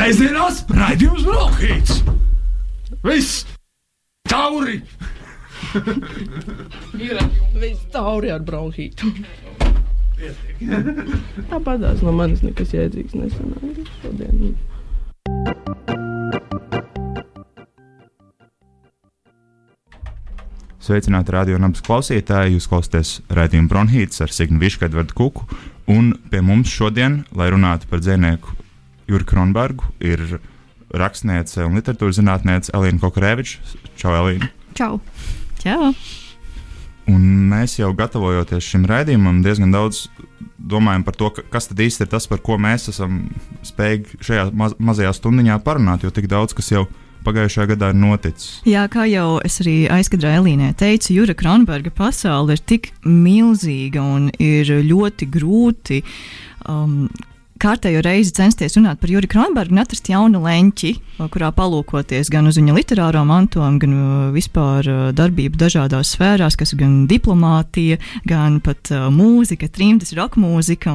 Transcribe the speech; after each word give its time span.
Sēžamās 0.00 0.62
raidījums 0.72 1.26
Brokhīts! 1.28 1.98
Viss! 3.04 3.42
Tauri! 4.30 4.78
Ir 6.96 7.18
viss 7.60 7.82
tauri 7.92 8.30
ar 8.32 8.40
bronhītu. 8.40 9.10
Tāpatās 11.50 12.00
no 12.00 12.14
manis 12.16 12.40
nekas 12.46 12.72
jēdzīgs 12.72 13.18
nesanāca 13.20 13.84
šodien. 14.00 14.56
Sveicināti 20.80 21.36
radio 21.36 21.60
nabas 21.60 21.84
klausītāji! 21.84 22.56
Jūs 22.56 22.70
klausāties 22.72 23.12
raidījuma 23.28 23.68
Bronhīts 23.74 24.24
ar 24.24 24.32
Signu 24.32 24.64
Višku, 24.64 24.88
Edvardu 24.88 25.20
Kuku. 25.20 25.60
Un 25.92 26.14
pie 26.32 26.40
mums 26.40 26.72
šodien, 26.72 27.26
lai 27.36 27.52
runātu 27.52 27.92
par 27.92 28.00
dzinieku 28.00 28.56
Jurku 29.10 29.34
Kronbergu, 29.34 29.90
ir 30.00 30.38
rakstniece 30.90 31.66
un 31.66 31.78
literatūras 31.78 32.18
zinātniece 32.18 32.74
Elīna 32.74 33.02
Kokareviča. 33.02 33.60
Čau, 33.98 34.14
Elīna! 34.22 34.50
Čau! 34.78 34.98
Čau! 35.60 35.92
Un 37.10 37.22
mēs 37.50 37.78
jau 37.80 37.90
gatavojoties 37.96 38.66
šim 38.72 38.86
raidījumam, 38.86 39.42
diezgan 39.42 39.72
daudz 39.74 40.06
domājam 40.60 41.04
par 41.06 41.16
to, 41.18 41.30
ka, 41.34 41.44
kas 41.50 41.70
tad 41.70 41.80
īsti 41.82 42.06
ir 42.06 42.10
tas, 42.12 42.26
par 42.30 42.42
ko 42.44 42.58
mēs 42.60 42.90
esam 42.92 43.22
spējīgi 43.66 44.20
šajā 44.26 44.48
maz 44.56 44.76
mazajā 44.78 45.12
stundiņā 45.16 45.58
parunāt, 45.64 46.04
jo 46.04 46.12
tik 46.14 46.28
daudz 46.30 46.54
kas 46.56 46.70
jau 46.70 46.84
pagājušajā 47.24 47.66
gadā 47.74 47.90
ir 47.92 47.98
noticis. 48.00 48.60
Jā, 48.68 48.86
kā 48.92 49.04
jau 49.10 49.40
es 49.44 49.58
arī 49.62 49.74
aizkadrā 49.92 50.36
Elīnē 50.38 50.70
teicu, 50.80 51.12
Jura 51.18 51.36
Kronberga 51.36 51.92
pasaule 51.92 52.56
ir 52.56 52.62
tik 52.64 52.92
milzīga 53.04 54.04
un 54.04 54.30
ir 54.40 54.70
ļoti 54.86 55.28
grūti. 55.32 56.00
Um, 56.68 57.08
kārtējo 57.60 58.00
reizi 58.04 58.32
censties 58.36 58.76
runāt 58.78 59.00
par 59.00 59.10
Juriju 59.12 59.30
Kronbergu 59.34 59.74
un 59.74 59.82
atrast 59.82 60.08
jaunu 60.10 60.40
leņķi, 60.44 60.90
kurā 61.32 61.50
palūkoties 61.56 62.30
gan 62.32 62.48
uz 62.48 62.56
viņa 62.58 62.76
literāro 62.76 63.22
mantojumu, 63.28 63.80
gan 63.82 63.96
vispār 64.34 64.88
darbību 65.16 65.60
dažādās 65.60 66.14
sfērās, 66.14 66.56
kas 66.58 66.72
ir 66.74 66.80
gan 66.82 66.94
diplomātija, 67.10 67.98
gan 68.28 68.58
pat 68.64 68.92
mūzika, 69.12 69.68
trimdas, 69.72 70.14
roka 70.16 70.40
mūzika. 70.40 70.94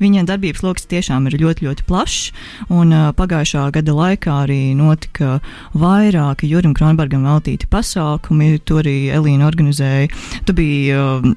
Viņa 0.00 0.24
darbības 0.28 0.62
lokus 0.64 0.86
tiešām 0.90 1.26
ir 1.30 1.38
ļoti, 1.42 1.66
ļoti 1.66 1.86
plašs. 1.88 2.30
Un 2.72 2.94
pagājušā 3.18 3.66
gada 3.74 3.96
laikā 3.96 4.38
arī 4.46 4.60
notika 4.78 5.40
vairāki 5.74 6.50
Jurim 6.50 6.76
Kronbergam 6.76 7.26
veltīti 7.26 7.68
pasākumi. 7.70 8.56
To 8.66 8.80
arī 8.82 8.96
Elīna 9.14 9.48
organizēja. 9.50 10.08
Tu 10.46 10.56
biji 10.56 11.34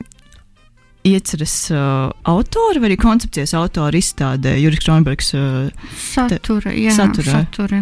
ieceres 1.08 1.70
uh, 1.72 2.12
autori 2.28 2.82
vai 2.82 2.90
arī 2.92 2.98
koncepcijas 3.00 3.54
autori 3.58 4.02
izstādē 4.04 4.56
Juris 4.60 4.84
Kronbergs. 4.84 5.32
Uh, 5.38 5.90
satura, 5.96 6.74
jā, 6.76 6.94
satura. 6.96 7.40
satura. 7.40 7.82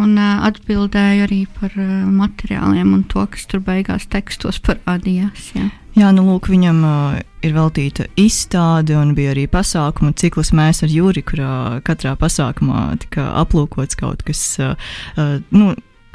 Un 0.00 0.16
uh, 0.16 0.44
atbildēja 0.48 1.28
arī 1.28 1.44
par 1.58 1.74
uh, 1.76 2.04
materiāliem 2.08 2.94
un 2.96 3.04
to, 3.10 3.26
kas 3.30 3.46
tur 3.50 3.62
beigās 3.64 4.08
tekstos 4.12 4.60
parādījās. 4.64 5.50
Jā. 5.58 5.70
Jā, 5.94 6.08
nu, 6.10 6.24
lūk, 6.26 6.48
viņam 6.50 6.80
uh, 6.82 7.18
ir 7.46 7.52
veltīta 7.54 8.08
izstāde, 8.18 8.96
un 8.98 9.12
bija 9.14 9.34
arī 9.34 9.44
pasākuma 9.50 10.14
cikls 10.18 10.50
Mēs 10.56 10.82
ar 10.82 10.90
Jūri, 10.90 11.22
kurā 11.22 11.82
katrā 11.86 12.16
pasākumā 12.18 12.88
tika 13.04 13.28
aplūkots 13.44 14.00
kaut 14.00 14.24
kas 14.26 14.42
uh, 14.62 14.74
uh, 15.20 15.36
nu, 15.54 15.74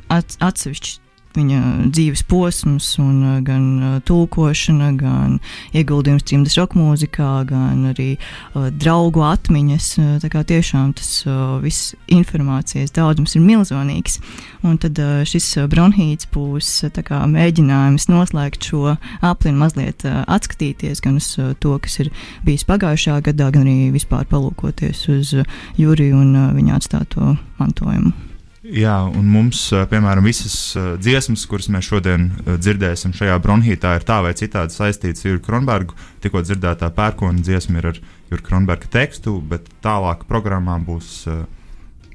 atsevišķs 0.10 0.98
viņa 1.38 1.90
dzīves 1.94 2.24
posms, 2.30 2.92
un, 3.02 3.18
uh, 3.24 3.38
gan 3.46 3.66
uh, 3.78 3.96
tulkošana, 4.06 4.92
gan 5.00 5.38
ieguldījums 5.78 6.26
cimdas 6.30 6.58
roka 6.60 6.80
mūzikā, 6.80 7.32
gan 7.50 7.90
arī 7.92 8.10
uh, 8.18 8.70
draugu 8.74 9.24
atmiņas. 9.28 9.90
Uh, 10.00 10.16
tā 10.24 10.32
kā 10.34 10.44
tiešām 10.48 10.94
tas 10.98 11.12
uh, 11.28 11.58
viss 11.64 11.94
informācijas 12.10 12.96
daudzums 12.96 13.36
ir 13.38 13.46
milzīgs. 13.46 14.20
Un 14.66 14.80
tad 14.82 15.00
uh, 15.00 15.22
šis 15.28 15.52
bronhīts 15.72 16.30
būs 16.34 16.72
kā, 17.06 17.22
mēģinājums 17.30 18.10
noslēgt 18.12 18.72
šo 18.72 18.96
aplinu, 19.22 19.62
mazliet 19.64 20.06
uh, 20.08 20.24
atskatīties 20.28 21.04
gan 21.06 21.20
uz 21.22 21.32
uh, 21.40 21.54
to, 21.60 21.78
kas 21.84 22.00
ir 22.04 22.14
bijis 22.48 22.66
pagājušā 22.70 23.20
gadā, 23.30 23.52
gan 23.54 23.68
arī 23.68 23.92
vispār 23.96 24.28
palūkoties 24.30 25.06
uz 25.14 25.36
uh, 25.38 25.62
Juriju 25.80 26.24
un 26.24 26.34
uh, 26.36 26.50
viņa 26.58 26.82
atstāto 26.82 27.36
mantojumu. 27.62 28.29
Jā, 28.70 28.96
un 29.08 29.26
mums, 29.26 29.64
piemēram, 29.90 30.28
visas 30.30 30.76
dziesmas, 31.02 31.48
kuras 31.50 31.72
mēs 31.74 31.88
šodien 31.90 32.28
dzirdēsim 32.46 33.16
šajā 33.18 33.38
bronhītā, 33.42 33.96
ir 33.98 34.06
tā 34.06 34.20
vai 34.22 34.36
citādi 34.38 34.76
saistītas 34.76 35.26
ar 35.26 35.32
Jurku 35.32 35.48
Kronbergu. 35.48 35.98
Tikko 36.22 36.44
dzirdētā 36.46 36.92
pērkona 36.94 37.42
dziesma 37.42 37.82
ir 37.82 37.88
ar 37.90 38.02
Jurku 38.30 38.46
Kronberga 38.52 38.92
tekstu, 38.94 39.40
bet 39.42 39.66
tālāk 39.82 40.28
programmā 40.30 40.78
būs 40.86 41.24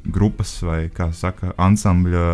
grupas 0.05 0.55
vai, 0.63 0.85
kā 0.95 1.09
saka, 1.17 1.57
ansambļa 1.59 2.25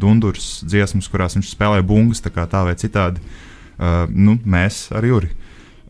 dundurs 0.00 0.62
dziesmas, 0.64 1.10
kurās 1.12 1.36
viņš 1.36 1.52
spēlē 1.52 1.82
bungas, 1.84 2.24
tā 2.24 2.32
kā 2.32 2.46
tā 2.48 2.64
vai 2.64 2.76
citādi. 2.80 3.20
Nu, 4.08 4.38
mēs 4.40 4.86
ar 4.96 5.04
Juri. 5.04 5.34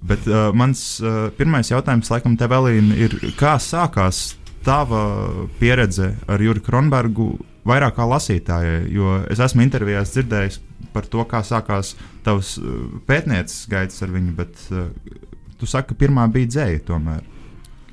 Bet 0.07 0.27
uh, 0.29 0.51
mans 0.55 0.81
uh, 1.03 1.29
pirmais 1.39 1.71
jautājums, 1.71 2.11
laikam, 2.13 2.35
tev, 2.39 2.53
Elīna, 2.59 2.97
ir, 2.99 3.15
kā 3.39 3.57
sākās 3.63 4.35
tava 4.67 5.03
pieredze 5.61 6.17
ar 6.27 6.43
Jurku 6.43 6.69
Kronbergu? 6.69 7.37
Vairāk 7.67 7.97
kā 7.99 8.07
lasītājai, 8.09 8.81
jo 8.95 9.21
es 9.33 9.43
esmu 9.43 9.65
intervijās 9.65 10.15
dzirdējis 10.15 10.61
par 10.95 11.09
to, 11.13 11.25
kā 11.29 11.43
sākās 11.45 11.95
tavs 12.27 12.57
uh, 12.61 12.99
pētnieces 13.09 13.67
gaitas 13.71 14.03
ar 14.05 14.13
viņu, 14.15 14.35
bet 14.39 14.69
uh, 14.73 14.89
tu 15.61 15.69
saki, 15.69 15.93
ka 15.93 16.01
pirmā 16.05 16.27
bija 16.33 16.53
dzēja 16.53 16.85
tomēr. 16.89 17.25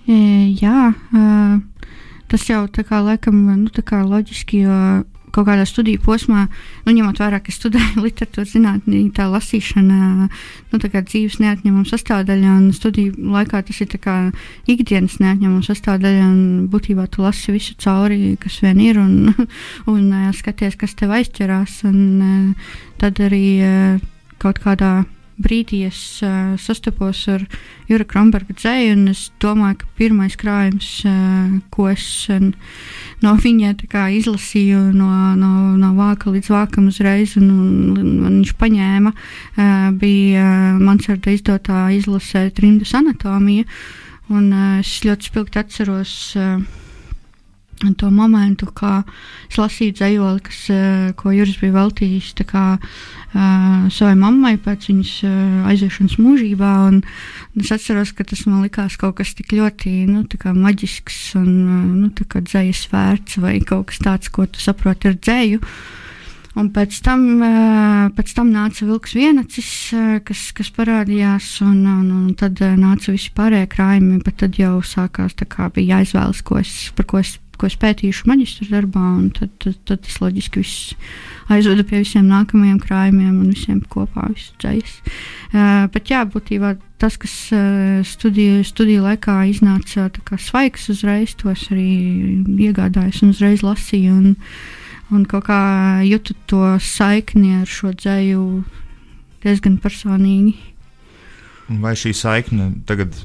E, 0.03 0.16
jā, 0.59 0.91
uh, 0.91 1.89
tas 2.31 2.47
jau 2.50 2.63
tā 2.72 2.85
kā 2.88 3.01
laikam, 3.03 3.39
nu, 3.63 3.69
tā 3.73 3.83
kā 3.88 4.03
loģiski, 4.07 4.63
jo 4.67 4.78
kaut 5.33 5.47
kādā 5.47 5.66
studiju 5.66 6.01
posmā, 6.05 6.45
nu, 6.85 6.94
ņemot 6.94 7.19
vērā, 7.21 7.39
ka 7.44 7.53
studēju 7.53 8.03
literatūras 8.05 8.53
zinātnē, 8.53 9.01
tā 9.17 9.27
lasīšana, 9.31 10.27
nu, 10.27 10.81
tā 10.81 10.91
dzīves 11.09 11.39
neatņemama 11.41 11.88
sastāvdaļa, 11.89 12.57
un 12.59 12.69
studiju 12.75 13.33
laikā 13.33 13.63
tas 13.66 13.81
ir 13.81 13.91
ikdienas 14.69 15.17
neatņemama 15.23 15.66
sastāvdaļa, 15.66 16.29
būtībā 16.73 17.07
tu 17.13 17.25
lasi 17.25 17.55
visu 17.55 17.77
cauri, 17.81 18.35
kas 18.41 18.61
vien 18.66 18.83
ir, 18.83 19.01
un, 19.01 19.33
un 19.94 20.13
skaties, 20.38 20.77
kas 20.79 20.95
tev 20.99 21.16
aizķerās, 21.17 21.81
un 21.89 22.53
tad 23.01 23.19
arī 23.23 23.45
kaut 24.44 24.61
kādā 24.63 25.01
brīdī 25.41 25.83
es 25.88 25.99
uh, 26.23 26.53
sastapos 26.61 27.23
ar 27.31 27.45
Jura 27.89 28.05
Kronberga 28.07 28.55
dzēju, 28.57 28.94
un 28.97 29.07
es 29.11 29.25
domāju, 29.41 29.79
ka 29.81 29.89
pirmais 29.97 30.38
krājums, 30.39 30.89
uh, 31.09 31.55
ko 31.73 31.88
es 31.91 32.05
uh, 32.31 32.51
no 33.23 33.33
viņa 33.39 33.73
izlasīju, 34.19 34.83
no, 34.97 35.09
no, 35.39 35.53
no 35.79 35.91
vāka 35.97 36.33
līdz 36.33 36.51
vākam 36.53 36.91
uzreiz, 36.91 37.38
un, 37.39 37.49
un, 37.49 38.13
un 38.13 38.38
viņš 38.41 38.53
paņēma, 38.59 39.13
uh, 39.13 39.89
bija 39.97 40.45
uh, 40.45 40.79
Mansarda 40.83 41.33
izdotā 41.33 41.88
izlasē 41.97 42.50
Trimdas 42.53 42.94
anatomija, 43.00 43.65
un 44.29 44.50
uh, 44.53 44.79
es 44.83 45.00
ļoti 45.05 45.31
spilgti 45.31 45.61
atceros. 45.63 46.15
Uh, 46.38 46.82
to 47.99 48.09
momentu, 48.13 48.69
kā 48.71 49.01
es 49.49 49.59
lasīju 49.59 49.97
dzējoli, 49.99 50.44
kas, 50.47 50.59
ko 51.19 51.33
Juris 51.35 51.59
bija 51.61 51.75
veltījis 51.75 52.31
kā, 52.47 52.66
uh, 52.79 53.88
savai 53.94 54.13
mammai 54.19 54.53
pēc 54.61 54.88
viņas 54.91 55.13
uh, 55.27 55.33
aiziešanas 55.71 56.19
mūžībā. 56.21 56.73
Es 57.61 57.73
atceros, 57.75 58.13
ka 58.16 58.25
tas 58.27 58.45
man 58.47 58.63
likās 58.66 58.95
kaut 59.01 59.17
kas 59.19 59.33
tik 59.38 59.55
ļoti 59.57 59.95
nu, 60.09 60.23
maģisks 60.63 61.35
un 61.41 61.51
nu, 62.03 62.13
dzējas 62.13 62.88
vērts 62.94 63.41
vai 63.44 63.59
kaut 63.59 63.91
kas 63.91 64.01
tāds, 64.03 64.31
ko 64.33 64.47
tu 64.47 64.63
saproti 64.63 65.11
ar 65.11 65.19
dzēju. 65.19 65.61
Un 66.53 66.67
pēc 66.69 67.00
tam, 67.01 67.23
pēc 68.13 68.33
tam 68.38 68.51
nāca 68.53 68.85
vilks 68.85 69.15
vienacis, 69.17 69.69
kas, 70.27 70.44
kas 70.53 70.69
parādījās, 70.75 71.47
un, 71.65 71.79
un, 71.89 72.11
un 72.13 72.35
tad 72.38 72.61
nāca 72.61 73.15
visi 73.15 73.31
pārējie 73.33 73.71
krājumi, 73.73 74.19
tad 74.29 74.59
jau 74.61 74.75
sākās, 74.85 75.33
kā 75.50 75.71
bija 75.73 75.97
jāizvēlas, 75.97 76.44
ko 76.45 76.59
es, 76.61 76.75
par 76.94 77.09
ko 77.09 77.23
es 77.23 77.39
ko 77.63 77.69
es 77.72 77.78
pētīšu 77.79 78.28
maģistra 78.28 78.68
darbā, 78.68 79.01
un 79.22 79.29
tad, 79.31 79.53
tad, 79.63 79.77
tad 79.88 80.01
tas 80.04 80.18
loģiski 80.19 80.60
viss 80.60 80.92
aizveda 81.54 81.86
pie 81.88 82.01
visiem 82.01 82.27
nākamajiem 82.27 82.81
krājumiem 82.83 83.38
un 83.39 83.54
visiem 83.54 83.80
kopā 83.88 84.27
dzējas. 84.36 84.98
Uh, 85.54 85.86
bet 85.94 86.12
jā, 86.12 86.25
būtībā 86.27 86.74
tas, 87.00 87.15
kas 87.21 87.33
uh, 87.56 88.04
studiju, 88.07 88.65
studiju 88.68 89.06
laikā 89.06 89.38
iznāca 89.48 90.10
svaigs 90.44 90.89
uzreiz, 90.92 91.38
tos 91.39 91.69
arī 91.71 91.88
iegādājos 92.68 93.24
un 93.24 93.31
uzreiz 93.31 93.63
lasīju. 93.63 94.19
Un, 94.19 94.36
un 95.15 95.24
kaut 95.30 95.48
kā 95.48 95.63
jūtu 96.04 96.36
to 96.51 96.75
saikni 96.83 97.62
ar 97.62 97.69
šo 97.69 97.95
dzēju 97.95 98.44
diezgan 99.44 99.80
personīgi. 99.80 100.57
Vai 101.80 101.95
šī 101.95 102.12
saikne 102.12 102.74
tagad 102.89 103.15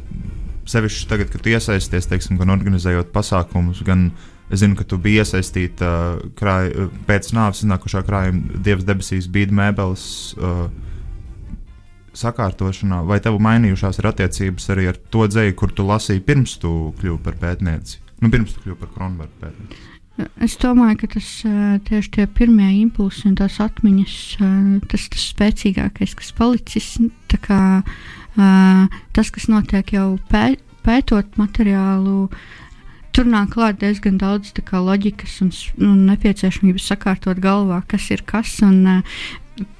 sevišķi 0.69 1.07
tagad, 1.11 1.31
kad 1.33 1.47
iesaisties, 1.49 2.09
teiksim, 2.11 2.39
gan 2.41 2.53
organizējot 2.55 3.13
pasākumus, 3.15 3.83
gan 3.87 4.11
es 4.53 4.63
zinu, 4.63 4.77
ka 4.79 4.87
tu 4.89 4.99
biji 5.03 5.23
iesaistīta 5.23 5.89
uh, 5.89 6.27
krāj, 6.39 6.73
uh, 6.73 6.93
pēc 7.09 7.33
nāves 7.37 7.65
iznākušā 7.65 8.05
krājuma 8.07 8.61
Dievs 8.65 8.87
debesīs 8.89 9.31
bīda 9.33 9.57
mēbeles. 9.63 10.05
Uh, 10.39 10.69
Sakārtošanā, 12.19 13.05
vai 13.07 13.21
tev 13.23 13.37
mainījušās 13.45 14.01
ir 14.01 14.09
attiecības 14.09 14.65
arī 14.75 14.89
ar 14.91 14.97
to 15.13 15.29
dzēju, 15.31 15.55
kur 15.55 15.71
tu 15.71 15.85
lasīji 15.87 16.25
pirms 16.27 16.57
tu 16.59 16.73
kļuvi 16.99 17.21
par 17.23 17.37
pētnieci? 17.39 18.01
Nu, 18.25 18.31
pirms 18.33 18.57
tu 18.57 18.65
kļuvi 18.65 18.81
par 18.81 18.91
Kronberga 18.97 19.45
pētnieci. 19.45 19.85
Es 20.43 20.57
domāju, 20.59 20.97
ka 21.05 21.09
tas 21.13 21.27
tieši 21.87 22.11
tie 22.17 22.25
pirmie 22.27 22.73
impulsi 22.81 23.29
un 23.29 23.37
tās 23.39 23.61
atmiņas, 23.63 24.17
tas 24.91 25.05
tas 25.13 25.27
spēcīgākais, 25.31 26.17
kas 26.19 26.33
palicis. 26.35 26.89
Kā, 27.45 27.61
tas, 28.39 29.33
kas 29.35 29.49
notiek 29.51 29.93
jau 29.97 30.13
pē, 30.31 30.55
pētot 30.87 31.37
materiālu, 31.41 32.29
tur 33.17 33.29
nāk 33.29 33.53
klāt 33.57 33.81
diezgan 33.83 34.19
daudz 34.21 34.55
kā, 34.63 34.81
loģikas 34.85 35.41
un, 35.45 35.53
un 35.83 36.07
nepieciešamības 36.13 36.89
sakārtot 36.93 37.41
galvā, 37.43 37.83
kas 37.91 38.11
ir 38.15 38.23
kas. 38.29 38.61
Un, 38.67 39.03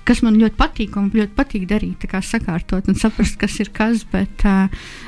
kas 0.09 0.23
man 0.27 0.39
ļoti 0.41 0.57
patīk, 0.59 0.97
un 0.99 1.11
ļoti 1.15 1.35
patīk 1.37 1.67
darīt, 1.71 2.07
kā 2.11 2.21
sakārtot 2.25 2.89
un 2.91 2.99
saprast, 2.99 3.39
kas 3.41 3.59
ir 3.63 3.71
kas. 3.75 4.05
Bet 4.11 4.45
uh, 4.49 4.67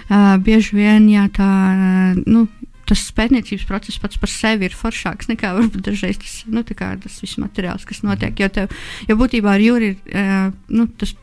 uh, 0.09 0.35
bieži 0.43 0.77
vien 0.79 1.09
jā, 1.11 1.27
tā, 1.35 1.49
uh, 1.49 2.21
nu, 2.31 2.47
tas 2.91 3.03
pētniecības 3.15 3.67
process 3.69 4.01
pats 4.03 4.19
par 4.21 4.31
sevi 4.33 4.67
ir 4.67 4.77
foršāks 4.77 5.31
nekā 5.31 5.53
varbūt 5.59 5.91
dažreiz 5.91 6.21
tas, 6.23 6.37
nu, 6.51 6.65
tas 6.67 7.19
viss 7.25 7.41
materiāls, 7.43 7.87
kas 7.89 8.05
notiek. 8.07 8.39
Jo, 8.41 8.51
tev, 8.61 8.79
jo 9.09 9.19
būtībā 9.21 9.57
ar 9.57 9.67
jūri 9.67 9.93
ir 9.95 10.17
uh, 10.23 10.49
nu, 10.71 10.87
tas, 11.01 11.17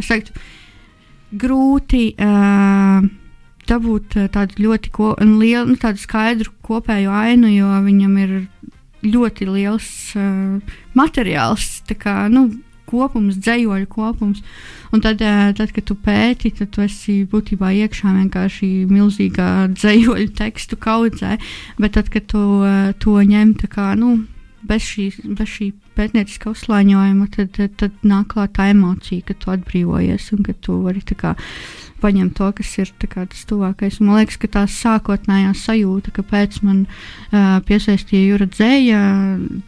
es 0.00 0.10
teiktu, 0.10 0.34
grūti. 1.40 2.06
Uh, 2.18 3.06
dabūt 3.64 4.18
tādu 4.34 4.60
ļoti 4.60 4.90
ko, 4.92 5.14
lielu, 5.20 5.70
nu, 5.72 5.78
tādu 5.80 6.02
skaidru 6.02 6.52
kopēju 6.66 7.08
ainu, 7.08 7.48
jo 7.48 7.70
viņam 7.86 8.18
ir 8.20 8.34
ļoti 9.04 9.48
liels 9.48 9.88
uh, 10.20 10.76
materiāls. 10.96 11.80
Kā, 11.96 12.26
nu, 12.32 12.50
kopums, 12.94 13.38
dzējoļu 13.42 13.88
kopums. 13.90 14.42
Un 14.94 15.02
tad, 15.02 15.22
eh, 15.22 15.52
tad, 15.56 15.72
kad 15.74 15.86
tu 15.88 15.96
pēti, 15.98 16.52
tad 16.54 16.70
tu 16.74 16.84
esi 16.84 17.24
būtībā 17.30 17.72
iekšā 17.84 18.14
vienkārši 18.20 18.70
milzīgā 18.90 19.50
dzējoļu 19.74 20.30
tekstu 20.38 20.78
kaudzē. 20.78 21.38
Bet 21.80 21.96
tad, 21.98 22.10
kad 22.14 22.28
tu 22.30 22.62
eh, 22.62 22.92
to 22.98 23.18
ņem 23.18 23.56
kā, 23.68 23.94
nu, 23.98 24.26
bez, 24.62 24.86
šī, 24.86 25.10
bez 25.34 25.48
šī 25.56 25.72
pētnieciskā 25.96 26.52
uzslāņojuma, 26.52 27.26
tad, 27.34 27.50
tad, 27.56 27.74
tad 27.80 28.04
nāk 28.06 28.32
klāt 28.34 28.54
tā 28.58 28.68
emocija, 28.72 29.24
ka 29.28 29.36
tu 29.38 29.52
atbrīvojies 29.54 30.30
un 30.36 30.44
ka 30.46 30.54
tu 30.64 30.76
vari 30.84 31.02
kā, 31.10 31.34
paņem 32.02 32.30
to, 32.36 32.50
kas 32.58 32.72
ir 32.82 32.92
kā, 33.00 33.24
tas 33.30 33.44
tuvākais. 33.48 34.00
Man 34.02 34.18
liekas, 34.20 34.38
ka 34.40 34.50
tā 34.58 34.64
sākotnējā 34.70 35.52
sajūta, 35.58 36.14
kāpēc 36.18 36.60
man 36.66 36.84
uh, 36.86 37.60
piesaistīja 37.68 38.32
jūra 38.32 38.48
dzēja, 38.50 39.02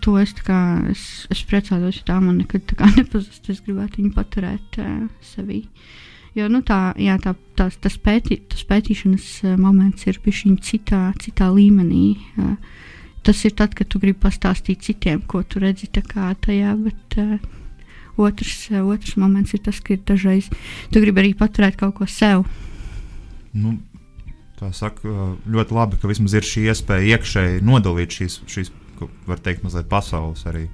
to 0.05 0.17
es, 0.20 0.34
kā, 0.46 0.61
es, 0.93 1.05
es 1.32 1.44
priecājos, 1.49 2.02
ja 2.02 2.11
tā 2.12 2.19
man 2.23 2.40
nekad 2.43 2.67
tā 2.73 2.90
nepazust. 2.99 3.49
Es 3.52 3.62
gribētu 3.64 4.02
viņu 4.02 4.14
paturēt 4.17 4.81
uh, 4.82 5.06
sevī. 5.34 5.64
Jo 6.37 6.50
nu, 6.52 6.61
tā, 6.61 6.90
jā, 7.00 7.14
tā, 7.23 7.32
tā, 7.56 7.70
tas, 7.81 7.94
pēti, 7.96 8.43
tas 8.50 8.67
pētīšanas 8.69 9.56
moments 9.56 10.05
ir 10.05 10.19
bijis 10.20 10.44
citā, 10.67 11.06
citā 11.23 11.49
līmenī. 11.49 12.11
Uh, 12.37 12.58
tas 13.26 13.43
ir 13.44 13.55
tad, 13.58 13.75
kad 13.76 13.90
tu 13.90 14.00
gribi 14.02 14.19
pastāstīt 14.23 14.87
citiem, 14.87 15.20
ko 15.26 15.43
tu 15.43 15.61
redzi 15.62 15.90
tajā. 15.93 16.73
Bet, 16.87 17.19
uh, 17.20 17.38
Otrs, 18.17 18.70
eh, 18.70 18.81
otrs 18.81 19.17
moments 19.20 19.52
ir 19.52 19.61
tas, 19.61 19.81
ka 19.84 19.96
dažreiz 20.08 20.49
tu 20.93 21.02
gribi 21.05 21.20
arī 21.20 21.34
paturēt 21.37 21.76
kaut 21.76 21.99
ko 21.99 22.06
sev. 22.08 22.46
Nu, 23.52 23.76
tā 24.56 24.70
saka, 24.73 25.37
ļoti 25.44 25.76
labi, 25.76 26.00
ka 26.00 26.08
vismaz 26.08 26.37
ir 26.37 26.49
šī 26.49 26.64
iespēja 26.73 27.17
iekšēji 27.17 27.64
nodalīt 27.67 28.17
šīs, 28.17 28.40
šīs 28.49 28.73
var 29.28 29.43
teikt, 29.44 29.67
mazliet 29.67 29.88
pasaules 29.93 30.46
arī 30.49 30.64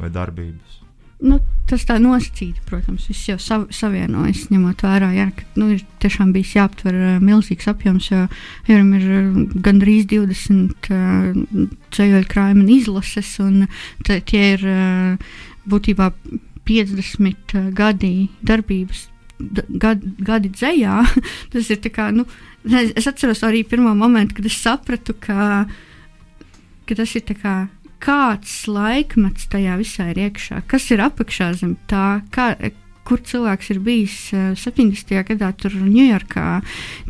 vai 0.00 0.08
darbības. 0.12 0.80
Nu, 1.24 1.38
tas 1.64 1.86
tā 1.88 1.96
nosacīti, 1.96 2.60
protams, 2.68 3.06
viss 3.08 3.30
jau 3.30 3.38
sav, 3.40 3.62
savienojas, 3.72 4.50
ņemot 4.52 4.82
vērā, 4.84 5.08
jā, 5.16 5.30
ka 5.32 5.46
nu, 5.56 5.70
ir 5.72 5.84
tiešām 6.02 6.34
bijis 6.34 6.52
jāaptver 6.58 6.98
uh, 6.98 7.14
milzīgs 7.24 7.68
apjoms, 7.72 8.10
jo 8.12 8.26
Jurim 8.68 8.90
ir 8.98 9.06
gandrīz 9.64 10.04
20 10.12 10.90
uh, 10.92 11.38
ceļoļu 11.96 12.28
krājuma 12.28 12.66
izlases, 12.74 13.30
un 13.40 13.64
tie 14.04 14.42
ir 14.42 14.66
uh, 14.68 15.32
būtībā 15.64 16.10
50 16.68 17.56
uh, 17.56 17.70
gadi 17.76 18.12
darbības. 18.44 19.06
Gadi, 19.36 20.12
gadi 20.24 20.52
dzējā, 20.52 20.98
tas 21.52 21.72
ir 21.72 21.80
kā, 21.92 22.10
nu, 22.12 22.28
es 22.68 23.08
atceros 23.08 23.40
arī 23.44 23.64
pirmo 23.68 23.96
momentu, 23.96 24.36
kad 24.36 24.52
es 24.52 24.60
sapratu, 24.60 25.16
ka, 25.16 25.64
ka 26.84 27.00
tas 27.00 27.16
ir 27.16 27.24
kā, 27.40 27.56
kāds 28.02 28.54
laikmets 28.70 29.48
tajā 29.52 29.76
visā 29.80 30.10
ir 30.12 30.26
iekšā, 30.28 30.62
kas 30.70 30.90
ir 30.92 31.02
apakšā 31.04 31.52
zem 31.60 31.76
tā, 31.90 32.20
kā, 32.34 32.52
kur 33.06 33.22
cilvēks 33.22 33.70
ir 33.74 33.82
bijis 33.86 34.16
70. 34.58 35.14
Eh, 35.14 35.24
gadā, 35.30 35.52
tur 35.58 35.74
Ņujorkā, 35.78 36.46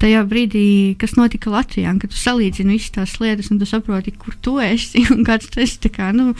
tajā 0.02 0.24
brīdī, 0.28 0.66
kas 1.00 1.16
notika 1.16 1.52
Latvijā, 1.54 1.94
kad 2.00 2.12
tu 2.12 2.20
salīdzini 2.20 2.76
visas 2.76 2.92
tās 2.98 3.16
lietas, 3.22 3.50
un 3.50 3.60
tu 3.60 3.68
saproti, 3.68 4.12
kur 4.12 4.36
tu 4.44 4.58
esi 4.62 5.06
un 5.14 5.24
kāds 5.26 5.48
tu 5.52 5.62
esi. 5.64 5.92
Kā, 5.96 6.10
nu, 6.16 6.34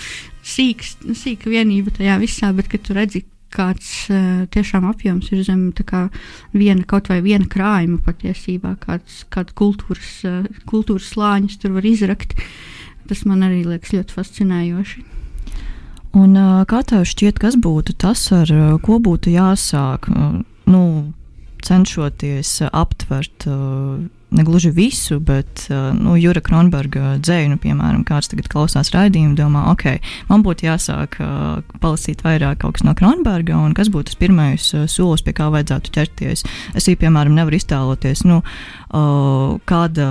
sīks, 0.45 0.97
sīka 1.17 1.51
vienība 1.53 1.95
tajā 1.97 2.21
visā, 2.23 2.53
bet 2.57 2.69
kad 2.73 2.85
tu 2.85 2.97
redzi, 2.97 3.25
kāds 3.57 3.89
uh, 4.11 4.45
tiešām 4.53 4.85
apjoms 4.89 5.31
ir 5.33 5.45
zem 5.47 5.69
kā, 5.87 6.07
viena 6.53 6.83
kaut 6.89 7.09
vai 7.09 7.21
viena 7.25 7.47
krājuma 7.49 8.03
patiesībā, 8.05 8.75
kāds, 8.83 9.23
kāds 9.33 9.55
kultūras, 9.57 10.17
uh, 10.29 10.43
kultūras 10.69 11.13
slāņus 11.15 11.61
tur 11.63 11.77
var 11.79 11.87
izrakt. 11.89 12.35
Tas 13.07 13.23
man 13.29 13.45
arī 13.47 13.63
liekas 13.67 13.95
ļoti 13.95 14.17
fascinējoši. 14.17 15.05
Un, 16.17 16.33
kā 16.71 16.81
tev 16.89 17.05
šķiet, 17.05 17.39
kas 17.43 17.59
būtu 17.61 17.97
tas, 18.01 18.23
ar 18.33 18.51
ko 18.85 18.99
būtu 19.05 19.35
jāsāk? 19.35 20.09
Nu, 20.67 20.83
cenšoties 21.67 22.63
aptvert 22.71 23.47
ne 24.37 24.45
gluži 24.45 24.71
visu, 24.75 25.19
bet 25.21 25.67
nu, 25.95 26.17
Jura 26.19 26.41
Kronberga 26.45 27.15
dzēju, 27.23 27.51
nu, 27.53 27.59
piemēram, 27.63 28.03
kāds 28.07 28.31
tagad 28.33 28.49
klausās 28.53 28.91
raidījumu, 28.95 29.37
domā, 29.39 29.67
ok, 29.73 30.01
man 30.31 30.43
būtu 30.47 30.67
jāsāk 30.67 31.19
palasīt 31.83 32.25
vairāk 32.27 32.63
kaut 32.65 32.79
kas 32.79 32.87
no 32.87 32.97
Kronberga, 32.99 33.59
un 33.61 33.77
kas 33.77 33.93
būtu 33.93 34.11
tas 34.11 34.21
pirmais 34.21 34.73
solis, 34.91 35.25
pie 35.27 35.37
kā 35.37 35.51
vajadzētu 35.55 35.95
ķerties. 35.95 36.43
Es 36.75 36.83
īstenībā, 36.83 37.07
piemēram, 37.07 37.37
nevaru 37.39 37.61
iztēloties, 37.61 38.25
nu, 38.27 38.43
kāda 39.71 40.11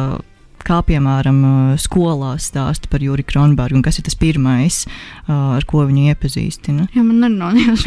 kā 0.65 0.79
piemēram 0.85 1.41
skolās 1.81 2.49
stāsta 2.51 2.89
par 2.91 3.03
Juriju 3.03 3.27
Kronbergu, 3.29 3.77
un 3.77 3.85
kas 3.85 3.99
ir 3.99 4.05
tas 4.07 4.17
pirmais, 4.19 4.81
ar 5.31 5.65
ko 5.69 5.83
viņu 5.87 6.09
iepazīstina? 6.11 6.87
Jā, 6.95 7.03
man 7.05 7.21
nenonījās, 7.25 7.85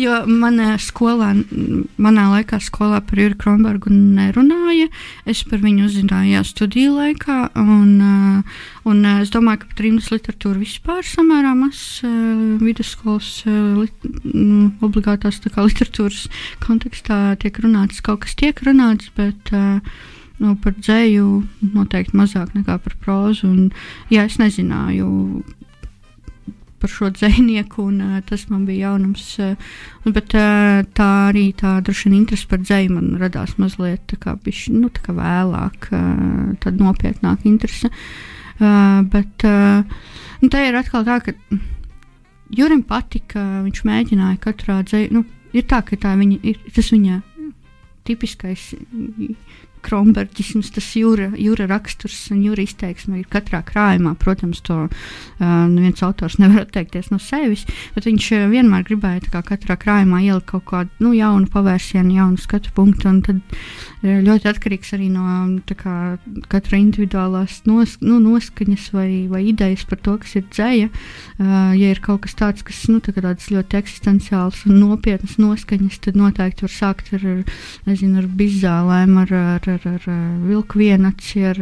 jo 0.00 0.20
manā 0.28 0.74
skolā, 0.82 1.32
manā 2.02 2.28
laikā 2.34 2.60
skolā 2.62 3.02
par 3.06 3.22
Juriju 3.22 3.40
Kronbergu 3.40 3.92
nerunāja. 3.92 4.88
Es 5.28 5.42
par 5.48 5.62
viņu 5.64 5.88
uzzināju 5.88 6.36
jā, 6.36 6.44
studiju 6.46 6.96
laikā, 6.98 7.38
un, 7.60 8.44
un 8.88 9.04
es 9.16 9.32
domāju, 9.34 9.64
ka 9.64 9.72
par 9.72 9.86
rindas 9.86 10.12
literatūru 10.14 10.62
vispār 10.62 11.04
samērā 11.06 11.54
maz 11.58 11.82
vidusskolas 12.62 13.34
lit, 13.48 14.08
obligātās 14.84 15.40
kā, 15.44 15.64
literatūras 15.64 16.26
kontekstā 16.62 17.22
tiek 17.42 17.62
runāts, 17.64 18.02
kaut 18.04 18.26
kas 18.26 18.36
tiek 18.38 18.58
runāts, 18.66 19.10
bet 19.16 19.54
uh, 19.56 19.78
nu, 20.42 20.54
par 20.60 20.74
dzēju 20.78 21.26
noteikti 21.72 22.18
mazāk 22.18 22.54
nekā 22.56 22.78
par 22.82 22.96
prózu. 23.02 23.48
Un, 23.48 23.68
jā, 24.12 24.26
es 24.26 24.38
nezināju 24.42 25.08
par 26.82 26.90
šo 26.90 27.10
dzinieku, 27.14 27.84
un 27.92 28.00
uh, 28.02 28.20
tas 28.26 28.48
man 28.50 28.64
bija 28.66 28.88
jaunums. 28.88 29.26
Uh, 29.38 29.54
bet 30.10 30.34
uh, 30.34 30.82
tā 30.98 31.10
arī 31.28 31.48
tā 31.58 31.76
droši 31.84 32.08
vien 32.08 32.18
interese 32.18 32.48
par 32.50 32.62
dzēju 32.64 32.96
man 32.96 33.12
radās 33.22 33.54
mazliet 33.62 34.02
tā 34.10 34.18
kā, 34.22 34.34
bišķi, 34.34 34.74
nu, 34.80 34.90
tā 34.90 35.04
kā 35.06 35.14
vēlāk, 35.14 35.92
uh, 35.94 36.56
tad 36.64 36.82
nopietnāk 36.82 37.46
interese. 37.46 37.92
Uh, 38.58 39.02
bet 39.14 39.46
uh, 39.46 39.86
nu, 40.42 40.50
tā 40.50 40.66
ir 40.66 40.78
atkal 40.78 41.06
tā, 41.06 41.20
ka 41.22 41.36
Jurim 42.52 42.82
patika, 42.84 43.40
viņš 43.64 43.84
mēģināja 43.88 44.36
katrā 44.42 44.82
dzēju. 44.84 45.14
Nu, 45.14 45.22
ir 45.56 45.64
tā, 45.70 45.78
ka 45.86 45.96
tā 45.96 46.12
viņa, 46.18 46.36
ir, 46.44 46.58
tas 46.74 46.90
viņa 46.92 47.22
tipiskais 48.04 48.72
Kronbergisms, 49.82 50.70
tas 50.74 50.88
jūra, 50.96 51.30
jūra 51.38 51.66
raksturs 51.70 52.18
un 52.34 52.42
jūra 52.46 52.64
izteiksme 52.64 53.20
ir 53.20 53.28
katrā 53.32 53.62
krājumā. 53.66 54.14
Protams, 54.22 54.62
to 54.66 54.86
uh, 54.86 54.90
neviens 55.42 56.02
autors 56.06 56.38
nevar 56.40 56.64
atteikties 56.66 57.10
no 57.12 57.18
sevis, 57.22 57.64
bet 57.96 58.06
viņš 58.08 58.28
uh, 58.36 58.46
vienmēr 58.52 58.86
gribēja 58.88 59.26
kā, 59.32 59.42
katrā 59.52 59.76
krājumā 59.80 60.22
ielikt 60.26 60.50
kaut 60.52 60.66
kādu 60.70 61.02
nu, 61.02 61.12
jaunu 61.16 61.50
pavērsienu, 61.52 62.14
jaunu 62.16 62.40
skatu 62.40 62.72
punktu. 62.76 63.12
Tad 63.26 63.42
uh, 63.42 64.20
ļoti 64.26 64.50
atkarīgs 64.52 64.94
arī 64.96 65.10
no 65.12 65.26
kā, 65.78 65.96
katra 66.52 66.78
individuālās 66.80 67.62
nos, 67.68 67.98
nu, 68.04 68.20
noskaņas 68.22 68.88
vai, 68.94 69.08
vai 69.30 69.44
idejas 69.50 69.84
par 69.88 70.00
to, 70.04 70.16
kas 70.22 70.36
ir 70.38 70.46
dzēja. 70.48 70.92
Uh, 71.38 71.72
ja 71.78 71.92
ir 71.92 72.02
kaut 72.04 72.24
kas 72.26 72.36
tāds, 72.38 72.64
kas 72.66 72.84
nu, 72.90 73.00
tā 73.02 73.14
ļoti 73.16 73.78
eksistenciāls 73.78 74.64
un 74.68 74.78
nopietns 74.80 75.38
noskaņas, 75.42 76.00
tad 76.06 76.18
noteikti 76.18 76.66
var 76.66 76.74
sākt 76.74 77.12
ar, 77.16 77.26
nezinu, 77.88 78.22
ar 78.22 78.28
bizzālēm, 78.38 79.16
ar, 79.24 79.34
ar 79.56 79.71
ar, 79.76 79.88
ar, 79.96 80.06
vilku 80.46 80.82
vienaci, 80.82 81.44
ar, 81.52 81.60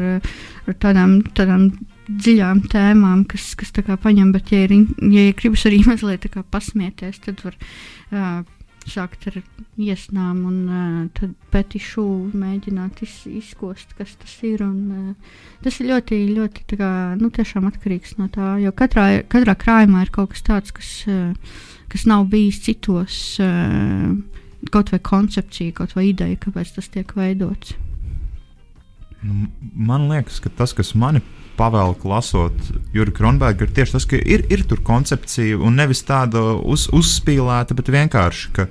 ar 0.67 0.79
tādām, 0.83 1.21
tādām 1.37 1.71
dziļām 2.11 2.65
tēmām, 2.71 3.25
kas, 3.31 3.53
kas 3.59 3.75
tā 3.75 3.85
kā 3.87 3.97
paņem, 4.01 4.33
bet, 4.35 4.51
ja 4.55 4.65
ir, 4.67 4.75
ja 5.13 5.27
ir 5.29 5.37
gribas 5.39 5.67
arī 5.69 5.83
mazliet 5.91 6.27
pasmieties, 6.51 7.21
tad 7.27 7.43
var 7.47 7.59
uh, 7.61 8.41
sākt 8.89 9.27
ar 9.31 9.39
iesnām, 9.81 10.41
un 10.49 10.57
uh, 10.67 11.03
tad 11.17 11.35
petišu 11.53 12.05
mēģināt 12.37 13.03
iz, 13.05 13.17
izkost, 13.29 13.93
kas 13.99 14.17
tas 14.21 14.33
ir. 14.47 14.65
Un, 14.65 15.11
uh, 15.13 15.43
tas 15.65 15.81
ir 15.81 15.91
ļoti, 15.93 16.21
ļoti 16.35 16.67
tā 16.73 16.81
kā, 16.81 16.93
nu, 17.21 17.31
atkarīgs 17.31 18.17
no 18.19 18.31
tā, 18.33 18.57
jo 18.63 18.73
katrā, 18.77 19.23
katrā 19.31 19.57
krājumā 19.59 20.07
ir 20.07 20.15
kaut 20.15 20.35
kas 20.35 20.47
tāds, 20.47 20.75
kas, 20.77 20.91
uh, 21.11 21.31
kas 21.93 22.07
nav 22.11 22.27
bijis 22.33 22.63
citos, 22.67 23.21
uh, 23.45 24.17
kaut 24.73 24.91
vai 24.93 25.01
koncepcija, 25.13 25.77
kaut 25.77 25.95
vai 25.97 26.11
ideja, 26.11 26.41
kāpēc 26.41 26.75
tas 26.79 26.91
tiek 26.93 27.15
veidots. 27.17 27.77
Nu, 29.21 29.51
man 29.77 30.09
liekas, 30.09 30.39
ka 30.41 30.49
tas, 30.57 30.73
kas 30.73 30.95
mani 30.97 31.21
pavēlka 31.59 32.09
lasot 32.09 32.57
Juriju 32.95 33.17
Kronbergu, 33.19 33.67
ir 33.67 33.75
tieši 33.77 33.93
tas, 33.93 34.07
ka 34.09 34.17
ir, 34.17 34.47
ir 34.49 34.63
tur 34.69 34.81
koncepcija 34.85 35.59
un 35.61 35.77
nevis 35.77 36.01
tāda 36.09 36.41
uz, 36.57 36.87
uzspīlēta, 36.97 37.77
bet 37.77 37.93
vienkārši, 37.93 38.53
ka 38.57 38.67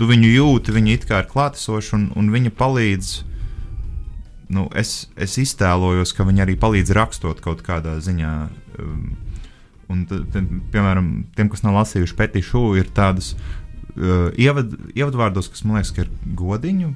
tu 0.00 0.08
viņu 0.08 0.30
jūti, 0.30 0.72
viņa 0.72 0.94
it 0.94 1.04
kā 1.10 1.20
ir 1.20 1.28
klātesoša 1.28 1.98
un, 1.98 2.06
un 2.16 2.30
viņa 2.32 2.54
palīdz. 2.56 3.10
Nu, 4.52 4.64
es, 4.76 5.10
es 5.16 5.36
iztēlojos, 5.40 6.14
ka 6.16 6.24
viņi 6.28 6.44
arī 6.46 6.56
palīdz 6.60 6.94
rakstot 6.96 7.44
kaut 7.44 7.60
kādā 7.64 7.98
ziņā. 8.04 8.32
Um, 8.80 9.04
un, 9.92 10.06
piemēram, 10.72 11.12
tiem, 11.36 11.52
kas 11.52 11.64
nav 11.66 11.76
lasījuši 11.82 12.16
Petišu, 12.16 12.64
ir 12.80 12.88
tādas 12.96 13.34
uh, 13.36 14.32
ievad, 14.40 14.72
ievadvārdos, 14.96 15.52
kas 15.52 15.66
man 15.68 15.80
liekas, 15.80 15.92
ka 15.92 16.06
ir 16.06 16.12
godiņu 16.40 16.94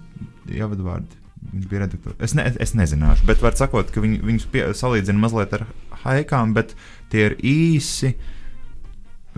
ievadvārdi 0.57 1.26
Viņš 1.53 1.67
bija 1.71 1.83
redaktors. 1.85 2.19
Es, 2.23 2.35
ne, 2.39 2.47
es 2.63 2.75
nezināšu, 2.79 3.27
bet 3.29 3.43
var 3.45 3.57
sakot, 3.59 3.91
ka 3.95 4.03
viņ, 4.05 4.21
viņus 4.27 4.47
pie, 4.53 4.65
salīdzina 4.77 5.23
mazliet 5.23 5.55
ar 5.57 5.67
haikām, 6.05 6.55
bet 6.57 6.75
tie 7.13 7.29
ir 7.31 7.37
īsi, 7.45 8.15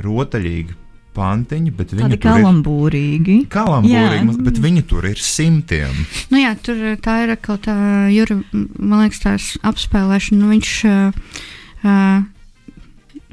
rotaļīgi 0.03 0.77
pantiņi, 1.19 1.75
bet 1.75 1.93
viņi 1.97 2.05
Tādi 2.05 2.21
kalambūrīgi. 2.23 3.37
Ir, 3.43 3.50
kalambūrīgi, 3.53 4.33
jā. 4.33 4.47
bet 4.47 4.61
viņi 4.62 4.85
tur 4.91 5.09
ir 5.09 5.23
simtiem. 5.23 6.03
Nu 6.33 6.43
jā, 6.43 6.55
tur 6.62 6.83
tā 7.03 7.21
ir 7.25 7.35
atkal 7.35 7.59
tā 7.65 7.77
jūra, 8.15 8.38
man 8.53 9.05
liekas, 9.05 9.23
tās 9.25 9.49
apspēlēšana. 9.67 10.38
Nu, 10.43 10.50
viņš 10.55 10.75
uh, 10.88 12.21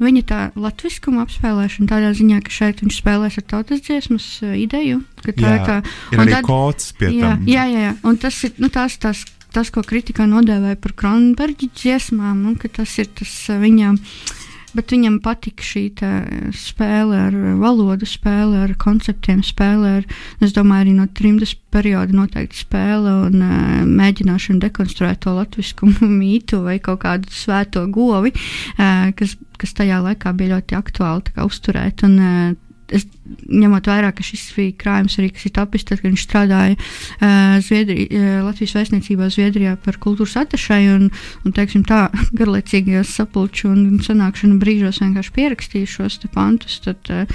Viņa 0.02 0.22
tā 0.28 0.40
latviskuma 0.60 1.24
apspēlēšana 1.24 1.88
tādā 1.88 2.10
ziņā, 2.18 2.42
ka 2.44 2.52
šeit 2.52 2.82
viņš 2.84 2.98
spēlēs 3.00 3.38
ar 3.40 3.46
tautas 3.48 3.80
dziesmas 3.86 4.26
uh, 4.44 4.52
ideju. 4.58 5.00
Tā 5.24 5.32
jā, 5.32 5.54
ir 5.56 5.64
tā 5.64 5.78
ir 6.12 6.22
arī 6.24 6.36
tad, 6.36 6.48
kods 6.48 6.92
pie 6.98 7.10
jā, 7.14 7.32
tam. 7.32 7.46
Jā, 7.48 7.64
jā, 7.72 7.84
jā, 7.88 7.94
un 8.04 8.20
tas 8.20 8.40
ir 8.44 8.58
nu, 8.60 8.68
tās, 8.72 8.98
tās, 9.00 9.24
tas, 9.56 9.72
ko 9.72 9.80
kritikā 9.86 10.28
nodēvēja 10.28 10.80
par 10.84 10.96
Kronberģa 11.00 11.70
dziesmām, 11.80 12.44
un 12.50 12.58
tas 12.60 12.98
ir 13.00 13.08
tas 13.16 13.38
uh, 13.48 13.60
viņam. 13.62 13.96
Uh, 13.96 14.35
bet 14.76 14.92
viņam 14.94 15.18
patika 15.24 15.64
šī 15.64 15.84
spēle 16.56 17.20
ar 17.28 17.36
valodu, 17.60 18.08
spēle 18.08 18.64
ar 18.66 18.74
konceptiem, 18.80 19.42
spēle 19.46 19.94
ar, 20.00 20.08
es 20.44 20.54
domāju, 20.56 20.86
arī 20.86 20.96
no 20.98 21.06
trimdas 21.16 21.54
perioda 21.74 22.14
noteikti 22.16 22.62
spēle 22.62 23.14
un 23.26 23.42
uh, 23.44 23.80
mēģināšana 23.88 24.62
dekonstruēt 24.66 25.24
to 25.24 25.34
latviskumu 25.36 26.10
mītu 26.20 26.62
vai 26.66 26.78
kaut 26.82 27.02
kādu 27.04 27.32
svēto 27.34 27.86
govi, 27.92 28.32
uh, 28.36 29.10
kas, 29.16 29.36
kas 29.60 29.76
tajā 29.76 30.02
laikā 30.04 30.32
bija 30.36 30.56
ļoti 30.56 30.78
aktuāli 30.78 31.32
kā, 31.32 31.48
uzturēt. 31.48 32.06
Un, 32.06 32.16
uh, 32.20 32.54
es, 32.94 33.06
ņemot 33.50 33.88
vērā, 33.90 34.12
ka 34.14 34.24
šis 34.26 34.44
bija 34.56 34.74
krājums 34.80 35.18
arī, 35.20 35.30
kas 35.34 35.48
ir 35.48 35.54
tapis, 35.56 35.86
tad, 35.86 36.00
kad 36.02 36.10
viņš 36.10 36.24
strādāja 36.26 36.76
uh, 36.76 37.56
Zviedri, 37.64 38.06
uh, 38.06 38.28
Latvijas 38.46 38.76
vēstniecībā 38.78 39.30
Zviedrijā 39.32 39.76
par 39.82 39.98
kultūras 40.02 40.36
atašai 40.42 40.82
un, 40.94 41.08
un 41.44 41.56
teiksim 41.56 41.84
tā, 41.88 42.06
garlaicīgajos 42.38 43.16
sapulču 43.18 43.72
un 43.72 44.00
sanākšanu 44.06 44.60
brīžos 44.62 45.02
vienkārši 45.04 45.34
pierakstīju 45.36 45.92
šos 45.96 46.20
pantus, 46.34 46.80
tad, 46.84 47.12
uh, 47.12 47.26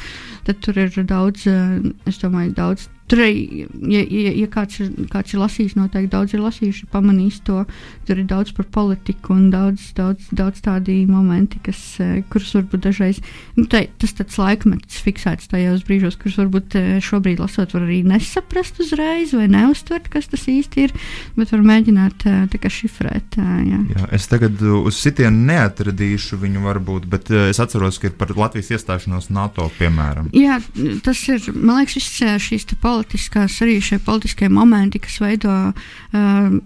tad 0.47 0.63
tur 0.63 0.79
ir 0.81 0.95
daudz, 1.03 1.47
uh, 1.51 1.79
es 2.09 2.21
domāju, 2.23 2.55
daudz 2.57 2.89
Tur 3.11 3.19
arī, 3.25 3.65
ja, 3.91 4.01
ja, 4.07 4.31
ja 4.39 4.47
kāds, 4.47 4.77
ir, 4.79 4.91
kāds 5.11 5.33
ir 5.33 5.41
lasījis, 5.41 5.73
noteikti 5.75 6.13
daudz 6.13 6.31
ir 6.31 6.39
lasījuši, 6.45 6.85
pamanījis 6.93 7.41
to. 7.43 7.65
Tur 8.07 8.21
ir 8.21 8.27
daudz 8.29 8.53
par 8.55 8.69
politiku 8.71 9.33
un 9.35 9.49
daudz, 9.51 9.89
daudz, 9.97 10.29
daudz 10.31 10.61
tādi 10.63 11.01
momenti, 11.09 11.59
kas, 11.65 11.81
eh, 11.99 12.21
kurus 12.31 12.53
varbūt 12.55 12.85
dažreiz, 12.85 13.19
nu, 13.57 13.65
tā, 13.67 13.81
tas 13.99 14.15
tāds 14.15 14.37
laikmets 14.39 15.01
fiksēts 15.03 15.51
tajos 15.51 15.83
brīžos, 15.89 16.15
kurus 16.21 16.37
varbūt 16.39 16.77
eh, 16.79 16.87
šobrīd 17.03 17.41
lasot, 17.43 17.75
var 17.75 17.83
arī 17.83 17.97
nesaprast 18.07 18.79
uzreiz 18.79 19.35
vai 19.35 19.49
neuztvert, 19.51 20.07
kas 20.13 20.31
tas 20.31 20.47
īsti 20.47 20.87
ir, 20.87 20.95
bet 21.35 21.51
var 21.51 21.67
mēģināt 21.67 22.25
eh, 22.31 22.39
tā 22.55 22.63
kā 22.63 22.71
šifrēt. 22.71 23.35
Jā. 23.41 23.81
Jā, 23.91 24.07
es 24.15 24.29
tagad 24.31 24.63
uz 24.63 24.95
sitienu 25.01 25.49
neatradīšu 25.51 26.39
viņu 26.39 26.63
varbūt, 26.63 27.11
bet 27.11 27.33
es 27.49 27.59
atceros, 27.59 27.99
ka 27.99 28.07
ir 28.07 28.15
par 28.15 28.31
Latvijas 28.39 28.71
iestāšanos 28.77 29.27
NATO, 29.35 29.67
piemēram. 29.75 30.31
Jā, 30.31 30.61
tas 31.03 31.27
ir, 31.27 31.43
man 31.51 31.83
liekas, 31.83 31.99
viss 31.99 32.47
šīs 32.47 32.71
te 32.71 32.79
politikas 32.79 33.00
politiskās, 33.01 33.57
arī 33.65 33.79
šie 33.81 33.99
politiskie 34.05 34.49
momenti, 34.49 35.01
kas 35.01 35.17
veido. 35.23 35.73
Uh, 36.13 36.61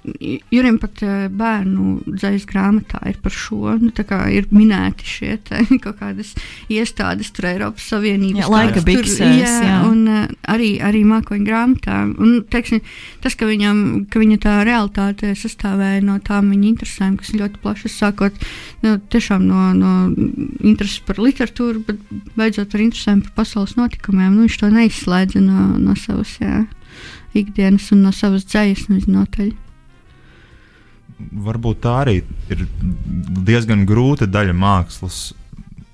Jurim 0.00 0.78
pat 0.80 1.02
uh, 1.04 1.26
bērnu 1.28 1.98
dzīslu 2.06 2.48
grāmatā 2.48 3.02
ir 3.10 3.18
par 3.20 3.34
šo. 3.36 3.74
Nu, 3.82 3.90
ir 4.32 4.46
minēti 4.48 5.04
šie 5.04 5.34
te, 5.44 5.60
kaut 5.84 5.98
kādas 6.00 6.32
iestādes, 6.72 7.28
tur 7.36 7.50
Eiropas 7.50 7.90
Savienības 7.92 8.40
jā, 8.40 8.48
laika 8.48 8.82
biksēs. 8.86 9.42
Jā, 9.42 9.52
jā. 9.66 9.76
Un 9.90 10.08
uh, 10.08 10.24
arī, 10.48 10.70
arī 10.80 11.04
mākoņu 11.04 11.44
grāmatā. 11.44 12.00
Un, 12.16 12.40
teiksim, 12.48 12.80
tas, 13.20 13.36
ka, 13.36 13.48
viņam, 13.50 13.84
ka 14.08 14.24
viņa 14.24 14.40
tā 14.46 14.56
realitāte 14.64 15.34
sastāvēja 15.36 16.00
no 16.08 16.16
tām 16.24 16.48
viņa 16.54 16.70
interesēm, 16.72 17.20
kas 17.20 17.36
ļoti 17.36 17.60
plašas, 17.60 18.00
sākot 18.00 18.44
nu, 18.86 18.96
tiešām 19.12 19.44
no, 19.44 19.70
no 19.76 19.94
intereses 20.64 21.04
par 21.04 21.20
literatūru, 21.20 21.84
bet 21.84 22.00
beidzot 22.40 22.72
ar 22.72 22.88
interesēm 22.88 23.20
par 23.28 23.42
pasaules 23.44 23.76
notikumiem. 23.76 24.32
Nu, 24.32 24.48
viņš 24.48 24.62
to 24.64 24.72
neizslēdza 24.72 25.44
no, 25.44 25.72
no 25.76 25.96
savas 26.00 26.38
jā, 26.40 26.64
ikdienas 27.36 27.92
un 27.92 28.06
no 28.08 28.16
savas 28.16 28.48
dzējas 28.48 28.88
visnotaļ 28.88 29.52
varbūt 31.46 31.82
tā 31.84 31.96
arī 32.04 32.20
ir 32.52 32.64
diezgan 33.46 33.84
grūta 33.88 34.28
daļa 34.30 34.56
mākslas. 34.56 35.20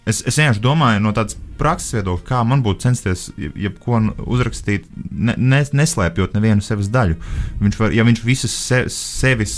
Es, 0.06 0.20
es 0.22 0.38
vienkārši 0.38 0.62
domāju, 0.62 1.02
no 1.02 1.12
tādas 1.16 1.38
prakses 1.58 1.96
viedokļa, 1.96 2.26
kā 2.28 2.42
man 2.46 2.62
būtu 2.64 2.84
censties 2.84 3.26
jebko 3.36 3.98
uzrakstīt, 4.22 4.86
ne, 5.10 5.34
ne, 5.36 5.62
neslēpjot 5.80 6.36
nevienu 6.36 6.64
sevis 6.64 6.90
daļu. 6.92 7.16
Viņš 7.62 7.80
var, 7.80 7.96
ja 7.96 8.04
viņš 8.06 8.22
visas 8.26 8.54
se, 8.54 8.84
sevis, 8.92 9.56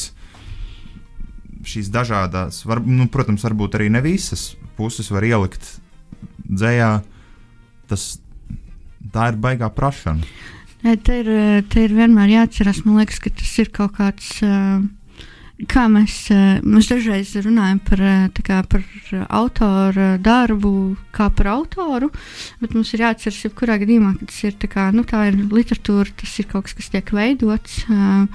šīs 1.68 1.90
dažādas, 1.92 2.62
var, 2.68 2.80
nu, 2.86 3.10
protams, 3.12 3.44
varbūt 3.44 3.76
arī 3.76 3.90
ne 3.92 4.02
visas 4.04 4.52
puses 4.78 5.10
var 5.10 5.26
ielikt 5.26 5.74
dzējā, 6.48 6.92
tas 7.90 8.06
tā 9.12 9.32
ir 9.32 9.40
baigā 9.42 9.68
prašana. 9.74 10.24
Te 10.78 11.16
ir, 11.20 11.28
te 11.68 11.82
ir 11.88 11.94
vienmēr 11.96 12.30
jāatcerās, 12.36 12.84
man 12.86 13.00
liekas, 13.02 13.18
ka 13.20 13.32
tas 13.34 13.50
ir 13.58 13.72
kaut 13.74 13.96
kāds. 13.98 14.36
Uh, 14.46 14.86
kā 15.66 15.88
mēs, 15.90 16.30
eh, 16.30 16.60
mēs 16.62 16.86
dažreiz 16.86 17.32
runājam 17.42 17.80
par, 17.82 18.00
eh, 18.00 18.28
kā, 18.42 18.62
par 18.68 18.82
autoru 19.28 20.18
darbu, 20.22 20.96
kā 21.12 21.34
par 21.34 21.46
autoru, 21.46 22.10
bet 22.60 22.74
mums 22.74 22.94
ir 22.94 23.00
jāatcerās, 23.00 23.42
ka 23.42 23.48
jebkurā 23.48 23.78
gadījumā 23.82 24.18
tas 24.20 24.44
ir, 24.44 24.52
kā, 24.52 24.92
nu, 24.92 25.02
tā 25.02 25.28
ir 25.28 25.34
literatūra, 25.48 26.14
tas 26.16 26.38
ir 26.38 26.44
kaut 26.44 26.64
kas, 26.64 26.74
kas 26.74 26.88
tiek 26.90 27.04
veidots. 27.06 27.84
Eh, 27.90 28.26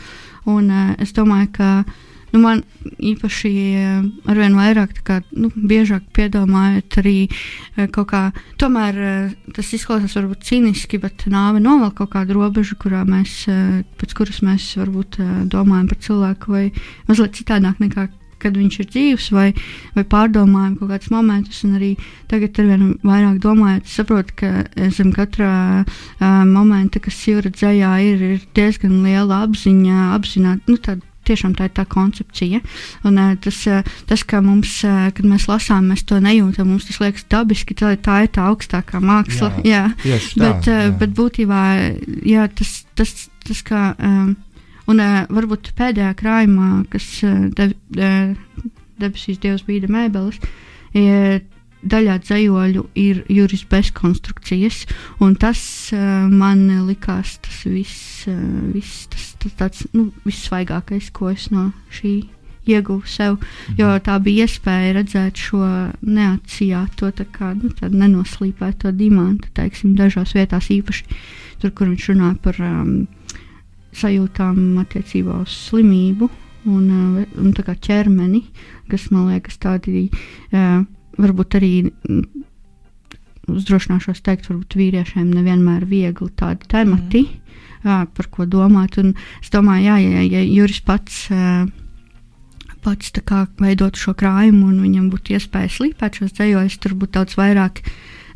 un 0.46 0.70
es 1.00 1.14
domāju, 1.14 1.52
ka 1.54 1.86
nu, 2.34 2.42
man 2.42 2.64
īpaši 2.84 3.52
eh, 3.78 4.06
arvien 4.30 4.58
vairāk, 4.58 4.98
kā, 5.06 5.20
nu, 5.38 5.52
biežāk 5.54 6.08
piedomājot 6.18 6.98
arī 7.04 7.18
eh, 7.28 7.86
kaut 7.94 8.10
kā, 8.10 8.24
tomēr 8.62 8.98
eh, 8.98 9.36
tas 9.56 9.70
izklausās 9.78 10.18
varbūt 10.18 10.48
cīniski, 10.50 11.00
bet 11.04 11.28
nāve 11.32 11.62
novelk 11.64 12.00
kaut 12.02 12.14
kādu 12.16 12.40
robežu, 12.40 12.78
kurā 12.82 13.04
mēs, 13.08 13.44
pēc 14.02 14.18
kuras 14.18 14.42
mēs 14.46 14.74
varbūt 14.82 15.22
domājam 15.54 15.88
par 15.92 16.02
cilvēku 16.04 16.58
vai 16.58 16.66
mazliet 17.08 17.38
citādāk 17.40 17.82
nekā 17.84 18.10
kad 18.44 18.58
viņš 18.60 18.76
ir 18.82 18.88
dzīves, 18.92 19.30
vai, 19.32 19.46
vai 19.96 20.04
pārdomājam 20.04 20.74
kaut 20.76 20.90
kādus 20.92 21.14
momentus. 21.14 21.62
Arī 21.64 21.94
tagad, 22.28 22.60
ar 22.60 22.68
vien 22.74 22.90
vairāk 23.00 23.38
domājot, 23.46 23.88
saprotu, 23.88 24.36
ka 24.42 24.90
zem 24.92 25.14
katra 25.16 25.54
uh, 25.86 26.42
momenta, 26.50 27.00
kas 27.00 27.22
jūra 27.24 27.54
dzējā, 27.56 27.94
ir, 28.04 28.28
ir 28.34 28.44
diezgan 28.60 29.00
liela 29.06 29.46
apziņa, 29.48 30.10
apzināta, 30.18 30.68
nu, 30.68 30.76
tāda 30.76 31.13
tiešām 31.28 31.56
tā 31.58 31.68
ir 31.70 31.74
tā 31.78 31.86
koncepcija. 31.90 32.62
Un, 33.08 33.20
uh, 33.20 33.34
tas, 33.44 33.60
uh, 33.72 33.94
tas, 34.10 34.24
ka 34.28 34.42
mums, 34.46 34.76
uh, 34.88 35.10
kad 35.16 35.28
mēs 35.28 35.48
lasām, 35.52 35.92
mēs 35.92 36.06
to 36.10 36.20
nejūtam, 36.24 36.72
mums 36.72 36.88
tas 36.90 37.00
liekas 37.04 37.28
dabiski, 37.32 37.78
tā, 37.80 37.94
tā 38.04 38.24
ir 38.26 38.34
tā 38.36 38.48
augstākā 38.52 39.02
māksla. 39.04 39.54
Jā, 39.68 39.86
jā. 40.08 40.20
Tā, 40.24 40.42
bet, 40.44 40.72
jā. 40.72 40.80
bet 41.00 41.16
būtībā 41.18 41.62
jā, 42.28 42.48
tas, 42.60 42.76
tas, 43.00 43.16
tas 43.48 43.64
kā. 43.68 43.94
Um, 44.00 44.36
un 44.92 45.00
varbūt 45.32 45.72
pēdējā 45.78 46.12
krājumā, 46.20 46.70
kas 46.92 47.06
de, 47.24 47.70
uh, 47.96 48.70
debesīs 49.00 49.40
dievs 49.44 49.64
bija 49.68 49.88
mēbeles, 49.92 50.42
daļā 51.84 52.18
dzējoļu 52.24 52.86
ir 53.00 53.24
juris 53.32 53.66
bezkonstrukcijas, 53.70 54.84
un 55.24 55.36
tas 55.40 55.62
uh, 55.96 56.30
man 56.32 56.66
likās 56.88 57.38
tas 57.44 57.64
viss, 57.68 58.24
uh, 58.32 58.38
viss 58.74 59.08
tas, 59.12 59.34
tas 59.44 59.58
tāds, 59.60 59.84
nu, 59.96 60.12
vissvaigākais, 60.28 61.12
ko 61.16 61.32
es 61.34 61.50
no 61.54 61.72
šī 61.94 62.16
ieguvu 62.70 63.04
sev, 63.10 63.42
jo 63.78 63.90
tā 64.04 64.18
bija 64.24 64.48
iespēja 64.48 64.94
redzēt 65.00 65.42
šo 65.50 65.64
neatsijāto, 66.08 67.12
tā 67.16 67.26
kā 67.32 67.52
nu, 67.58 67.72
nenoslīpēto 67.92 68.94
dimantu, 68.96 69.52
teiksim, 69.58 69.98
dažās 70.00 70.36
vietās 70.38 70.72
īpaši 70.72 71.04
tur, 71.60 71.74
kur 71.76 71.92
viņš 71.92 72.08
runāja 72.14 72.40
par 72.44 72.62
um, 72.64 72.94
sajūtām 74.00 74.80
attiecībā 74.84 75.44
uz 75.44 75.58
slimību 75.68 76.30
un, 76.72 76.84
uh, 76.88 77.40
un 77.44 77.52
ķermeni, 77.54 78.46
kas 78.92 79.10
man 79.12 79.34
liekas 79.34 79.60
tādi 79.60 80.08
uh, 80.08 80.86
varbūt 81.18 81.60
arī. 81.60 81.76
Mm, 82.10 82.44
uzdrošināšos 83.52 84.24
teikt, 84.24 84.48
varbūt 84.50 84.78
vīriešiem 84.80 85.32
nevienmēr 85.34 85.86
viegli 85.88 86.30
tādi 86.40 86.68
temati, 86.72 87.24
mm. 87.28 87.62
jā, 87.84 88.00
par 88.16 88.30
ko 88.32 88.48
domāt. 88.50 88.98
Un 89.02 89.14
es 89.42 89.52
domāju, 89.54 89.90
jā, 89.90 89.98
ja, 90.00 90.24
ja 90.38 90.44
Juris 90.48 90.80
pats, 90.86 91.26
pats 92.84 93.14
veidot 93.60 94.00
šo 94.00 94.16
krājumu 94.20 94.72
un 94.72 94.82
viņam 94.86 95.12
būtu 95.12 95.38
iespēja 95.38 95.72
slīpēt 95.78 96.22
šos 96.22 96.36
dzējos, 96.40 96.80
tur 96.84 96.96
būtu 97.00 97.18
daudz 97.20 97.40
vairāk 97.40 97.84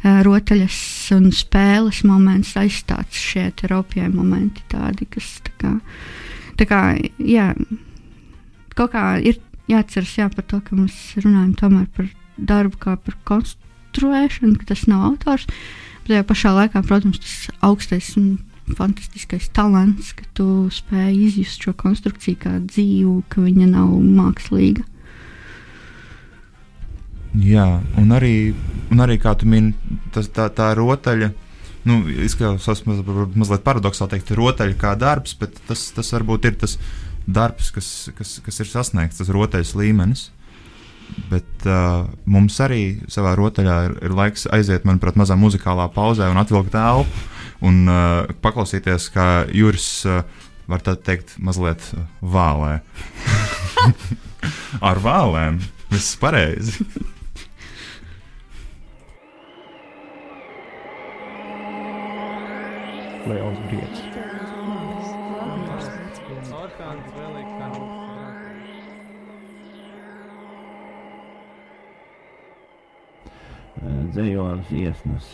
rotaļas 0.03 0.77
un 1.15 1.31
spēles 1.33 2.03
moments 2.05 2.53
aizstāts 2.59 3.17
šie 3.17 3.47
teropie 3.57 4.05
momenti, 4.11 4.61
tādi, 4.69 5.07
kas 5.09 5.39
tā 5.47 5.55
kā, 5.57 5.73
tā 6.59 6.67
kā 6.69 6.81
jā, 7.17 7.49
kaut 8.77 8.93
kā 8.93 9.07
ir 9.25 9.41
jāatceras 9.71 10.13
jā, 10.19 10.29
par 10.31 10.45
to, 10.47 10.61
ka 10.63 10.77
mēs 10.77 11.17
runājam 11.17 11.55
tomēr 11.57 11.89
par 11.97 12.11
darbu 12.37 12.79
kā 12.81 12.97
par 13.01 13.17
konstruēšanu, 13.27 14.57
ka 14.61 14.73
tas 14.73 14.85
nav 14.89 15.05
autors. 15.11 15.47
Bet 16.05 16.13
tajā 16.13 16.27
pašā 16.27 16.53
laikā, 16.55 16.83
protams, 16.87 17.19
tas 17.23 17.37
augstais 17.65 18.13
un 18.19 18.37
fantastiskais 18.77 19.47
talants, 19.55 20.11
ka 20.15 20.27
tu 20.35 20.67
spēj 20.73 21.15
izjust 21.29 21.63
šo 21.63 21.73
konstrukciju 21.77 22.39
kā 22.41 22.53
dzīvu, 22.63 23.21
ka 23.31 23.43
viņa 23.45 23.67
nav 23.71 23.91
mākslīga. 24.03 24.83
Jā, 27.37 27.67
un 27.99 28.13
arī, 28.15 28.53
un 28.91 29.03
arī 29.03 29.17
kā 29.21 29.35
tu 29.37 29.47
mini, 29.49 29.75
tas, 30.15 30.29
tā, 30.33 30.47
tā 30.53 30.71
rotaļa. 30.77 31.33
Nu, 31.87 32.01
izklausās 32.25 32.81
maz, 32.87 33.03
mazliet 33.37 33.63
paradoxāli 33.63 34.15
teikt, 34.15 34.33
rotaļa 34.35 34.75
kā 34.79 34.95
darbs, 34.99 35.37
bet 35.39 35.55
tas, 35.69 35.85
tas 35.95 36.09
varbūt 36.15 36.47
ir 36.49 36.57
tas 36.59 36.75
darbs, 37.27 37.69
kas, 37.75 38.09
kas, 38.17 38.37
kas 38.43 38.59
ir 38.63 38.71
sasniegts, 38.71 39.21
tas 39.21 39.31
rotaļas 39.31 39.75
līmenis. 39.77 40.25
Bet 41.31 41.65
uh, 41.67 42.05
mums 42.29 42.57
arī 42.63 42.99
savā 43.11 43.33
rotaļā 43.37 43.77
ir, 43.87 43.95
ir 44.07 44.15
laiks 44.15 44.47
aiziet, 44.53 44.85
manuprāt, 44.87 45.17
mazā 45.19 45.35
muzikālā 45.39 45.89
pauzē 45.95 46.29
un 46.31 46.39
atvilkt 46.39 46.71
telpu 46.75 47.25
un 47.67 47.87
uh, 47.89 48.29
paklausīties, 48.43 49.09
kā 49.13 49.27
Juris 49.51 49.89
uh, 50.07 50.21
var 50.69 50.83
teikt, 50.85 51.37
mazliet 51.39 51.83
vālē. 52.21 52.79
Ar 54.89 55.01
vālēm 55.03 55.61
viss 55.91 56.17
pareizi. 56.19 56.85
Leons 63.27 63.59
Briets. 63.67 64.06
Dzējolis 74.17 74.71
iesnas. 74.73 75.25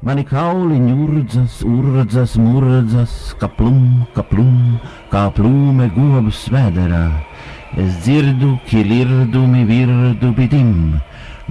Mani 0.00 0.22
kauliņi 0.24 0.94
urdzas, 1.04 1.58
urdzas, 1.68 2.38
murdzas, 2.40 3.34
kaplum, 3.40 4.06
kaplum, 4.14 4.78
kā 5.12 5.26
plūme 5.36 5.90
govs 5.92 6.46
vēderā. 6.54 7.04
Es 7.76 8.00
dzirdu, 8.06 8.54
kilirdumi 8.70 9.66
virdu 9.68 10.32
bidim, 10.38 10.72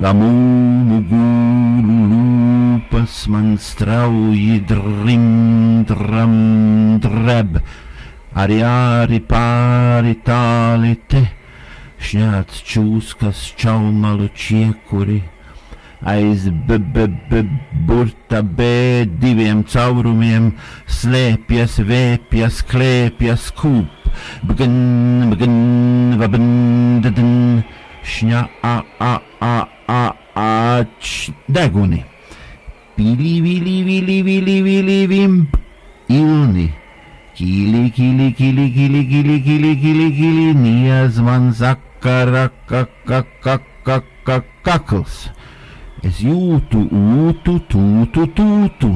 gamūmu 0.01 0.99
gūlu 1.11 1.99
lūpas 2.15 3.21
man 3.29 3.53
strauji 3.61 4.59
drim, 4.65 5.85
dram, 5.87 6.37
dreb, 7.05 7.61
arī 8.33 8.63
āri 8.65 9.21
pāri 9.29 10.17
tāli 10.25 10.97
te, 11.05 11.27
šņāts 12.01 12.63
čūskas 12.65 13.51
čaumalu 13.61 14.33
čiekuri 14.33 15.21
aiz 16.01 16.49
burta 17.87 18.43
B 18.43 19.05
diviem 19.19 19.63
caurumiem 19.67 20.53
slēpjas, 20.87 21.79
vēpjas, 21.83 22.63
klēpjas 22.69 23.51
kūp, 23.59 23.89
bgan, 24.47 24.75
bgan, 25.33 25.57
vabn, 26.21 26.47
dadn, 27.03 27.63
šņa, 28.03 28.47
a, 28.63 28.75
a, 28.99 29.13
a, 29.43 29.55
a, 29.87 30.01
a, 30.35 30.83
č, 31.03 31.33
deguni. 31.47 32.05
Pili, 32.95 33.41
vili, 33.43 33.83
vili, 33.83 34.21
vili, 34.23 34.61
vili, 34.63 35.07
vimp, 35.07 35.57
ilni. 36.07 36.79
Kili, 37.39 37.87
kili, 37.95 38.35
kili, 38.35 38.67
kili, 38.75 39.07
kili, 39.07 39.39
kili, 39.43 39.75
kili, 39.79 40.07
kili, 40.11 40.53
niez 40.53 41.19
man 41.23 41.55
zakara, 41.55 42.51
kakakakakakakakls. 42.67 45.31
Kak, 45.31 45.38
Es 46.07 46.19
jūtu, 46.23 46.85
ūtu, 46.95 47.57
tūtu, 47.71 48.25
tūtu. 48.35 48.91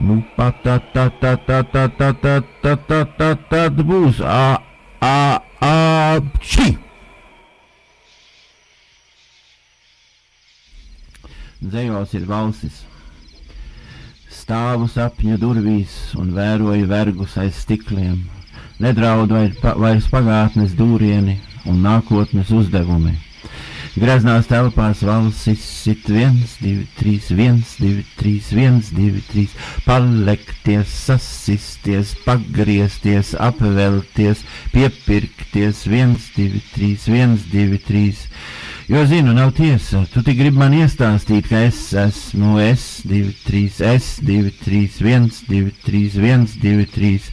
Nu, 0.00 0.22
pat 0.36 0.62
tā, 0.64 0.78
tā, 0.94 1.10
tā, 1.20 1.34
tā, 1.46 1.58
tā, 1.72 1.82
tā, 1.98 2.12
tā, 2.22 2.36
tā, 2.62 2.76
tā, 2.88 3.00
tā, 3.18 3.34
tā 3.50 3.84
būs. 3.84 4.22
A, 4.24 4.56
a, 5.04 5.42
a, 5.60 5.74
či! 6.40 6.72
Dzējos 11.62 12.16
ir 12.18 12.24
valsis. 12.26 12.80
Stāvu 14.32 14.88
sapņu 14.90 15.36
durvīs 15.38 15.92
un 16.18 16.32
vēroju 16.34 16.88
vergus 16.90 17.36
aiz 17.38 17.60
stikliem. 17.62 18.24
Nedraudu 18.82 19.44
vairs 19.78 20.08
pagātnes 20.10 20.72
dūrieni 20.74 21.36
un 21.68 21.84
nākotnes 21.84 22.50
uzdevumi. 22.50 23.14
Graznās 23.92 24.46
telpās 24.48 25.02
valsis 25.04 25.60
sit 25.60 26.06
1, 26.08 26.38
2, 26.62 26.86
3, 26.96 27.16
1, 27.34 27.58
2, 27.76 27.90
3, 28.16 28.30
1, 28.56 28.78
2, 28.96 29.20
3. 29.28 29.44
Palekties, 29.84 30.94
sasisties, 31.10 32.14
pagriezties, 32.24 33.34
apvelties, 33.36 34.46
piepirkties 34.72 35.84
1, 35.90 36.16
2, 36.38 36.62
3, 36.72 36.96
1, 37.12 37.36
2, 37.52 37.82
3. 37.90 38.24
Jo 38.92 39.06
zinu, 39.06 39.32
nav 39.32 39.50
tiesa. 39.56 40.04
Tu 40.12 40.20
tik 40.20 40.36
gribi 40.36 40.58
man 40.60 40.74
iestāstīt, 40.76 41.46
ka 41.48 41.62
es 41.64 41.78
esmu 41.96 42.58
S2, 42.60 43.20
3, 43.46 43.60
S2, 43.88 44.50
3, 44.66 44.98
1, 45.00 45.28
2, 45.48 45.60
3, 45.86 46.18
1, 46.20 46.42
2, 46.60 46.84
3. 46.92 47.30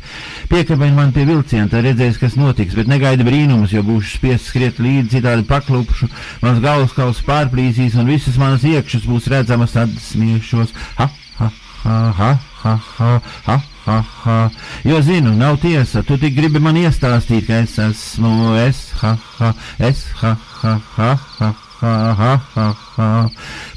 Piekabini 0.48 0.96
man 0.96 1.12
pie 1.12 1.26
vilciena, 1.28 1.68
tad 1.68 1.84
redzēs, 1.84 2.16
kas 2.22 2.38
notiks, 2.40 2.78
bet 2.80 2.88
negaidi 2.88 3.28
brīnumus, 3.28 3.74
jo 3.76 3.84
būšu 3.84 4.14
spiests 4.14 4.54
skriet 4.54 4.80
līdzi, 4.80 5.18
citādi 5.18 5.44
paklupšu, 5.50 6.08
mans 6.46 6.62
galvaskauls 6.64 7.20
pārplīsīs 7.28 7.98
un 8.00 8.08
visas 8.08 8.40
manas 8.40 8.64
iekšas 8.64 9.10
būs 9.10 9.28
redzamas, 9.36 9.76
tad 9.76 9.92
smiešos. 10.06 10.72
Ha, 11.02 11.10
ha, 11.42 11.52
ha, 11.84 12.00
ha, 12.24 12.34
ha, 12.64 12.78
ha, 13.02 13.18
ha 13.50 13.60
ha, 13.90 14.04
ha. 14.24 14.50
Jo 14.84 15.02
zinu, 15.02 15.34
nav 15.36 15.58
tiesa, 15.58 16.04
tu 16.04 16.18
tik 16.22 16.36
gribi 16.36 16.62
man 16.62 16.78
iestāstīt, 16.78 17.48
ka 17.48 17.62
es 17.64 17.78
esmu 17.82 18.54
es, 18.62 18.82
ha, 19.02 19.16
ha, 19.40 19.54
es, 19.90 20.06
ha, 20.22 20.36
ha, 20.36 20.49
ha, 20.62 20.78
ha. 21.00 21.56
Ha, 21.80 22.14
ha, 22.14 22.42
ha, 22.56 22.64
ha. 22.98 23.06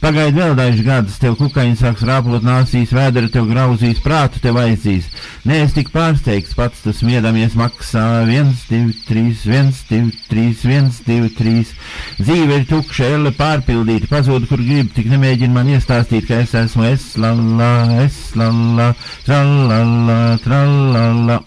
Pagaidi 0.03 0.41
vēl 0.41 0.57
dažus 0.59 0.83
gadus, 0.83 1.19
tev 1.23 1.37
kukaiņi 1.39 1.77
sāks 1.79 2.03
rāpot 2.03 2.43
nāsīs, 2.43 2.91
vēdera 2.91 3.31
tev 3.31 3.47
grauzīs, 3.47 4.01
prātu 4.03 4.43
tev 4.43 4.59
aizdīs. 4.59 5.07
Nē, 5.47 5.61
es 5.69 5.77
tik 5.77 5.93
pārsteigts, 5.95 6.57
pats 6.59 6.83
tas 6.83 7.05
miedamies 7.07 7.55
maksā 7.55 8.25
1, 8.27 8.51
2, 8.73 8.97
3, 9.07 9.45
1, 9.47 9.71
2, 9.93 10.01
3, 10.33 10.67
1, 10.67 10.91
2, 11.07 11.31
3. 11.39 11.73
Dzīve 12.19 12.59
ir 12.59 12.67
tukša, 12.73 13.13
elle 13.15 13.35
pārpildīta, 13.39 14.11
pazūd, 14.11 14.51
kur 14.51 14.67
grib, 14.67 14.91
tik 14.99 15.07
nemēģina 15.13 15.55
man 15.55 15.71
iestāstīt, 15.77 16.27
ka 16.27 16.43
es 16.43 16.59
esmu 16.59 16.91
es, 16.91 17.13
la, 17.23 17.37
la, 17.39 17.73
es, 18.03 18.19
la, 18.35 18.51
la, 18.51 18.91
tra, 19.23 19.45
la, 19.47 19.83
la, 20.11 20.21
tra, 20.43 20.65
la, 20.67 21.09
la. 21.31 21.43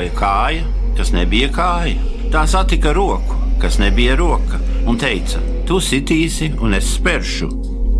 Dzīvoja 0.00 0.16
kāja, 0.16 0.60
kas 0.96 1.10
nebija 1.12 1.50
kāja. 1.52 1.98
Tā 2.32 2.46
satika 2.48 2.94
roku, 2.96 3.36
kas 3.60 3.76
nebija 3.76 4.14
roka, 4.16 4.56
un 4.88 4.96
teica: 4.96 5.42
Tu 5.68 5.76
sitīsi, 5.76 6.54
un 6.56 6.72
es 6.72 6.94
spēršu. 6.94 7.50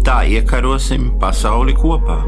Tā 0.00 0.22
iekarosim 0.32 1.10
pasauli 1.20 1.76
kopā. 1.76 2.22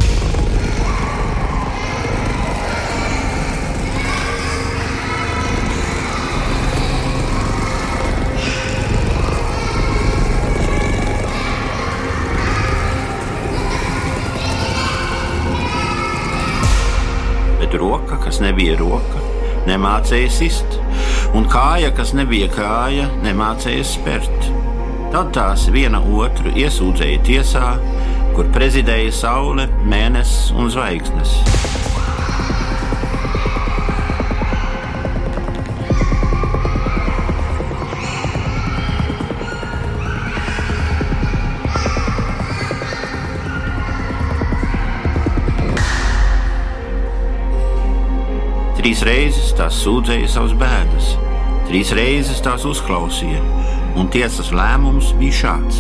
roka, 17.83 18.17
kas 18.25 18.41
nebija 18.41 18.77
roka, 18.79 19.22
nemācīja 19.69 20.31
sist, 20.33 20.79
un 21.37 21.47
kāja, 21.51 21.93
kas 21.97 22.15
nebija 22.19 22.51
kāja, 22.53 23.09
nemācīja 23.25 23.87
spērt. 23.87 24.51
Tad 25.13 25.35
tās 25.37 25.69
viena 25.75 26.01
otru 26.01 26.55
iesūdzēja 26.57 27.23
tiesā, 27.29 27.69
kur 28.37 28.49
prezidēja 28.55 29.13
saule, 29.13 29.69
mēnesis 29.85 30.53
un 30.57 30.73
zvaigznes. 30.73 31.37
Trīs 48.83 48.99
reizes 49.07 49.53
tās 49.55 49.77
sūdzēja 49.79 50.27
savas 50.27 50.53
bēdas, 50.59 51.11
trīs 51.69 51.93
reizes 51.95 52.41
tās 52.43 52.65
uzklausīja, 52.67 53.39
un 53.95 54.09
tiesas 54.11 54.49
lēmums 54.51 55.13
bija 55.21 55.37
šāds. 55.39 55.77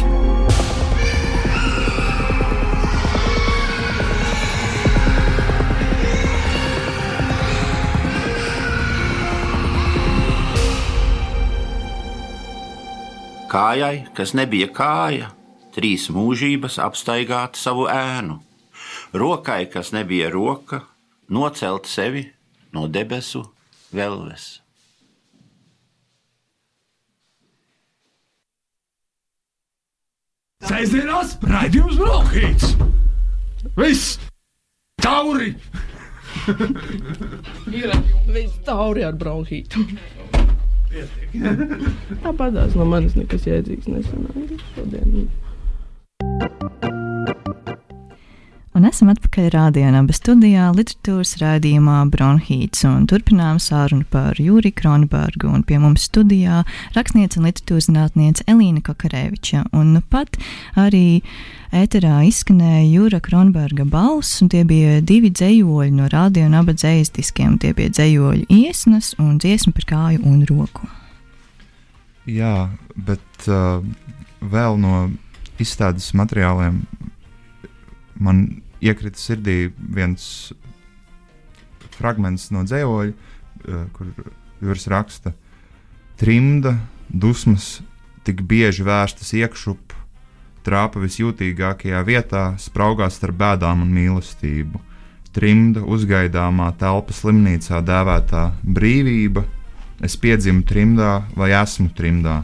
Kājai, 13.51 13.97
kas 14.15 14.37
nebija 14.39 14.69
kāja, 14.77 15.33
trīs 15.75 16.05
mūžības 16.15 16.79
apstaigāt 16.87 17.59
savu 17.59 17.89
ēnu, 17.91 18.39
rokai, 19.11 19.65
kas 19.75 19.91
nebija 19.91 20.31
roka, 20.31 20.85
nocelt 21.27 21.91
sevi 21.91 22.29
no 22.73 22.89
debesu 22.89 23.45
velves. 23.93 24.63
Sēžamās 30.63 31.37
raidījums 31.43 31.99
Brokhīts. 31.99 32.77
Viss! 33.77 34.19
Tauri! 35.03 35.53
Ir 37.73 37.93
viss 38.31 38.59
tauri 38.67 39.05
ar 39.07 39.17
bronhītu. 39.19 39.85
Tāpatās 42.23 42.77
no 42.79 42.87
manis 42.89 43.17
nekas 43.19 43.47
jēdzīgs 43.49 43.91
nesanāca 43.91 44.59
šodien. 44.75 45.27
Esam 48.93 49.09
atpakaļ 49.13 49.47
rādījumā, 49.55 50.01
studijā 50.13 50.67
literatūras 50.77 51.39
rādījumā 51.41 51.97
Bronhīts 52.13 52.85
un 52.85 53.07
turpinām 53.09 53.57
sārunu 53.63 54.05
par 54.13 54.37
Jūri 54.41 54.73
Kronbergu 54.77 55.49
un 55.49 55.63
pie 55.65 55.79
mums 55.81 56.05
studijā 56.11 56.61
rakstniece 56.97 57.41
un 57.41 57.49
literatūras 57.49 57.89
zinātniece 57.89 58.45
Elīna 58.53 58.83
Kakareviča. 58.85 59.65
Un 59.73 59.95
nu 59.97 60.03
pat 60.13 60.37
arī 60.77 61.23
ēterā 61.73 62.19
izskanēja 62.29 62.85
Jūra 62.91 63.23
Kronberga 63.25 63.87
balss, 63.89 64.43
un 64.45 64.51
tie 64.53 64.61
bija 64.69 65.01
divi 65.01 65.33
dzējoļi 65.33 65.97
no 65.97 66.09
rādio 66.13 66.45
un 66.51 66.59
aba 66.61 66.75
dzējas 66.77 67.15
diskiem. 67.17 67.57
Tie 67.63 67.73
bija 67.77 67.95
dzējoļi 67.97 68.45
iesnas 68.53 69.15
un 69.23 69.39
dziesma 69.41 69.73
par 69.79 69.89
kāju 69.89 70.27
un 70.29 70.43
roku. 70.51 70.91
Jā, 72.29 72.69
bet 72.95 73.49
uh, 73.49 73.81
vēl 74.45 74.77
no 74.85 75.07
izstādes 75.63 76.13
materiāliem 76.19 76.85
man 78.23 78.45
iekrita 78.83 79.21
sirdī 79.21 79.73
viens 79.79 80.53
fragments 81.93 82.51
no 82.55 82.65
dzējoļa, 82.67 83.13
uh, 83.13 83.87
kur 83.95 84.13
Juris 84.63 84.87
raksta, 84.91 85.35
trimda, 86.21 86.77
dusmas 87.09 87.81
tik 88.27 88.45
bieži 88.47 88.85
vērstas 88.87 89.33
iekšup, 89.35 89.95
trāpa 90.63 91.03
visjūtīgākajā 91.03 92.03
vietā, 92.07 92.45
spraugās 92.63 93.19
starp 93.19 93.39
bēdām 93.41 93.83
un 93.83 93.91
mīlestību. 93.95 94.81
Trimda 95.33 95.83
uzgaidāmā 95.89 96.69
telpa 96.79 97.15
slimnīcā 97.17 97.81
dēvētā 97.89 98.45
brīvība, 98.63 99.47
es 100.05 100.17
piedzimu 100.21 100.63
trimdā 100.69 101.23
vai 101.39 101.53
esmu 101.57 101.89
trimdā. 101.97 102.43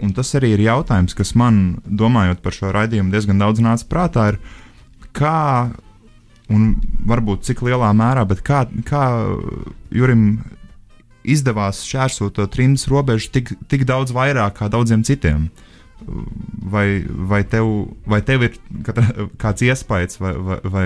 Un 0.00 0.12
tas 0.16 0.30
arī 0.36 0.54
ir 0.54 0.62
jautājums, 0.64 1.16
kas 1.16 1.34
man, 1.36 1.80
domājot 1.84 2.40
par 2.44 2.56
šo 2.56 2.70
raidījumu, 2.72 3.12
diezgan 3.12 3.40
daudz 3.40 3.60
nāca 3.64 3.88
prātā. 3.88 4.26
Ir, 4.32 4.38
kā, 5.16 5.70
un 6.50 6.72
varbūt 7.08 7.46
cik 7.48 7.62
lielā 7.66 7.90
mērā, 7.96 8.26
bet 8.28 8.42
kā, 8.46 8.64
kā 8.88 9.04
Jurim 9.94 10.40
izdevās 11.24 11.82
šķērsot 11.86 12.36
to 12.38 12.46
trimdas 12.50 12.86
robežu 12.90 13.30
tik, 13.34 13.54
tik 13.70 13.84
daudz 13.88 14.14
vairāk 14.16 14.58
kā 14.60 14.70
daudziem 14.72 15.04
citiem? 15.06 15.50
Vai, 16.00 17.04
vai, 17.04 17.42
tev, 17.44 17.66
vai 18.08 18.22
tev 18.24 18.46
ir 18.46 18.54
kāds 19.42 19.66
iespējas 19.66 20.16
vai, 20.22 20.32
vai, 20.40 20.58
vai 20.64 20.84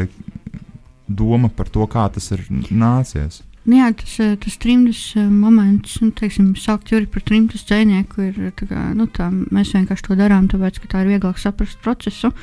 doma 1.06 1.50
par 1.54 1.70
to, 1.70 1.86
kā 1.86 2.08
tas 2.10 2.32
ir 2.34 2.42
nācies? 2.50 3.44
Nu 3.64 3.78
jā, 3.78 3.86
tas, 3.96 4.14
tas 4.42 4.56
trimdas 4.60 4.98
eh, 5.16 5.24
moments, 5.24 5.96
nu, 6.02 6.10
teiksim, 6.12 6.50
saukt 6.60 6.90
Juri 6.92 7.06
par 7.08 7.24
trimdas 7.24 7.64
dzēnieku, 7.64 8.26
ir 8.28 8.50
tā 8.58 8.68
kā, 8.68 8.82
nu, 8.96 9.06
tā, 9.08 9.30
mēs 9.32 9.72
vienkārši 9.72 10.04
to 10.04 10.16
darām, 10.18 10.50
tāpēc, 10.52 10.82
ka 10.82 10.90
tā 10.92 11.04
ir 11.04 11.14
vieglāk 11.14 11.40
saprast 11.40 11.80
procesu. 11.84 12.34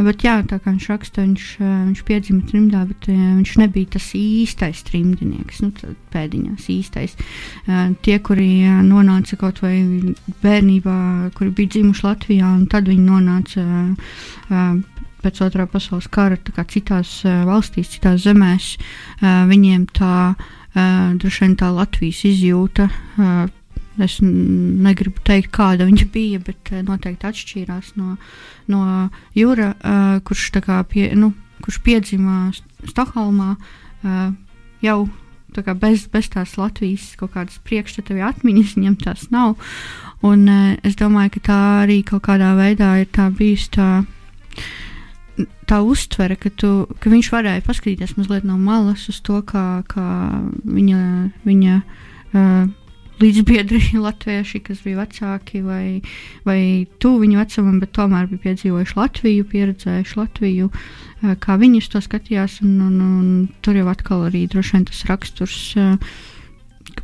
Bet 0.00 0.22
jā, 0.24 0.38
tā 0.48 0.56
kā 0.62 0.72
viņš 0.72 0.86
raksta, 0.88 1.24
viņš, 1.26 1.46
eh, 1.60 1.72
viņš 1.90 2.02
piedzima 2.08 2.44
trimdā, 2.48 2.84
bet 2.88 3.08
viņš 3.10 3.52
nebija 3.60 3.96
tas 3.96 4.06
īstais 4.16 4.80
trimdinieks, 4.88 5.60
nu, 5.60 5.72
pēdiņās 6.14 6.68
īstais. 6.72 7.16
Tie, 8.02 8.16
kuri 8.18 8.64
nonāca 8.86 9.36
kaut 9.36 9.60
vai 9.60 9.76
bērnībā, 10.42 10.96
kuri 11.36 11.50
bija 11.50 11.74
dzimuši 11.76 12.06
Latvijā, 12.06 12.54
un 12.56 12.66
tad 12.66 12.88
viņi 12.88 13.04
nonāca 13.04 13.62
pēc 15.20 15.42
otrā 15.44 15.66
pasaules 15.68 16.08
kara 16.08 16.38
citās 16.64 17.20
valstīs, 17.24 17.92
citās 17.92 18.24
zemēs, 18.24 18.76
viņiem 19.20 19.86
tā 19.92 20.34
droši 20.74 21.44
vien 21.44 21.56
tā 21.60 21.70
Latvijas 21.74 22.24
izjūta. 22.24 22.88
Es 24.00 24.18
negribu 24.22 25.22
teikt, 25.26 25.50
kāda 25.54 25.86
viņa 25.88 26.08
bija, 26.12 26.42
bet 26.44 26.72
uh, 26.72 26.82
noteikti 26.86 27.28
atšķīrās 27.30 27.94
no, 28.00 28.16
no 28.70 28.82
Jūra, 29.36 29.72
uh, 29.76 30.18
kurš, 30.26 30.50
pie, 30.92 31.10
nu, 31.18 31.32
kurš 31.64 31.80
piedzima 31.86 32.50
Stokholmā 32.88 33.56
uh, 33.56 34.30
jau 34.84 35.00
kā 35.50 35.74
bez, 35.74 36.04
bez 36.06 36.28
tās 36.30 36.54
Latvijas 36.54 37.16
kaut 37.18 37.32
kādas 37.34 37.56
priekšstata 37.66 38.14
vai 38.14 38.28
atmiņas, 38.28 38.76
viņam 38.78 38.94
tās 39.02 39.24
nav. 39.34 39.56
Un, 40.22 40.46
es 40.86 40.94
domāju, 40.94 41.34
ka 41.34 41.40
tā 41.48 41.58
arī 41.80 41.96
kaut 42.06 42.22
kādā 42.28 42.52
veidā 42.54 42.92
ir 43.02 43.10
tā 43.10 43.26
bijusi 43.34 43.72
tā 43.74 43.88
tā 45.68 45.80
uztvere, 45.86 46.36
ka, 46.40 46.50
tu, 46.50 46.70
ka 47.00 47.12
viņš 47.12 47.30
varēja 47.32 47.64
paskatīties 47.64 48.16
mazliet 48.18 48.46
no 48.48 48.58
malas 48.60 49.06
uz 49.10 49.20
to, 49.24 49.40
kā, 49.46 49.82
kā 49.88 50.06
viņa, 50.66 51.00
viņa 51.46 51.76
uh, 51.80 52.66
līdzbiedri 53.20 53.80
latvieši, 54.06 54.62
kas 54.66 54.82
bija 54.84 55.02
vecāki 55.02 55.62
vai, 55.66 56.00
vai 56.48 56.60
tuvu 57.02 57.24
viņu 57.24 57.40
vecumam, 57.42 57.78
bet 57.82 57.94
tomēr 57.96 58.28
bija 58.30 58.46
piedzīvojuši 58.48 58.98
Latviju, 58.98 59.46
pieredzējuši 59.52 60.20
Latviju, 60.20 60.72
uh, 60.72 61.38
kā 61.40 61.56
viņi 61.60 61.84
to 61.92 62.02
skatījās. 62.04 62.60
Un, 62.64 62.76
un, 62.88 63.00
un 63.06 63.30
tur 63.64 63.78
jau 63.80 63.88
atkal 63.92 64.28
arī 64.28 64.46
droši 64.50 64.78
vien 64.78 64.90
tas 64.90 65.06
raksturs. 65.10 65.62
Uh, 65.78 65.96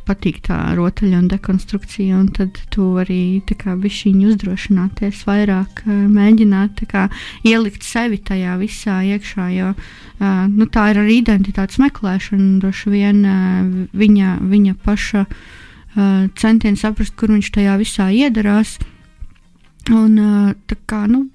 patīk 0.07 0.39
tā 0.45 0.57
rotaļa 0.77 1.19
un 1.19 1.27
dekonstrukcija, 1.31 2.17
un 2.19 2.29
tad 2.35 2.57
tu 2.73 2.85
arī 3.01 3.41
bišķiņu 3.43 4.29
uzdrošināties 4.31 5.23
vairāk, 5.27 5.83
mēģināt 5.87 6.83
kā, 6.91 7.07
ielikt 7.47 7.83
sevi 7.87 8.19
tajā 8.19 8.55
visā 8.61 9.01
iekšā, 9.15 9.47
jo 9.55 9.73
nu, 10.53 10.67
tā 10.71 10.89
ir 10.93 11.01
arī 11.03 11.19
identitātes 11.21 11.79
meklēšana, 11.83 12.57
droši 12.63 12.93
vien 12.93 13.23
viņa, 13.93 14.33
viņa 14.47 14.77
paša 14.85 15.23
uh, 15.25 15.39
centieni 16.37 16.77
saprast, 16.77 17.15
kur 17.17 17.31
viņš 17.33 17.51
tajā 17.55 17.77
visā 17.81 18.09
iedarās, 18.13 18.77
un 19.93 20.17
uh, 20.21 20.51
tā 20.69 20.77
kā, 20.89 21.05
nu, 21.09 21.27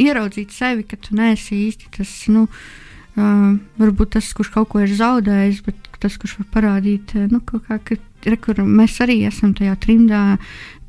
ieraudzīt 0.00 0.54
sevi, 0.54 0.86
ka 0.88 0.98
tu 1.00 1.16
neesi 1.18 1.66
īsti 1.68 1.90
tas, 1.98 2.12
nu, 2.32 2.46
uh, 2.48 3.50
varbūt 3.80 4.16
tas, 4.16 4.32
kurš 4.36 4.52
kaut 4.54 4.72
ko 4.72 4.82
ir 4.84 4.94
zaudējis, 4.98 5.62
bet 5.66 5.90
tas, 6.02 6.16
kurš 6.20 6.38
var 6.40 6.48
parādīt, 6.58 7.14
nu, 7.30 7.40
kā, 7.46 7.60
ka 7.64 7.96
re, 7.96 8.64
mēs 8.64 8.98
arī 9.04 9.22
esam 9.28 9.54
tajā 9.56 9.76
trimdā, 9.80 10.24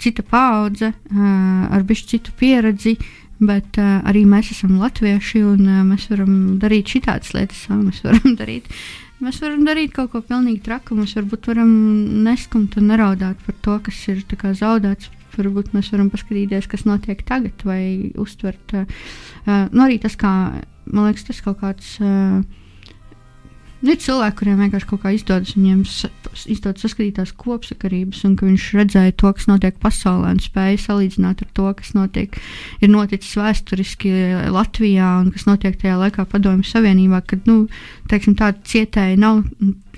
cita 0.02 0.26
paudze, 0.28 0.91
ar 1.15 1.86
bišķi 1.88 2.12
citu 2.15 2.34
pieredzi, 2.39 2.98
bet 3.39 3.80
uh, 3.82 4.00
arī 4.08 4.24
mēs 4.28 4.54
esam 4.54 4.78
latvieši 4.80 5.41
un 5.44 5.65
uh, 5.68 5.82
mēs 5.84 6.08
varam 6.12 6.36
darīt 6.62 6.94
šitādas 6.96 7.34
lietas, 7.36 7.65
mēs 7.72 8.00
varam 8.06 8.36
darīt. 8.39 8.70
Mēs 9.23 9.39
varam 9.39 9.63
darīt 9.63 9.93
kaut 9.95 10.12
ko 10.12 10.21
pilnīgi 10.25 10.63
traku. 10.65 10.97
Mēs 10.97 11.15
varbūt 11.15 11.47
varam 11.51 11.69
neskumt 12.25 12.75
un 12.80 12.89
neraudāt 12.91 13.39
par 13.45 13.56
to, 13.63 13.78
kas 13.88 14.01
ir 14.12 14.23
zaudēts. 14.25 15.12
Varbūt 15.36 15.73
mēs 15.75 15.91
varam 15.91 16.10
paskatīties, 16.12 16.67
kas 16.71 16.86
notiek 16.88 17.23
tagad, 17.28 17.60
vai 17.67 18.12
uztvert. 18.19 18.75
Uh, 18.75 19.67
nu, 19.71 19.82
arī 19.84 19.97
tas, 19.99 20.15
kā 20.15 20.32
man 20.91 21.10
liekas, 21.10 21.25
tas 21.28 21.41
kaut 21.43 21.60
kāds. 21.63 21.97
Uh, 21.99 22.43
Ir 23.86 23.98
cilvēki, 24.02 24.36
kuriem 24.39 24.62
vienkārši 24.63 24.88
kaut 24.89 25.02
kā 25.04 25.12
izdodas, 25.13 25.52
viņiem 25.54 25.84
izdodas 25.86 26.82
saskatīt 26.82 27.19
tās 27.19 27.32
kopsakarības, 27.38 28.24
un 28.26 28.34
viņš 28.39 28.63
redzēja 28.80 29.13
to, 29.21 29.30
kas 29.38 29.45
notiek 29.50 29.78
pasaulē, 29.82 30.32
un 30.34 30.41
spēja 30.41 30.80
salīdzināt 30.82 31.43
ar 31.45 31.52
to, 31.60 31.67
kas 31.78 31.93
notiek, 31.93 32.34
ir 32.82 32.89
noticis 32.89 33.36
vēsturiski 33.38 34.12
Latvijā, 34.56 35.12
un 35.21 35.30
kas 35.36 35.45
notiek 35.45 35.78
tajā 35.82 36.00
laikā 36.02 36.26
Padomju 36.32 36.65
Savienībā, 36.65 37.21
kad, 37.30 37.45
nu, 37.50 37.67
teiksim, 38.10 38.34
tādi 38.39 38.65
cietēji 38.74 39.21
nav, 39.21 39.43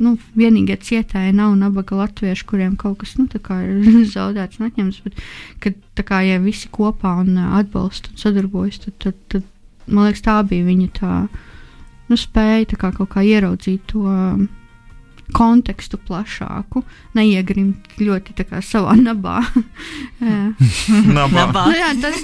nu, 0.04 0.16
vienīgie 0.36 0.76
cietēji 0.90 1.38
nav 1.40 1.56
nabaga 1.62 2.04
latvieši, 2.04 2.48
kuriem 2.50 2.76
kaut 2.82 3.00
kas, 3.06 3.16
nu, 3.22 3.30
ir 3.32 4.08
zaudēts 4.18 4.60
un 4.60 4.68
atņemts, 4.68 5.04
bet, 5.08 5.28
kad, 5.64 5.84
kā, 6.04 6.26
ja 6.28 6.44
visi 6.44 6.68
kopā 6.76 7.22
un 7.24 7.40
atbalsta 7.48 8.12
un 8.12 8.20
sadarbojas, 8.26 8.84
tad, 8.84 9.00
tad, 9.06 9.28
tad, 9.32 9.52
man 9.88 10.10
liekas, 10.10 10.28
tā 10.28 10.42
bija 10.44 10.68
viņa 10.68 10.96
tā 11.00 11.14
nu, 12.08 12.20
spēja 12.20 12.78
kā, 12.78 12.92
kaut 12.96 13.12
kā 13.14 13.24
ieraudzīt 13.26 13.90
to 13.92 14.06
um, 14.08 14.48
kontekstu 15.36 16.00
plašāku, 16.08 16.82
neiegrimt 17.18 17.98
ļoti 18.00 18.36
kā, 18.48 18.62
savā 18.64 18.96
nabā. 19.00 19.42
nabā. 21.18 21.28
Nabā. 21.36 21.66
nu, 21.68 21.76
jā, 21.76 21.90
tas, 22.04 22.22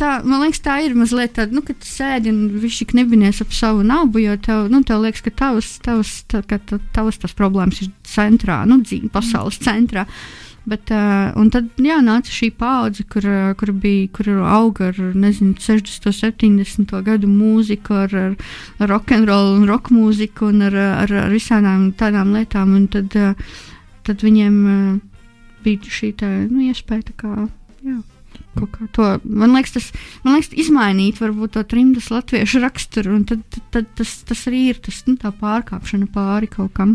tā, 0.00 0.16
man 0.26 0.42
liekas, 0.42 0.62
tā 0.64 0.80
ir 0.86 0.96
mazliet 0.98 1.36
tāda, 1.38 1.54
nu, 1.54 1.62
ka 1.66 1.76
tu 1.78 1.88
sēdi 1.88 2.32
un 2.34 2.46
viņš 2.62 2.80
knibinies 2.90 3.42
ap 3.44 3.54
savu 3.54 3.84
nabu, 3.86 4.22
jo 4.24 4.34
tev, 4.42 4.66
nu, 4.72 4.82
tev 4.86 5.04
liekas, 5.04 5.22
ka 5.26 5.34
tavas, 5.44 5.76
tavas, 5.84 6.16
tā, 6.30 6.42
ka 6.48 6.58
tavas 6.96 7.20
tas 7.22 7.36
problēmas 7.38 7.84
ir 7.84 7.92
centrā, 8.08 8.64
nu, 8.68 8.82
dzīve 8.82 9.12
pasaules 9.14 9.62
centrā. 9.62 10.08
Uh, 10.08 10.44
Bet, 10.64 10.88
uh, 10.96 11.28
un 11.36 11.50
tad 11.52 11.66
jā, 11.76 11.98
nāca 12.00 12.32
šī 12.32 12.48
paudze, 12.56 13.04
kur, 13.12 13.26
uh, 13.28 13.50
kur, 13.60 13.74
bija, 13.76 14.06
kur 14.16 14.30
auga 14.48 14.88
ar 14.94 15.00
nezinu, 15.12 15.58
60, 15.60 16.08
70 16.08 16.94
gadu 17.04 17.28
mūziku, 17.28 17.98
ar, 18.06 18.14
ar, 18.16 18.38
ar 18.80 18.92
rokenrolu 18.94 19.58
un 19.58 19.68
roka 19.68 19.92
mūziku 19.92 20.48
un 20.48 20.64
ar, 20.70 20.78
ar, 21.04 21.12
ar 21.26 21.34
visām 21.34 21.90
tādām 22.00 22.32
lietām. 22.32 22.72
Un 22.78 22.88
tad, 22.88 23.12
uh, 23.12 23.60
tad 24.08 24.24
viņiem 24.24 24.58
uh, 24.64 24.96
bija 25.64 25.94
šī 26.00 26.14
tā, 26.20 26.32
nu, 26.48 26.64
iespēja 26.64 27.10
tā 27.10 27.16
kā. 27.20 27.46
Jā. 27.84 28.00
To, 28.94 29.06
man 29.26 29.54
liekas, 29.56 29.74
tas 29.74 29.88
man 30.22 30.36
liekas, 30.36 30.52
izmainīt 30.64 31.18
varbūt 31.22 31.56
to 31.56 31.62
trimdas 31.68 32.06
latviešu 32.14 32.62
raksturu, 32.62 33.16
un 33.18 33.24
tad, 33.28 33.42
tad, 33.50 33.64
tad 33.74 33.88
tas, 33.98 34.12
tas 34.28 34.44
arī 34.50 34.68
ir 34.70 34.78
tas, 34.82 35.02
nu, 35.08 35.16
tā 35.20 35.34
pārkāpšana 35.34 36.08
pāri 36.14 36.48
kaut 36.50 36.72
kam. 36.78 36.94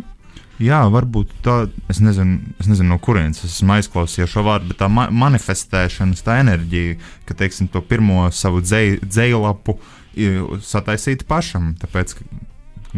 Jā, 0.59 0.81
varbūt 0.91 1.31
tā, 1.45 1.53
es 1.91 2.01
nezinu, 2.03 2.41
es 2.59 2.67
nezinu 2.67 2.91
no 2.91 2.97
kurienes 2.99 3.39
es 3.45 3.53
esmu 3.53 3.77
aizklausījies 3.77 4.33
šo 4.33 4.43
vārdu, 4.43 4.73
bet 4.73 4.81
tā 4.81 4.89
ma 4.91 5.05
manifestēšanas, 5.07 6.23
tā 6.25 6.41
enerģija, 6.43 6.97
ka, 7.29 7.37
teiksim, 7.39 7.69
to 7.71 7.79
pirmo 7.87 8.25
savu 8.35 8.59
dzēju 8.65 9.39
lapu 9.39 9.77
sataisīt 10.65 11.23
pašam. 11.29 11.71
Tāpēc, 11.79 12.17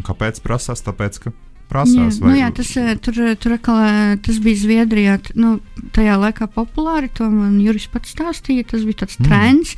kāpēc 0.07 0.41
prasās? 0.41 0.81
Tāpēc, 0.87 1.21
ka 1.21 1.35
prasās. 1.71 2.17
Jā, 2.17 2.21
vai... 2.21 2.31
nu 2.31 2.39
jā 2.39 2.49
tas, 2.55 2.71
eh, 2.79 2.91
tur, 2.99 3.17
tur 3.39 3.55
atkal, 3.55 3.79
eh, 3.87 4.15
tas 4.23 4.39
bija 4.43 4.59
Zviedrijā. 4.61 5.17
Nu, 5.39 5.57
tajā 5.95 6.17
laikā 6.19 6.47
populāri, 6.51 7.09
to 7.15 7.27
man 7.31 7.57
Juris 7.63 7.87
pats 7.91 8.13
stāstīja. 8.15 8.67
Tas 8.73 8.83
bija 8.87 9.03
tāds 9.03 9.17
mm. 9.19 9.27
trends. 9.27 9.75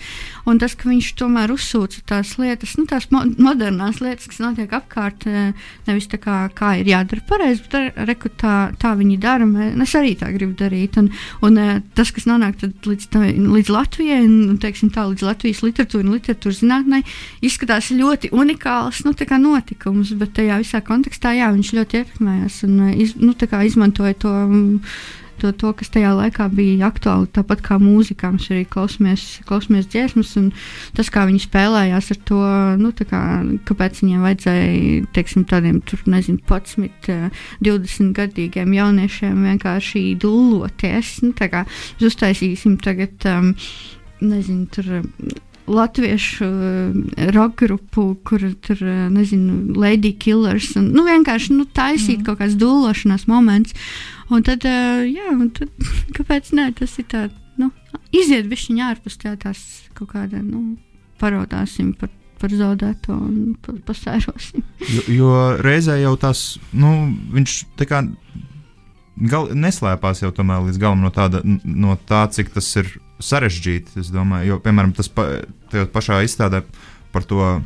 Un 0.50 0.60
tas, 0.62 0.76
ka 0.76 0.90
viņš 0.90 1.12
tomēr 1.22 1.54
uzsūca 1.54 2.04
tās 2.10 2.36
lietas, 2.42 2.76
nu, 2.80 2.88
tās 2.90 3.08
mo 3.14 3.24
modernās 3.38 4.02
lietas, 4.04 4.28
kas 4.32 4.42
notiek 4.44 4.74
apkārt, 4.76 5.28
eh, 5.30 5.54
nevis 5.88 6.10
tā 6.12 6.20
kā, 6.22 6.44
kā 6.56 6.74
ir 6.82 6.90
jādara 6.92 7.24
pareizi, 7.30 7.64
bet 7.70 8.02
reku, 8.10 8.32
tā, 8.42 8.74
tā 8.82 8.96
viņi 9.00 9.20
dara. 9.24 9.48
Es 9.84 9.96
arī 10.00 10.16
tā 10.20 10.32
gribu 10.34 10.58
darīt. 10.60 10.98
Un, 11.00 11.12
un 11.46 11.62
tas, 11.96 12.12
kas 12.16 12.28
nonāk 12.30 12.62
līdz, 12.64 13.10
tā, 13.14 13.24
līdz 13.30 13.74
Latvijai, 13.74 14.22
un 14.26 14.60
teiksim, 14.62 14.92
tā, 14.94 15.06
līdz 15.12 15.26
Latvijas 15.26 15.64
literatūrai 15.66 16.08
un 16.08 16.18
literatūras 16.18 16.62
zinātnē, 16.64 17.02
izskatās 17.46 17.92
ļoti 17.94 18.34
unikāls 18.36 19.04
nu, 19.08 19.14
notikums, 19.44 20.14
bet 20.20 20.34
tajā 20.38 20.60
visā 20.62 20.82
kontekstā 20.86 21.34
jā, 21.38 21.50
viņš 21.54 21.74
ļoti 21.78 21.83
ļoti 21.84 22.00
ietekmējās 22.02 22.64
un 22.70 22.80
eh, 22.88 22.96
iz, 23.04 23.18
nu, 23.20 23.36
izmantoja 23.68 24.18
to. 24.24 24.32
Mm, 24.48 24.96
to, 25.42 25.50
to, 25.52 25.72
kas 25.76 25.90
tajā 25.92 26.14
laikā 26.16 26.46
bija 26.54 26.88
aktuāli, 26.88 27.28
tāpat 27.36 27.64
kā 27.66 27.76
mūzikā. 27.82 28.30
Mēs 28.32 28.46
arī 28.54 28.62
klausāmies, 28.70 29.24
klausāmies 29.50 29.90
dziesmas, 29.92 30.30
un 30.40 30.52
tas, 30.96 31.10
kā 31.12 31.26
viņi 31.28 31.42
spēlējās 31.44 32.12
ar 32.14 32.20
to, 32.30 32.40
nu, 32.80 32.94
kā, 33.10 33.22
kāpēc 33.68 34.04
viņiem 34.04 34.24
vajadzēja, 34.24 35.10
teiksim, 35.18 35.44
tādiem, 35.50 35.82
tur, 35.90 36.06
nezinu, 36.14 36.40
11, 36.48 37.34
20 37.66 38.14
gadīgiem 38.16 38.78
jauniešiem 38.78 39.42
vienkārši 39.50 40.06
dulloties. 40.22 41.18
Nu, 41.26 41.34
kā 41.36 41.66
uztaisīsim 42.00 42.78
tagad, 42.86 43.18
um, 43.34 43.52
nezinu, 44.24 44.70
tur 44.72 45.02
latviešu 45.68 46.46
uh, 46.46 47.30
roka 47.36 47.66
grupu, 47.66 48.06
kur 48.28 48.42
tur, 48.66 48.82
uh, 48.82 49.06
nezinu, 49.14 49.74
Lady 49.80 50.14
Killers. 50.18 50.74
Un, 50.80 50.92
nu, 50.96 51.06
vienkārši 51.08 51.56
nu, 51.56 51.66
taisīt 51.66 52.22
mm. 52.22 52.26
kaut 52.28 52.42
kāds 52.42 52.58
dūlošanās 52.60 53.28
moments. 53.32 53.76
Un 54.34 54.44
tad, 54.46 54.66
uh, 54.68 55.04
jā, 55.08 55.32
un 55.36 55.52
tad 55.56 55.72
kāpēc 56.18 56.52
nē, 56.58 56.72
tas 56.80 56.98
ir 57.00 57.08
tā, 57.12 57.28
nu, 57.62 57.72
iziet 58.16 58.50
višķiņā 58.52 58.92
ārpus 58.96 59.20
tā, 59.22 59.38
tās 59.40 59.64
kaut 59.98 60.14
kāda, 60.16 60.44
nu, 60.44 60.76
parodāsim 61.22 61.94
par 61.98 62.12
par 62.44 62.52
zaudēto 62.52 63.16
un 63.16 63.54
pasērosim. 63.88 64.66
jo, 64.84 65.04
jo 65.16 65.30
reizē 65.64 65.96
jau 66.02 66.18
tas, 66.20 66.58
nu, 66.76 66.90
viņš 67.32 67.54
tā 67.80 67.88
kā 67.88 68.02
gal, 69.32 69.48
neslēpās 69.56 70.24
jau 70.24 70.32
tomēr 70.36 70.66
līdz 70.68 70.82
galam 70.82 71.04
no, 71.06 71.12
tāda, 71.14 71.40
no 71.64 71.96
tā, 72.10 72.26
cik 72.36 72.52
tas 72.56 72.68
ir 72.82 72.90
sarežģīti. 73.24 74.00
Es 74.02 74.12
domāju, 74.14 74.54
jo, 74.54 74.60
piemēram, 74.64 74.94
tas 74.98 75.10
pa, 75.12 75.28
pašā 75.94 76.24
izstādē 76.28 76.64
par 77.14 77.28
to. 77.30 77.62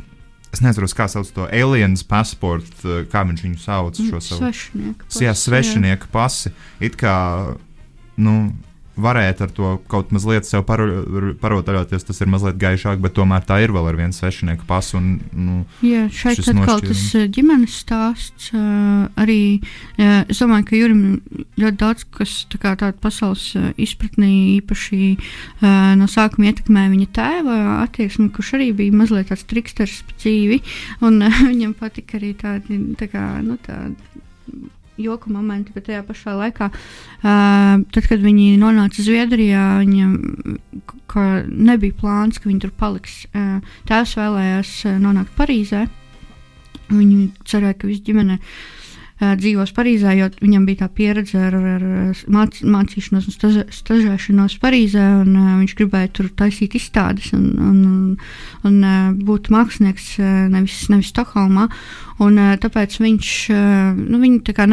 Es 0.53 0.61
nezinu, 0.63 0.87
kā 0.95 1.09
sauc 1.11 1.27
to 1.35 1.43
aliens 1.51 2.05
pasportu, 2.07 3.01
kā 3.11 3.25
viņš 3.27 3.41
viņu 3.43 3.59
sauc. 3.61 3.99
Šo 3.99 4.21
savu 4.23 4.47
svešinieku 4.47 5.09
pasi. 5.09 5.25
Jā, 5.25 5.33
svešinieku 5.35 6.09
pasi. 6.13 6.53
It 6.79 6.95
kā, 6.99 7.17
nu, 8.15 8.37
varētu 8.97 9.45
ar 9.45 9.51
to 9.53 9.71
kaut 9.91 10.11
mazliet 10.15 10.47
sev 10.47 10.65
parotaļoties, 10.67 12.05
tas 12.07 12.21
ir 12.23 12.29
mazliet 12.31 12.57
gaišāk, 12.61 12.99
bet 13.03 13.15
tomēr 13.17 13.45
tā 13.47 13.59
ir 13.63 13.73
vēl 13.75 13.89
ar 13.91 13.99
vienu 13.99 14.15
svešinieku 14.15 14.67
pasu. 14.69 14.97
Un, 14.99 15.09
nu, 15.33 15.57
Jā, 15.85 16.07
šeit 16.13 16.41
atkal 16.43 16.81
tas 16.83 17.03
eh, 17.17 17.27
ģimenes 17.33 17.77
stāsts 17.83 18.51
uh, 18.53 19.05
arī. 19.19 19.39
Uh, 19.97 20.23
es 20.25 20.41
domāju, 20.41 20.67
ka 20.69 20.79
Jurim 20.79 21.03
ļoti 21.59 21.79
daudz 21.81 22.07
kas 22.17 22.35
tā 22.51 22.61
kā 22.61 22.73
tāda 22.79 22.97
pasaules 23.01 23.45
uh, 23.59 23.69
izpratnī 23.77 24.31
īpaši 24.57 24.99
no 25.97 26.07
sākuma 26.09 26.49
ietekmē 26.49 26.87
viņa 26.91 27.07
tēva 27.15 27.57
attieksmi, 27.83 28.29
kurš 28.33 28.55
arī 28.57 28.71
bija 28.77 28.95
mazliet 28.95 29.29
tāds 29.31 29.45
triksters 29.49 30.01
dzīvi, 30.17 30.61
un 31.05 31.21
viņam 31.51 31.75
patika 31.77 32.19
arī 32.19 32.33
tādi, 32.37 32.79
tā 32.99 33.09
kā, 33.11 33.25
nu, 33.45 33.57
tādi 33.65 34.17
joka 35.01 35.31
momenti, 35.33 35.73
bet 35.75 35.87
tajā 35.89 36.03
pašā 36.07 36.35
laikā, 36.37 36.69
uh, 36.71 37.83
tad, 37.93 38.07
kad 38.09 38.23
viņi 38.23 38.57
nonāca 38.61 39.03
Zviedrijā, 39.05 39.67
viņam 39.83 40.17
nebija 41.47 41.95
plāns, 41.97 42.37
ka 42.41 42.49
viņi 42.49 42.63
tur 42.65 42.73
paliks. 42.77 43.23
Uh, 43.33 43.61
tēvs 43.89 44.17
vēlējās 44.19 44.73
nonākt 45.01 45.33
Parīzē. 45.37 45.87
Viņi 46.87 47.31
cerēja, 47.47 47.75
ka 47.81 47.89
visa 47.89 48.05
ģimene 48.07 48.37
uh, 48.39 48.51
dzīvos 49.17 49.73
Parīzē, 49.73 50.13
jo 50.17 50.29
viņam 50.41 50.65
bija 50.67 50.83
tā 50.83 50.87
pieredze 50.93 51.39
ar, 51.47 51.55
ar 51.57 51.85
māc, 52.29 52.59
mācīšanos 52.61 53.29
un 53.29 53.35
stažē, 53.35 53.63
stažēšanos 53.73 54.57
Parīzē. 54.61 55.05
Un, 55.23 55.31
uh, 55.33 55.53
viņš 55.61 55.75
gribēja 55.79 56.11
tur 56.19 56.29
taisīt 56.37 56.77
izstādes 56.77 57.31
un, 57.37 57.47
un, 57.57 57.79
un 58.67 58.77
uh, 58.81 59.11
būt 59.17 59.49
mākslinieks 59.53 60.17
nevis, 60.53 60.83
nevis 60.93 61.11
Stokholmā. 61.13 61.67
Un, 62.23 62.39
tāpēc 62.57 62.95
viņš 62.97 63.31
nu, 63.93 64.17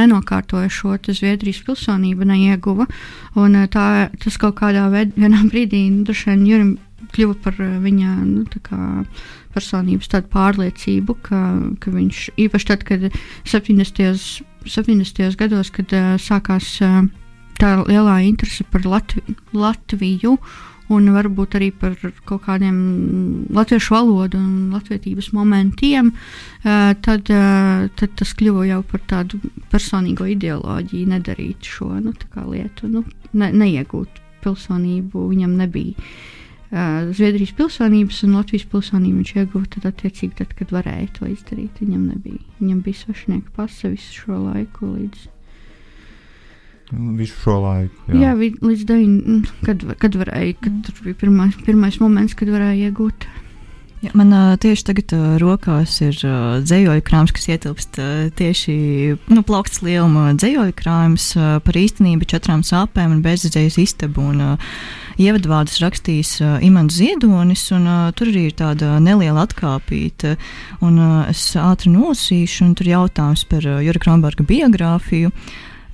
nenokārtoja 0.01 0.71
šo 0.73 0.97
Zviedrijas 1.05 1.61
pilsonību, 1.67 2.25
neieguva. 2.31 2.87
Un, 3.37 3.59
tā, 3.69 4.09
tas 4.23 4.41
kaut 4.41 4.57
kādā 4.63 4.87
veidā, 4.93 5.29
brīdī, 5.53 5.87
nu, 5.93 6.07
Jurim 6.49 6.77
kļuva 7.15 7.37
par 7.45 7.59
viņa 7.59 8.15
nu, 8.25 8.45
personības 9.55 10.11
pārliecību, 10.33 11.17
ka, 11.23 11.41
ka 11.81 11.95
viņš 11.95 12.25
īpaši 12.47 12.71
tad, 12.73 12.85
kad 12.89 13.09
70. 13.49 14.45
70. 14.65 15.37
gados, 15.37 15.71
kad 15.71 15.93
uh, 15.93 16.15
sākās 16.21 16.79
uh, 16.85 17.05
tā 17.61 17.75
lielā 17.89 18.21
interese 18.27 18.67
par 18.71 18.87
Latvi 18.89 19.37
Latviju. 19.55 20.39
Un 20.93 21.07
varbūt 21.15 21.55
arī 21.57 21.71
par 21.73 21.95
kaut 22.29 22.43
kādiem 22.45 22.77
latviešu 23.57 23.95
valodu 23.95 24.37
un 24.37 24.75
latviedzības 24.75 25.31
momentiem, 25.33 26.11
tad, 26.61 27.31
tad 27.97 28.13
tas 28.21 28.35
kļuva 28.37 28.67
jau 28.69 28.83
par 28.91 29.01
tādu 29.09 29.41
personīgo 29.73 30.29
ideoloģiju, 30.29 31.09
nedarīt 31.09 31.65
šo 31.65 31.89
nu, 32.05 32.13
lietu, 32.53 32.91
nu, 32.93 33.01
ne, 33.33 33.49
neiegūt 33.65 34.21
pilsonību. 34.45 35.25
Viņam 35.33 35.57
nebija 35.63 35.97
Zviedrijas 36.75 37.53
pilsonības 37.55 38.23
un 38.27 38.33
Latvijas 38.35 38.65
pilsonību. 38.73 39.21
Viņš 39.21 39.35
ieguva 39.37 39.69
tad, 39.71 39.87
attiecīgi, 39.93 40.35
tad, 40.41 40.57
kad 40.59 40.73
varēja 40.75 41.13
to 41.21 41.29
izdarīt. 41.31 41.79
Viņam 41.79 42.09
nebija. 42.11 42.43
Viņam 42.59 42.81
bija 42.83 43.03
svešinieka 43.05 43.55
pasa 43.55 43.93
visu 43.93 44.25
šo 44.25 44.41
laiku 44.49 44.91
līdz 44.97 45.29
Visu 46.93 47.39
šo 47.41 47.55
laiku. 47.63 47.97
Jā, 48.13 48.19
jā 48.21 48.33
vi, 48.39 48.51
līdz 48.61 48.83
9. 48.91 49.53
Kad, 49.65 49.87
kad 50.03 50.19
varēja, 50.21 50.57
kad 50.61 50.83
tur 50.87 50.99
bija 51.07 51.19
pirmais, 51.23 51.57
pirmais 51.65 51.97
moments, 52.03 52.37
kad 52.39 52.51
varēja 52.53 52.91
iegūt. 52.91 53.27
Ja, 54.05 54.11
man 54.13 54.33
uh, 54.37 54.53
tieši 54.61 54.85
tagad 54.85 55.13
uh, 55.17 55.23
rokās 55.41 55.95
ir 56.05 56.19
uh, 56.29 56.59
dzējoļu 56.61 57.03
krājums, 57.07 57.33
kas 57.33 57.47
ietilpst 57.55 57.97
uh, 58.03 58.09
tieši 58.37 58.75
nu, 59.33 59.41
plaukts 59.49 59.81
lieluma 59.81 60.35
dzējoļu 60.37 60.75
krājums 60.77 61.31
uh, 61.39 61.55
par 61.65 61.79
īstenību, 61.81 62.29
četrām 62.29 62.61
sāpēm 62.69 63.15
un 63.15 63.23
bezizējas 63.25 63.79
istabu. 63.81 64.27
Un, 64.35 64.43
uh, 64.45 64.75
Ievadvārdus 65.25 65.79
rakstījis 65.81 66.35
uh, 66.43 66.59
Imants 66.67 66.99
Ziedonis, 66.99 67.63
un 67.73 67.87
uh, 67.89 68.11
tur 68.19 68.29
arī 68.29 68.49
ir 68.51 68.59
tāda 68.59 68.99
neliela 69.01 69.47
atkāpīta. 69.47 70.35
Un, 70.85 71.01
uh, 71.01 71.15
es 71.33 71.47
ātri 71.57 71.95
nosīšu, 71.95 72.67
un 72.67 72.77
tur 72.77 72.93
jautājums 72.93 73.47
par 73.49 73.65
uh, 73.65 73.81
Jura 73.87 74.05
Kronberga 74.05 74.45
biogrāfiju. 74.45 75.33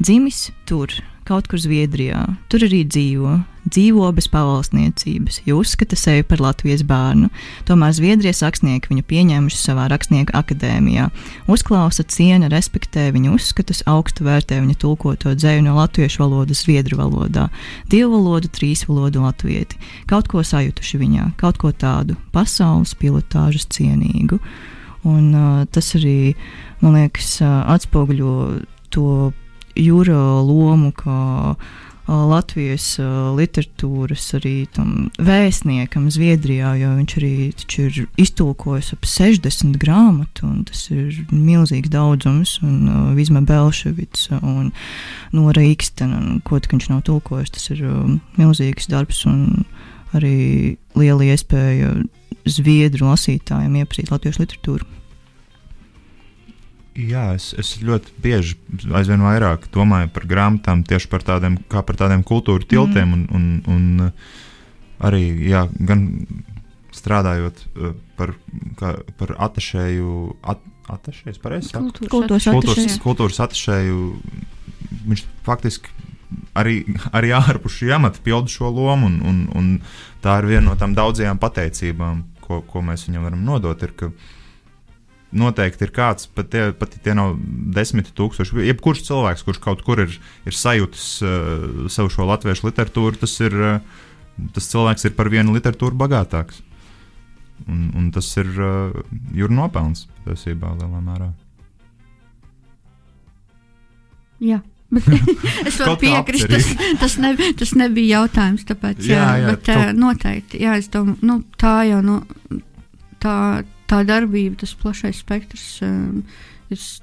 Dzimis 0.02 0.48
tur, 0.66 0.98
kaut 1.30 1.46
kur 1.50 1.62
Zviedrijā. 1.62 2.24
Tur 2.50 2.66
arī 2.66 2.82
dzīvo. 2.88 3.38
Dzīvo 3.70 4.06
bez 4.16 4.24
pavalsniecības, 4.32 5.42
jo 5.44 5.58
uzskata 5.60 5.94
sevi 5.98 6.24
par 6.24 6.40
Latvijas 6.40 6.80
bērnu. 6.88 7.28
Tomēr 7.68 7.92
Zviedrijas 7.92 8.40
rakstnieki 8.42 8.88
viņu 8.88 9.04
pieņēmuši 9.10 9.58
savā 9.60 9.84
rakstnieku 9.92 10.32
akadēmijā. 10.38 11.10
Uzklausa, 11.52 12.06
ciena, 12.08 12.48
respektē 12.50 13.10
viņa 13.12 13.34
uzskatus, 13.36 13.82
augstu 13.90 14.24
vērtē 14.26 14.62
viņa 14.64 14.78
tulkoto 14.80 15.34
dzēju 15.36 15.66
no 15.66 15.76
latviešu 15.76 16.22
valodas 16.24 16.64
zviedru 16.64 16.98
valodā, 17.02 17.50
divu 17.92 18.16
valodu, 18.16 18.48
trīs 18.48 18.86
valodu 18.88 19.26
latvieti. 19.26 19.78
Kaut 20.08 20.32
ko 20.32 20.40
sajutuši 20.40 21.02
viņā, 21.04 21.28
kaut 21.38 21.60
ko 21.60 21.70
tādu 21.76 22.16
pasaules 22.32 22.96
pilotāžas 22.96 23.68
cienīgu. 23.76 24.40
Un, 25.04 25.30
uh, 25.36 25.62
tas 25.72 25.92
arī, 26.00 26.34
man 26.80 26.96
liekas, 26.96 27.36
uh, 27.44 27.60
atspoguļo 27.76 28.34
to 28.92 29.06
jūra 29.78 30.18
lomu, 30.46 30.90
kā 30.96 31.20
Latvijas 32.10 32.96
literatūras 33.38 34.24
arī 34.34 34.64
vēstniekam 35.22 36.08
Zviedrijā, 36.10 36.72
jo 36.80 36.90
viņš 36.96 37.14
arī 37.20 37.32
ir 37.52 38.00
iztulkojis 38.18 38.90
ap 38.96 39.06
60 39.06 39.78
grāmatu, 39.78 40.48
un 40.48 40.64
tas 40.66 40.88
ir 40.90 41.20
milzīgs 41.30 41.92
daudzums, 41.92 42.56
un 42.66 42.88
uh, 42.88 43.12
Vizma 43.14 43.44
Belševica 43.46 44.40
un 44.42 44.72
Nora 45.36 45.62
Ikstena, 45.62 46.18
un 46.18 46.40
ko 46.42 46.58
tik 46.58 46.74
viņš 46.74 46.90
nav 46.90 47.04
tulkojis, 47.06 47.54
tas 47.54 47.70
ir 47.76 47.84
uh, 47.86 48.16
milzīgs 48.40 48.90
darbs 48.90 49.22
un 49.30 49.62
arī 50.16 50.78
liela 50.98 51.30
iespēja 51.30 51.94
Zviedru 52.48 53.12
lasītājiem 53.12 53.84
iepazīt 53.84 54.10
latviešu 54.10 54.42
literatūru. 54.42 54.99
Jā, 56.98 57.28
es, 57.36 57.52
es 57.54 57.76
ļoti 57.86 58.12
bieži, 58.18 58.56
aizvien 58.98 59.22
vairāk 59.22 59.68
domāju 59.70 60.10
par 60.14 60.24
grāmatām, 60.26 60.82
tieši 60.86 61.06
par 61.12 61.22
tādiem, 61.22 61.60
kā 61.70 61.84
par 61.86 61.98
tādiem 62.00 62.24
kultūra 62.26 62.66
tiltiem. 62.66 63.12
Mm. 63.12 63.28
Un, 63.30 63.60
un, 63.70 63.76
un 63.76 64.08
uh, 64.08 64.40
arī 65.06 65.22
jā, 65.46 65.68
gan 65.86 66.08
strādājot 66.94 67.62
uh, 67.62 67.92
par, 68.18 68.34
kā, 68.80 68.96
par 69.20 69.34
atašēju, 69.46 70.16
at, 70.50 70.66
atašēju, 70.90 71.38
pareizi 71.44 71.70
sakot, 71.70 72.02
kultūras, 72.10 72.50
kultūras, 72.50 72.98
kultūras 73.04 73.38
atašēju. 73.46 74.02
Viņš 75.06 75.24
faktiski 75.46 75.94
arī, 76.58 76.82
arī 77.16 77.30
ārpus 77.38 77.78
šī 77.78 77.94
amata 78.00 78.18
pilda 78.26 78.50
šo 78.50 78.74
lomu, 78.74 79.12
un, 79.12 79.22
un, 79.22 79.40
un 79.54 79.70
tā 80.26 80.40
ir 80.42 80.50
viena 80.56 80.66
no 80.72 80.76
tām 80.80 80.98
daudzajām 80.98 81.38
pateicībām, 81.38 82.26
ko, 82.42 82.64
ko 82.66 82.82
mēs 82.82 83.06
viņam 83.06 83.30
varam 83.30 83.46
nodot. 83.46 83.86
Ir, 83.86 83.94
ka, 83.94 84.10
uh, 84.10 84.36
noteikti 85.36 85.86
ir 85.86 85.92
kāds, 85.94 86.26
pat, 86.34 86.50
tie, 86.52 86.70
pat 86.76 86.94
tie 87.04 87.14
nav 87.14 87.36
desmit 87.74 88.10
tūkstoši. 88.16 88.64
Jebkurš 88.66 89.04
cilvēks, 89.06 89.44
kurš 89.46 89.60
kaut 89.62 89.84
kur 89.86 90.02
ir, 90.02 90.16
ir 90.48 90.56
sajūtis 90.56 91.06
uh, 91.22 91.84
savu 91.92 92.10
šo 92.12 92.26
latviešu 92.30 92.66
literatūru, 92.70 93.20
tas, 93.20 93.36
ir, 93.44 93.54
uh, 93.54 94.48
tas 94.56 94.70
cilvēks 94.72 95.06
ir 95.06 95.14
par 95.18 95.30
vienu 95.32 95.54
literatūru 95.54 95.98
bagātāks. 96.00 96.64
Un, 97.68 97.90
un 97.98 98.08
tas 98.14 98.26
ir 98.40 98.50
uh, 98.56 98.98
jūras 99.36 99.56
nopelns 99.56 100.06
patiesībā 100.24 100.74
lielā 100.80 101.04
mērā. 101.04 101.30
Jā. 104.40 104.62
Es 105.68 105.76
varu 105.78 105.94
piekrist, 106.00 106.48
tas, 106.50 106.66
tas, 106.98 107.12
ne, 107.22 107.34
tas 107.54 107.74
nebija 107.78 108.22
jautājums. 108.22 108.64
Tāpēc, 108.66 109.04
jā, 109.06 109.20
jā, 109.20 109.34
jā 109.44 109.52
bet, 109.52 109.68
kaut... 109.68 109.92
noteikti. 110.00 110.62
Jā, 110.64 110.74
domāju, 110.90 111.18
nu, 111.28 111.36
tā 111.60 111.74
jau 111.86 112.00
nu, 112.02 112.16
tā, 113.22 113.36
tā 113.90 114.00
darbība, 114.06 114.60
tas 114.62 114.76
plašais 114.78 115.20
spektrs. 115.24 115.68
Um, 115.86 116.24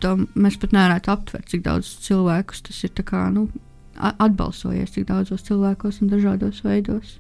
to, 0.02 0.14
mēs 0.40 0.56
pat 0.62 0.74
nevarētu 0.76 1.12
aptvert, 1.12 1.50
cik 1.52 1.66
daudz 1.66 1.90
cilvēkus 2.06 2.64
tas 2.70 2.84
ir 2.88 2.94
kā, 3.08 3.28
nu, 3.34 3.50
atbalsojies, 3.98 4.94
cik 4.96 5.08
daudzos 5.10 5.44
cilvēkos 5.48 6.02
un 6.02 6.12
dažādos 6.12 6.62
veidos. 6.66 7.18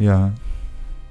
Jā. 0.00 0.30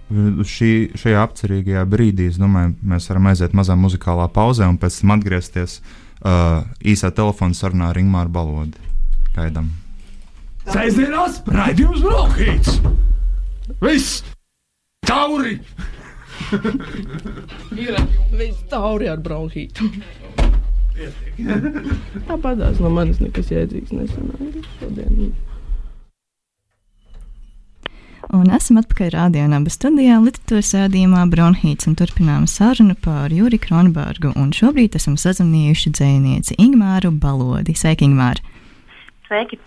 Šī, 0.10 0.90
šajā 0.98 1.22
apcerīgajā 1.22 1.84
brīdī, 1.86 2.32
es 2.32 2.40
domāju, 2.42 2.74
mēs 2.82 3.06
varam 3.12 3.30
aiziet 3.30 3.54
mazā 3.54 3.76
muzikālā 3.78 4.26
pauzē 4.34 4.66
un 4.66 4.80
pēc 4.82 4.96
tam 5.04 5.14
atgriezties 5.14 5.76
uh, 5.80 6.66
īsā 6.82 7.12
telefona 7.14 7.54
sarunā 7.54 7.92
ar 7.94 8.00
Ingūru 8.02 8.34
Balodi. 8.34 8.90
Gaidām! 9.36 9.70
Sēžamās 10.70 11.44
raidījums 11.46 12.02
Brokhīts! 12.02 12.82
Viss! 13.86 14.24
Tauri! 15.06 15.60
Ir 17.80 18.00
viss 18.40 18.64
tauri 18.72 19.10
ar 19.12 19.20
bronhītu. 19.24 19.90
Tāpatās 22.28 22.82
no 22.84 22.90
manis 22.92 23.22
nekas 23.24 23.52
jēdzīgs 23.54 23.94
nesanāca 23.96 24.66
šodien. 24.80 25.32
Un 28.30 28.52
esam 28.54 28.78
atpakaļ 28.78 29.10
rādījumā, 29.16 29.58
studijā, 29.74 30.20
literatūras 30.22 30.76
rādījumā 30.78 31.24
Bronhīts 31.32 31.88
un 31.90 31.96
turpinām 31.98 32.46
sarunu 32.52 32.94
par 33.02 33.34
Juri 33.34 33.58
Kronbergu. 33.58 34.36
Un 34.38 34.52
šobrīd 34.54 35.00
esam 35.00 35.16
sazvanījuši 35.18 35.96
dzēnieci 35.98 36.60
Ingmāru 36.62 37.10
Balodi. 37.10 37.74
Sveiki, 37.74 38.06
Ingmāra! 38.06 38.44
Sveiki! 39.26 39.58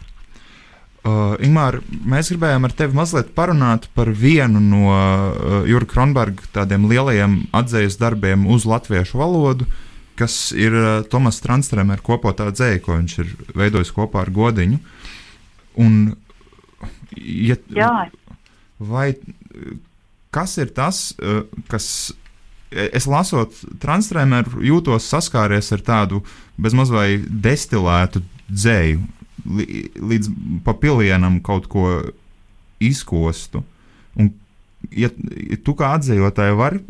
Uh, 1.03 1.33
Ingūna, 1.43 1.81
mēs 2.07 2.29
gribējām 2.31 2.69
ar 2.69 2.75
tevi 2.79 2.95
mazliet 2.95 3.33
parunāt 3.35 3.89
par 3.97 4.07
vienu 4.15 4.61
no 4.63 4.83
uh, 4.87 5.65
Jurka 5.67 5.97
Kronberga 5.97 6.47
tādiem 6.55 6.85
lielajiem 6.87 7.41
atzīves 7.59 7.97
darbiem 7.99 8.45
uz 8.47 8.63
latviešu 8.71 9.19
valodu, 9.19 9.67
kas 10.15 10.53
ir 10.55 10.77
uh, 10.79 10.91
Tomas 11.11 11.43
Transtrēmers 11.43 12.05
kopotā 12.07 12.47
dzēja, 12.55 12.79
ko 12.85 13.01
viņš 13.01 13.15
ir 13.19 13.33
veidojis 13.59 13.91
kopā 13.97 14.23
ar 14.23 14.31
Godiņu. 14.31 14.79
Un, 15.83 15.97
ja, 17.19 17.57
Jā. 17.75 17.91
vai, 18.79 19.09
kas 20.31 20.55
ir 20.63 20.71
tas, 20.77 21.09
uh, 21.19 21.43
kas 21.73 21.89
es 22.71 23.09
lasot 23.11 23.59
Transtrēmeru, 23.83 24.63
jūtos 24.71 25.11
saskāries 25.11 25.75
ar 25.75 25.83
tādu 25.83 26.23
bezmaz 26.63 26.95
vai 26.95 27.19
destilētu 27.27 28.23
dzēju? 28.47 29.03
Līdz 29.45 30.31
papilienam 30.67 31.41
kaut 31.45 31.69
ko 31.73 31.89
izkostu. 32.83 33.63
Un, 34.19 34.33
ja, 34.91 35.11
ja 35.11 35.59
tu 35.65 35.75
kā 35.79 35.95
atzējotāji 35.99 36.59
vari 36.59 36.83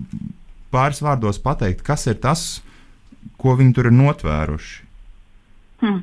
pāris 0.72 1.02
vārdos 1.04 1.40
pateikt, 1.42 1.84
kas 1.86 2.06
ir 2.08 2.18
tas, 2.22 2.62
ko 3.40 3.56
viņi 3.58 3.76
tur 3.76 3.90
ir 3.90 3.96
notvēruši? 3.96 4.88
Hmm. 5.82 6.02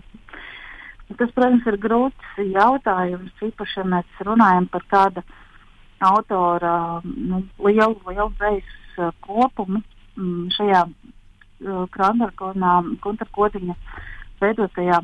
Tas, 1.17 1.31
protams, 1.33 1.65
ir 1.65 1.79
grūts 1.81 2.41
jautājums, 2.53 3.33
īpaši, 3.41 3.79
ja 3.79 3.85
mēs 3.95 4.19
runājam 4.27 4.67
par 4.69 4.83
tādu 4.91 5.23
autora 6.05 7.01
nu, 7.03 7.41
lielu, 7.65 7.97
lielu 8.07 8.29
uh, 8.29 9.09
kopumu 9.25 9.81
mm, 10.15 10.51
šajā 10.55 10.83
Krandarkonā, 11.91 12.75
Gunter 13.03 13.27
Kodiņa 13.35 13.75
veidotajā 14.39 15.01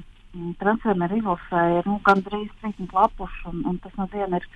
transfermera 0.62 1.18
izlasē 1.18 1.64
ir 1.80 1.88
nu, 1.90 2.00
gandrīz 2.06 2.50
30 2.64 2.94
lapušu, 2.96 3.52
un, 3.52 3.64
un 3.72 3.80
tas 3.84 3.96
no 4.00 4.08
viena 4.12 4.42
ir 4.42 4.48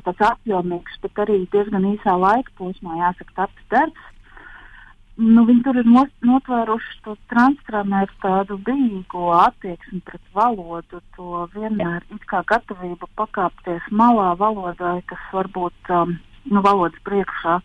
tāds 0.00 0.24
apjomīgs, 0.30 0.98
bet 1.02 1.20
arī 1.24 1.42
diezgan 1.52 1.84
īsā 1.92 2.16
laika 2.16 2.52
posmā 2.58 2.98
jāsaka 3.00 3.38
tapis 3.42 3.68
darbs. 3.70 4.08
nu, 5.16 5.44
viņi 5.44 5.62
tur 5.62 5.76
ir 5.76 5.88
notvēruši 5.92 7.00
to 7.04 7.16
transformēru 7.28 8.14
tādu 8.22 8.56
bīgo 8.68 9.32
attieksmi 9.36 10.00
pret 10.08 10.22
valodu, 10.34 11.02
to 11.16 11.46
vienmēr 11.54 12.06
it 12.14 12.24
kā 12.30 12.40
gatavību 12.48 13.08
pakāpties 13.20 13.90
malā 13.90 14.32
valodai, 14.40 15.02
kas 15.06 15.26
varbūt 15.32 15.92
um, 15.92 16.16
nu, 16.48 16.62
valodas 16.64 17.04
priekšā. 17.04 17.60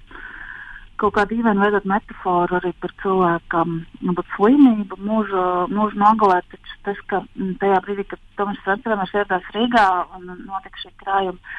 Kaut 0.98 1.14
kāda 1.14 1.36
īvēna 1.36 1.62
veidot 1.62 1.86
metaforu 1.86 2.58
arī 2.58 2.72
par 2.82 2.94
cilvēkam, 3.04 3.76
nu, 4.02 4.16
slimību, 4.36 4.98
mūžu, 5.10 5.44
mūžu 5.70 6.00
nogalē, 6.02 6.40
taču 6.50 6.80
tas, 6.88 7.04
ka 7.12 7.20
mm, 7.26 7.52
tajā 7.62 7.82
brīdī, 7.86 8.08
kad 8.10 8.24
Tomas 8.40 8.64
Frančēmers 8.66 9.14
ieradās 9.14 9.52
Rīgā 9.54 9.86
un 10.18 10.32
notika 10.48 10.82
šī 10.82 10.96
krājuma 11.04 11.54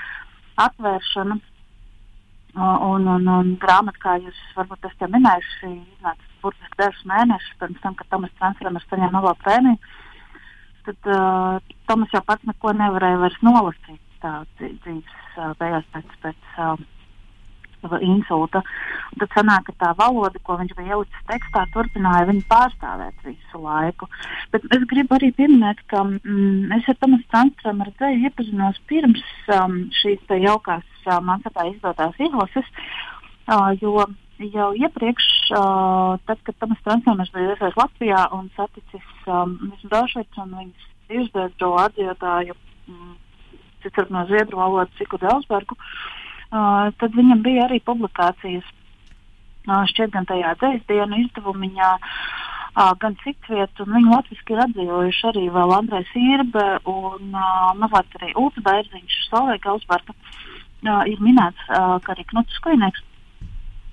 atvēršana, 0.65 1.39
Un, 2.59 3.05
un, 3.07 3.27
un 3.29 3.51
grāmata, 3.61 4.01
kā 4.03 4.15
jūs 4.19 4.39
varbūt 4.57 4.87
esat 4.89 5.13
minējuši, 5.13 5.69
iznāca 5.69 6.31
burtiski 6.43 6.79
dažus 6.81 7.05
mēnešus 7.07 7.59
pirms 7.61 7.83
tam, 7.85 7.95
kad 7.95 8.09
Tomas 8.11 8.33
Transformers 8.41 8.87
saņēma 8.91 9.15
Nobel 9.15 9.37
prēmiju. 9.45 9.77
Tad 10.89 11.11
uh, 11.13 11.75
Tomas 11.87 12.15
jau 12.17 12.23
pats 12.27 12.49
neko 12.49 12.73
nevarēja 12.81 13.21
vairs 13.21 13.39
nolasīt 13.47 14.01
tā 14.23 14.33
dzīves 14.59 15.37
beigās 15.61 15.87
pēc, 15.93 16.17
pēc 16.25 16.49
uh, 16.57 16.81
insulta. 18.03 18.63
Un 19.13 19.23
tad 19.23 19.33
sanāk, 19.37 19.69
ka 19.69 19.75
tā 19.83 19.91
valoda, 19.99 20.39
ko 20.45 20.59
viņš 20.61 20.75
bija 20.77 20.97
ielicis 20.97 21.27
tekstā, 21.31 21.65
turpināja 21.75 22.29
viņu 22.29 22.45
pārstāvēt 22.51 23.27
visu 23.27 23.63
laiku. 23.63 24.09
Bet 24.53 24.65
es 24.75 24.85
gribu 24.91 25.17
arī 25.17 25.31
pieminēt, 25.37 25.83
ka 25.91 26.05
mm, 26.05 26.73
es 26.79 26.89
ar 26.89 26.99
Tomasu 27.01 27.25
Strunke 27.29 27.69
ar 27.69 27.93
dzēju 27.99 28.25
iepazinos 28.29 28.81
pirms 28.91 29.25
um, 29.55 29.85
šīs 30.01 30.21
jaukās 30.45 30.87
uh, 31.07 31.21
sapā 31.45 31.69
izdotās 31.73 32.19
izlases, 32.19 32.69
uh, 33.49 33.71
jo 33.81 34.07
jau 34.39 34.69
iepriekš, 34.79 35.29
uh, 35.57 36.19
tad, 36.29 36.43
kad 36.47 36.59
Tomas 36.61 36.79
Strunke 36.83 37.17
bija 37.33 37.55
ieradies 37.55 37.79
Latvijā 37.79 38.27
un 38.37 38.51
saticis 38.57 39.09
um, 39.27 39.57
Dažvicu 39.91 40.45
un 40.45 40.55
viņas 40.61 40.93
izdevumu 41.09 41.81
atzīvotāju, 41.87 42.55
mm, 42.93 43.17
citur 43.83 44.09
no 44.13 44.25
Zviedru 44.29 44.61
valodas, 44.61 44.95
Ciku 44.99 45.19
Delsbergu, 45.23 45.75
uh, 45.79 46.18
Uh, 46.49 46.89
tad 47.01 47.17
viņam 47.17 47.43
bija 47.45 47.67
arī 47.67 47.81
publikācijas 47.85 48.65
uh, 48.65 49.83
šķiet 49.91 50.15
gan 50.15 50.29
tajā 50.29 50.55
dzēsdienu 50.63 51.19
izdevumiņā, 51.25 51.91
uh, 51.99 52.93
gan 53.03 53.19
citviet, 53.25 53.83
un 53.85 53.93
viņu 53.99 54.15
latviski 54.15 54.57
ir 54.57 54.63
atzīvojuši 54.65 55.29
arī 55.33 55.45
vēl 55.53 55.75
Andrēs 55.77 56.15
Irbe 56.17 56.67
un 56.89 57.37
uh, 57.37 57.75
mazliet 57.81 58.17
arī 58.21 58.33
Ulta 58.41 58.65
Bērziņš, 58.65 59.21
Solveig 59.29 59.69
Elsberta. 59.69 60.17
Uh, 60.79 61.05
ir 61.11 61.21
minēts, 61.21 61.61
uh, 61.69 61.99
ka 62.01 62.15
arī 62.15 62.25
Knuts 62.31 62.57
Skujnieks 62.61 63.05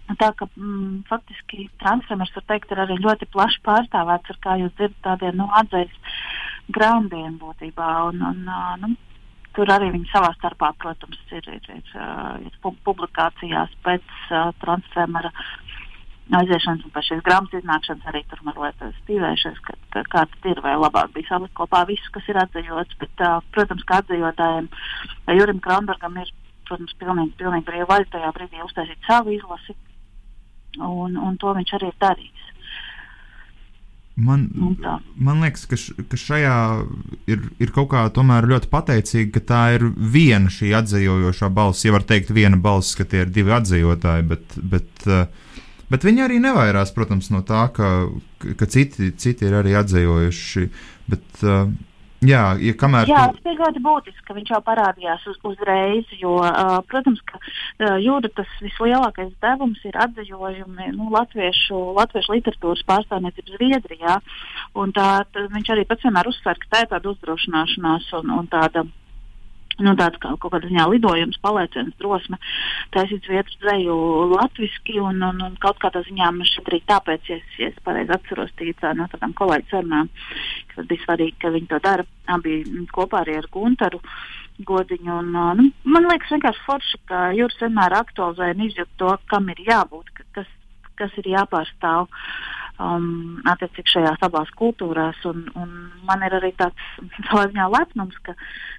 Tā 0.06 0.28
ka 0.38 0.46
mm, 0.54 1.06
faktiski 1.10 1.64
transformers 1.82 2.34
var 2.36 2.44
teikt, 2.52 2.70
ir 2.72 2.82
arī 2.84 3.00
ļoti 3.02 3.26
plaši 3.34 3.62
pārstāvēts 3.66 4.34
ar, 4.36 4.38
kā 4.44 4.58
jūs 4.62 4.74
dzirdat, 4.78 5.00
tādiem 5.08 5.40
nu, 5.40 5.48
atzīves 5.58 6.20
grāmatiem 6.78 7.40
būtībā. 7.42 7.88
Un, 8.12 8.22
un, 8.30 8.44
nu, 8.84 8.92
Tur 9.56 9.72
arī 9.72 9.92
viņi 9.94 10.10
savā 10.12 10.34
starpā, 10.36 10.74
protams, 10.82 11.20
ir, 11.32 11.46
ir, 11.48 11.68
ir, 11.72 11.92
ir 12.44 12.74
publikācijās 12.88 13.72
pēc 13.86 14.08
uh, 14.32 14.50
transfēmera 14.64 15.32
aiziešanas 16.36 16.84
un 16.84 16.92
pēc 16.92 17.08
šīs 17.10 17.22
grāmatas 17.26 17.62
iznākšanas 17.62 18.08
arī 18.10 18.24
tur 18.30 18.42
mazliet 18.48 18.82
stīvējušies, 19.04 19.60
ka, 19.68 19.76
ka, 19.94 20.04
kā 20.12 20.24
tas 20.32 20.50
ir, 20.52 20.60
vai 20.66 20.74
labāk 20.80 21.14
bija 21.14 21.30
salikt 21.30 21.54
kopā 21.58 21.84
visu, 21.88 22.10
kas 22.16 22.28
ir 22.32 22.42
atzīvots. 22.42 22.98
Bet, 23.02 23.14
uh, 23.24 23.38
protams, 23.56 23.86
kā 23.88 24.02
atzījotājiem, 24.04 24.72
Jurim 25.38 25.62
Kronbergam 25.64 26.18
ir, 26.24 26.34
protams, 26.68 26.98
pilnīgi, 27.00 27.38
pilnīgi 27.40 27.70
brīva 27.70 27.92
vaļa 27.94 28.12
tajā 28.18 28.34
brīdī 28.36 28.66
uztaisīt 28.66 29.08
savu 29.08 29.38
izlasi, 29.38 29.78
un, 30.82 31.16
un 31.16 31.40
to 31.40 31.54
viņš 31.56 31.78
arī 31.78 31.94
ir 31.94 32.02
darījis. 32.02 32.52
Man, 34.16 34.46
man 35.20 35.42
liekas, 35.44 35.66
ka, 35.68 35.76
š, 35.76 36.06
ka 36.08 36.18
šajā 36.20 36.58
ir, 37.28 37.42
ir 37.60 37.72
kaut 37.76 37.90
kā 37.92 38.06
tomēr 38.16 38.48
ļoti 38.48 38.70
pateicīgi, 38.72 39.32
ka 39.36 39.42
tā 39.44 39.64
ir 39.76 39.90
viena 39.92 40.52
šī 40.52 40.72
atzīvojošā 40.80 41.50
balss. 41.52 41.84
Ja 41.84 41.92
var 41.98 42.06
teikt, 42.08 42.32
viena 42.36 42.56
balss, 42.56 42.96
ka 42.96 43.04
tie 43.04 43.26
ir 43.26 43.34
divi 43.36 43.52
atzīvotāji, 43.58 44.28
bet, 44.30 44.56
bet, 44.72 45.04
eh, 45.12 45.28
bet 45.92 46.08
viņi 46.08 46.24
arī 46.30 46.40
nevairās, 46.46 46.96
protams, 46.96 47.28
no 47.36 47.44
tā, 47.44 47.66
ka, 47.76 47.92
ka 48.56 48.70
citi, 48.72 49.12
citi 49.20 49.50
ir 49.50 49.60
arī 49.60 49.76
atzīvojuši. 49.82 50.70
Bet, 51.12 51.28
uh, 51.44 51.68
Jā, 52.26 52.44
ja 52.62 52.74
kamēr. 52.80 53.10
Jā, 53.10 53.24
tas 53.34 53.44
bija 53.46 53.60
ļoti 53.60 53.82
būtiski, 53.86 54.24
ka 54.28 54.36
viņš 54.38 54.52
jau 54.54 54.60
parādījās 54.66 55.26
uz, 55.32 55.38
uzreiz, 55.48 56.12
jo, 56.20 56.36
uh, 56.42 56.80
protams, 56.90 57.22
ka 57.30 57.40
uh, 57.40 57.96
jūda 58.02 58.32
tas 58.38 58.52
vislielākais 58.64 59.34
devums 59.44 59.82
ir 59.86 59.98
atzījumi 60.06 60.92
nu, 60.96 61.10
latviešu, 61.14 61.80
latviešu 62.00 62.38
literatūras 62.38 62.86
pārstāvniecības 62.90 63.58
Zviedrijā. 63.58 64.20
Un 64.80 64.94
tā, 64.96 65.10
tā, 65.32 65.48
viņš 65.54 65.74
arī 65.76 65.88
pats 65.90 66.08
vienmēr 66.08 66.32
uzsver, 66.32 66.62
ka 66.62 66.72
tā 66.72 66.86
ir 66.86 66.94
tāda 66.94 67.12
uzdrošināšanās 67.14 68.12
un, 68.22 68.38
un 68.40 68.52
tāda 68.52 68.86
nu, 69.82 69.94
tāds 70.00 70.20
kā 70.22 70.32
kaut 70.40 70.54
kādā 70.54 70.70
ziņā 70.70 70.86
lidojums, 70.92 71.40
palieciens, 71.44 71.96
drosme, 72.00 72.40
taisīt 72.96 73.28
vietas 73.32 73.58
dzeju 73.64 73.98
latviski, 74.32 74.98
un, 75.04 75.22
un, 75.26 75.42
un 75.48 75.58
kaut 75.64 75.82
kādā 75.84 76.04
ziņā 76.08 76.32
man 76.36 76.50
šeit 76.50 76.72
arī 76.72 76.82
tāpēc, 76.92 77.30
ja 77.32 77.40
es, 77.42 77.60
ja 77.60 77.70
es 77.72 77.84
pareizi 77.88 78.16
atceros 78.16 78.56
tīcā 78.60 78.96
no 78.96 79.10
tādām 79.12 79.36
kolēģi 79.38 79.72
sarunām, 79.74 80.10
ka 80.74 80.88
bija 80.88 81.06
svarīgi, 81.06 81.38
ka 81.44 81.54
viņi 81.56 81.72
to 81.74 81.82
dara 81.84 82.08
abi 82.38 82.62
kopā 82.96 83.24
arī 83.24 83.40
ar 83.42 83.52
Guntaru. 83.52 84.02
Godiņu, 84.56 85.16
un, 85.20 85.34
nu, 85.60 85.64
man 85.92 86.06
liekas, 86.08 86.30
vienkārši 86.32 86.62
forši, 86.64 87.00
ka 87.12 87.26
Juris 87.36 87.58
vienmēr 87.60 87.92
aktualizē 87.98 88.54
un 88.54 88.62
izjūt 88.64 88.94
to, 89.02 89.10
kam 89.28 89.50
ir 89.52 89.60
jābūt, 89.68 90.14
kas, 90.32 90.48
kas 90.96 91.18
ir 91.20 91.28
jāpārstāv. 91.34 92.08
Uh, 92.08 92.55
um, 92.82 93.42
attiecīgi 93.48 93.96
šajās 93.96 94.24
abās 94.26 94.52
kultūrās. 94.60 95.20
Un, 95.30 95.46
un 95.60 95.74
man 96.08 96.24
ir 96.26 96.38
arī 96.38 96.52
tāds 96.60 96.88
savā 97.28 97.46
ziņā 97.50 97.68
lepnums, 97.72 98.18
ka, 98.26 98.36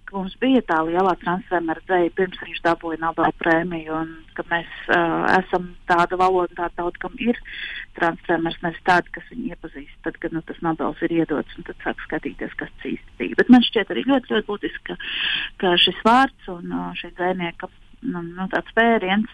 ka 0.09 0.17
mums 0.19 0.37
bija 0.43 0.63
tā 0.69 0.81
lielā 0.87 1.15
transformera 1.23 1.83
dzēja 1.89 2.13
pirms 2.19 2.43
viņš 2.43 2.63
dabūja 2.67 3.01
Nobel 3.03 3.33
prēmiju, 3.43 4.03
un 4.03 4.13
ka 4.37 4.45
mēs 4.51 4.69
uh, 4.91 5.25
esam 5.39 5.71
tāda 5.91 6.19
valoda, 6.21 6.53
tā 6.59 6.69
tauta, 6.77 7.03
kam 7.07 7.17
ir 7.23 7.41
transformers, 7.97 8.59
nevis 8.65 8.85
tāda, 8.89 9.11
kas 9.15 9.27
viņu 9.33 9.55
iepazīst, 9.55 9.97
tad, 10.05 10.21
kad 10.23 10.37
nu, 10.37 10.45
tas 10.47 10.61
Nobels 10.65 11.01
ir 11.07 11.17
iedots, 11.23 11.57
un 11.57 11.67
tad 11.69 11.81
sāk 11.85 12.05
skatīties, 12.05 12.55
kas 12.61 12.73
tas 12.77 12.93
īsti 12.93 13.19
bija. 13.21 13.41
Bet 13.41 13.53
man 13.53 13.65
šķiet 13.65 13.93
arī 13.95 14.07
ļoti, 14.11 14.35
ļoti 14.35 14.49
būtiski, 14.51 14.85
ka, 14.91 15.01
ka 15.63 15.75
šis 15.81 16.05
vārds 16.07 16.53
un 16.53 16.73
uh, 16.73 16.93
šī 17.01 17.15
dzēnieka 17.17 17.71
nu, 18.05 18.23
nu, 18.23 18.47
tāds 18.53 18.73
vēriens, 18.77 19.33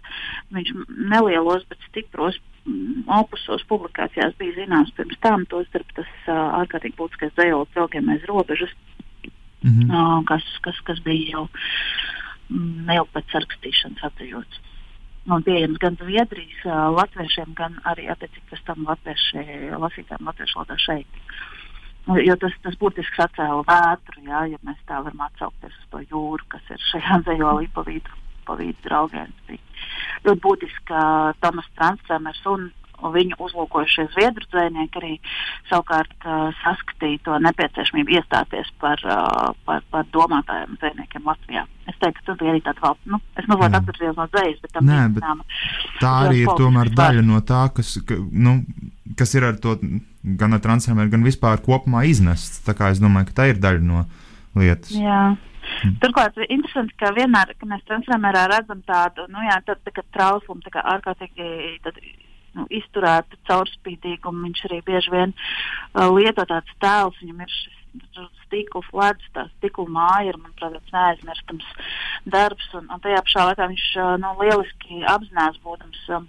viņš 0.54 0.72
nelielos, 1.10 1.64
bet 1.70 1.82
stipros 1.88 2.38
mm, 2.66 3.04
opusos 3.20 3.64
publikācijās 3.70 4.34
bija 4.40 4.60
zināms 4.60 4.92
pirms 4.96 5.20
tam, 5.24 5.46
tostarp 5.50 5.88
tas 5.96 6.10
uh, 6.28 6.58
ārkārtīgi 6.62 6.98
būtiskais 6.98 7.34
dzējols 7.36 7.72
draugiem 7.74 8.10
aiz 8.12 8.26
robežas, 8.30 8.74
mm 9.62 9.70
-hmm. 9.70 9.94
uh, 9.94 10.18
kas, 10.28 10.44
kas, 10.66 10.80
kas 10.88 11.00
bija 11.06 11.38
jau 11.38 11.46
mm, 12.48 12.84
neilgi 12.90 13.14
pēc 13.16 13.34
sarakstīšanas 13.36 14.04
atzīvots. 14.10 14.60
Un 15.30 15.42
pieejams 15.46 15.78
gan 15.78 15.96
Zviedrijas 16.00 16.64
uh, 16.66 16.90
latviešiem, 16.98 17.54
gan 17.54 17.78
arī 17.86 18.08
attiecīgi 18.10 18.48
pēc 18.50 18.62
tam 18.66 18.86
latvieši, 18.88 19.44
lasītājiem 19.78 20.26
latviešu 20.26 20.58
valodā 20.58 20.78
šeit. 20.78 21.20
Jo 22.26 22.34
tas, 22.34 22.50
tas 22.62 22.74
būtiski 22.80 23.14
sacēla 23.14 23.62
vētru, 23.62 24.24
jā, 24.26 24.40
ja 24.50 24.58
mēs 24.66 24.80
tā 24.86 24.98
varam 25.04 25.20
atsaukties 25.22 25.70
uz 25.70 25.86
to 25.90 26.00
jūru, 26.10 26.42
kas 26.48 26.62
ir 26.74 26.82
šajā 26.90 27.20
dzējolī 27.28 27.68
pa 27.70 27.86
vidu 27.86 28.21
palīdz 28.48 28.86
draugiem. 28.86 29.32
Ļoti 30.26 30.40
būtiski, 30.44 30.86
ka 30.90 31.02
Tomas 31.42 31.68
Transcēmers 31.78 32.44
un 32.52 32.70
viņu 33.10 33.38
uzlūkojušie 33.42 34.04
zviedru 34.12 34.46
dzēnieki 34.52 35.00
arī 35.00 35.12
savukārt 35.70 36.26
uh, 36.26 36.52
saskatīja 36.60 37.22
to 37.26 37.38
nepieciešamību 37.42 38.14
iestāties 38.18 38.70
par, 38.82 39.02
uh, 39.06 39.50
par, 39.66 39.82
par 39.90 40.06
domātājiem 40.14 40.76
dzēniekiem 40.78 41.26
Latvijā. 41.26 41.64
Es 41.90 41.98
teiktu, 41.98 42.20
ka 42.20 42.28
tas 42.30 42.40
bija 42.40 42.54
arī 42.54 42.62
tāds 42.62 42.82
vēl, 42.84 42.96
nu, 43.10 43.20
es 43.40 43.48
mazliet 43.50 43.78
atgriezies 43.80 44.18
no 44.18 44.28
dzējas, 44.30 44.62
bet 44.62 44.80
Nē, 44.86 45.02
bet 45.16 45.22
zināma, 45.24 45.46
tā 45.98 46.12
arī 46.28 46.42
ir 46.44 46.56
tomēr 46.60 46.92
daļa 47.02 47.24
no 47.26 47.42
tā, 47.46 47.64
kas, 47.74 47.96
ka, 48.06 48.18
nu, 48.30 48.60
kas 49.18 49.34
ir 49.34 49.48
ar 49.50 49.58
to 49.62 49.76
gan 50.22 50.54
ar 50.54 50.62
transferu, 50.62 51.08
gan 51.10 51.26
vispār 51.26 51.62
kopumā 51.64 52.04
iznests. 52.10 52.62
Tā 52.66 52.76
kā 52.78 52.92
es 52.94 53.02
domāju, 53.02 53.32
ka 53.32 53.40
tā 53.42 53.48
ir 53.50 53.62
daļa 53.62 53.82
no 53.82 54.04
lietas. 54.58 54.94
Jā. 54.94 55.32
Mm. 55.62 55.96
Turklāt 56.02 56.36
ir 56.38 56.50
interesanti, 56.50 56.96
ka 57.00 57.12
vienmēr, 57.16 57.54
kad 57.58 57.70
mēs 57.70 57.84
transformērā 57.88 58.46
redzam 58.50 58.82
tādu, 58.88 59.26
nu 59.32 59.44
jā, 59.46 59.58
tādu 59.66 59.80
tā 59.86 59.94
kā 59.96 60.04
trauslumu, 60.16 60.64
tā 60.64 60.74
kā 60.74 60.84
ārkārtīgi 60.94 61.78
tad, 61.84 62.00
nu, 62.58 62.66
izturētu 62.80 63.38
caurspīdīgumu, 63.48 64.48
viņš 64.48 64.64
arī 64.68 64.80
bieži 64.86 65.14
vien 65.14 65.34
uh, 65.36 66.08
lieto 66.12 66.44
tāds 66.48 66.76
tēls, 66.82 67.18
viņam 67.22 67.44
ir 67.44 67.54
šis 67.54 67.78
stikls, 68.46 68.88
ledus, 68.96 69.32
tā 69.36 69.46
stikla 69.58 69.88
māja 69.92 70.32
ir, 70.32 70.38
manuprāt, 70.40 70.78
neaizmirstams 70.94 71.66
darbs, 72.32 72.68
un, 72.78 72.88
un 72.92 73.02
tajā 73.04 73.20
pašā 73.26 73.48
laikā 73.50 73.68
viņš 73.72 73.88
uh, 74.00 74.14
nu, 74.22 74.32
lieliski 74.40 75.02
apzinās, 75.08 75.58
būdams 75.64 76.06
um, 76.16 76.28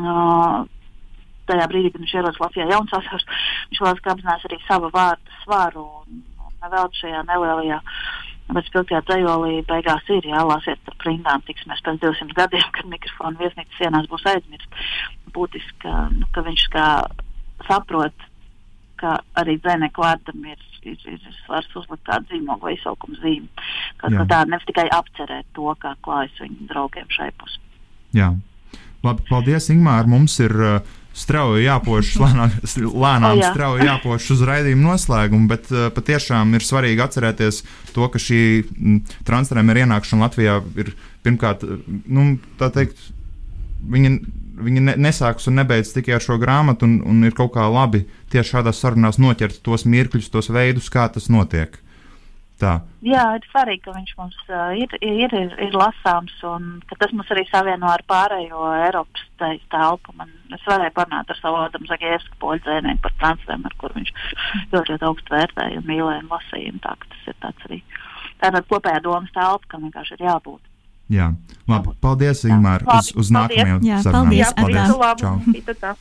uh, 0.00 0.58
tajā 1.50 1.68
brīdī, 1.70 1.92
kad 1.92 2.04
viņš 2.04 2.16
ierodas 2.18 2.42
Latvijā 2.42 2.68
jaunsāsās, 2.70 3.24
viņš 3.70 3.84
lieliski 3.84 4.12
apzinās 4.12 4.46
arī 4.48 4.60
savu 4.66 4.92
vārdu 4.94 5.40
svaru. 5.44 5.86
Un, 6.02 6.22
vēl 6.68 6.92
šajā 7.00 7.22
nelielajā 7.28 7.80
bet 8.54 8.66
spilgtajā 8.68 9.00
dzējolī 9.06 9.60
beigās 9.68 10.08
ir 10.12 10.26
jālāsiet 10.26 10.80
par 10.86 11.06
rindām, 11.06 11.42
tiksimies 11.46 11.82
pēc 11.86 12.00
200 12.02 12.36
gadiem, 12.38 12.66
kad 12.76 12.88
mikrofonu 12.90 13.40
viesnīcas 13.42 13.78
sienās 13.78 14.08
būs 14.10 14.26
aizmirst. 14.32 14.82
būtiska, 15.30 15.90
nu, 16.16 16.26
ka 16.34 16.42
viņš 16.42 16.64
kā 16.74 16.86
saprot, 17.68 18.26
ka 18.98 19.20
arī 19.38 19.56
dzēnieku 19.62 20.02
vārdam 20.02 20.44
ir, 20.50 20.58
ir, 20.82 20.98
ir 21.06 21.20
svars 21.44 21.68
uzlikt 21.78 22.02
kādu 22.08 22.34
zīmogu 22.34 22.66
vai 22.66 22.74
izsaukumu 22.74 23.20
zīmi. 23.22 23.48
Jā. 24.02 24.10
kā 24.18 24.24
tāda 24.24 24.50
nevis 24.50 24.66
tikai 24.66 24.88
apcerēt 24.96 25.46
to, 25.54 25.70
kā 25.78 25.94
klājas 26.04 26.42
viņu 26.42 26.66
draugiem 26.72 27.06
šai 27.14 27.30
pusē. 27.38 27.62
Jā, 28.16 28.32
labi. 29.06 29.26
Paldies, 29.30 29.70
Ingūna. 29.70 30.02
Mums 30.10 30.40
ir 30.42 30.56
uh, 30.58 30.80
strauji 31.16 31.66
jāpoš, 31.66 32.12
lēnām, 32.22 32.52
lēnām 32.64 33.38
O, 33.38 33.40
jā. 33.40 33.52
strauji 33.52 33.86
jāpoš 33.88 34.28
uz 34.36 34.44
raidījuma 34.48 34.92
noslēgumu, 34.92 35.48
bet 35.50 35.70
uh, 35.74 35.88
patiešām 35.94 36.54
ir 36.56 36.66
svarīgi 36.66 37.04
atcerēties 37.04 37.62
to, 37.94 38.06
ka 38.12 38.22
šī 38.22 38.42
transferēma 39.28 39.78
ienākšana 39.84 40.28
Latvijā 40.28 40.60
ir 40.80 40.94
pirmkārt, 41.26 41.66
uh, 41.66 41.82
nu, 42.06 42.32
tā 42.60 42.70
teikt, 42.74 43.10
viņa, 43.90 44.14
viņa 44.60 44.86
ne, 44.88 44.96
nesāks 45.08 45.50
un 45.50 45.60
nebeidz 45.60 45.92
tikai 45.96 46.16
ar 46.18 46.24
šo 46.24 46.38
grāmatu, 46.40 46.88
un, 46.88 47.00
un 47.06 47.28
ir 47.28 47.36
kaut 47.36 47.54
kā 47.56 47.66
labi 47.70 48.04
tieši 48.32 48.56
šādās 48.56 48.82
sarunās 48.82 49.20
noķert 49.20 49.62
tos 49.66 49.86
mirkļus, 49.88 50.32
tos 50.32 50.52
veidus, 50.52 50.90
kā 50.92 51.08
tas 51.12 51.30
notiek. 51.32 51.78
Tā. 52.60 52.72
Jā, 53.00 53.22
ir 53.38 53.44
svarīgi, 53.48 53.80
ka 53.86 53.94
viņš 53.96 54.10
mums 54.18 54.36
uh, 54.52 54.74
ir, 54.76 54.92
ir, 55.00 55.32
ir, 55.32 55.52
ir 55.64 55.76
lasāms 55.80 56.34
un 56.44 56.66
ka 56.90 56.98
tas 57.00 57.14
mums 57.16 57.30
arī 57.32 57.46
savieno 57.48 57.88
ar 57.88 58.02
pārējo 58.10 58.66
Eiropas 58.84 59.22
te- 59.40 59.60
telpu. 59.72 60.12
Man, 60.18 60.28
es 60.52 60.64
varēju 60.68 60.92
parunāt 60.98 61.32
ar 61.32 61.38
savu 61.40 61.56
Adamu 61.62 61.88
Zagēvsku 61.88 62.36
poļu 62.42 62.60
dzēnieku 62.66 63.00
par 63.06 63.14
transferiem, 63.22 63.64
ar 63.70 63.76
kur 63.80 63.94
viņš 63.96 64.12
ļoti, 64.74 64.92
ļoti 64.92 65.08
augstu 65.08 65.34
vērtēja 65.36 65.80
un 65.80 65.88
mīlēja 65.88 66.24
un 66.26 66.28
lasīja. 66.34 66.74
un 66.76 66.82
Tā, 66.84 66.92
tas 67.08 67.30
ir 67.32 67.38
tāds 67.46 67.68
arī 67.70 67.80
tāda 68.44 68.62
kopējā 68.68 69.00
domas 69.08 69.32
telpa, 69.36 69.72
kam 69.72 69.88
vienkārši 69.88 70.18
ir 70.18 70.26
jābūt. 70.28 70.60
Jā, 71.10 71.32
labi. 71.66 71.96
Paldies, 72.04 72.44
Ingūna. 72.46 72.76
Uz, 73.00 73.08
uz 73.18 73.32
nākamajām 73.34 73.80
Jā, 73.82 73.98
sarunām. 74.04 74.28
paldies, 74.28 74.52
paldies. 74.54 74.92
atā. 74.94 75.16
Čau. 75.24 75.74
Tā. 75.80 75.96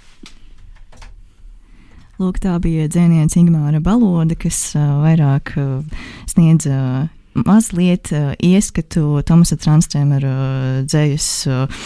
Lūk, 2.20 2.41
tā 2.43 2.57
bija 2.59 2.84
dzēniece 2.91 3.38
Ingūna 3.39 3.80
Balode, 3.80 4.36
kas 4.36 4.57
uh, 4.76 4.97
vairāk 4.99 5.53
uh, 5.55 6.01
sniedza 6.28 6.76
uh, 6.76 7.43
mazliet 7.47 8.09
uh, 8.11 8.34
ieskatu 8.43 9.22
Tomasa 9.24 9.55
Transtrēmera 9.55 10.32
uh, 10.34 10.65
dzējas 10.84 11.28
uh, 11.47 11.86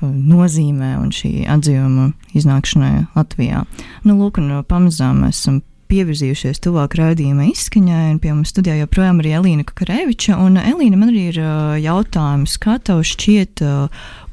nozīmē 0.00 0.94
un 0.96 1.12
šī 1.12 1.44
atzījuma 1.52 2.06
iznākšanai 2.32 3.02
Latvijā. 3.18 3.66
Nu, 4.08 4.16
lūk, 4.16 4.40
un 4.40 4.62
pamazām 4.64 5.20
mēs 5.26 5.42
esam 5.42 5.60
pievirzījušies 5.92 6.62
tuvāk 6.64 6.96
raidījuma 6.96 7.50
izskaņai, 7.52 8.14
un 8.14 8.22
pie 8.24 8.32
mums 8.32 8.54
studijā 8.56 8.78
joprojām 8.80 9.20
ir 9.20 9.30
Elīna 9.42 9.68
Kakareviča. 9.68 10.40
Un, 10.40 10.56
Elīna, 10.56 10.96
man 10.96 11.12
arī 11.12 11.28
ir 11.34 11.42
jautājums, 11.84 12.56
kā 12.64 12.78
tev 12.80 13.04
šķiet, 13.04 13.60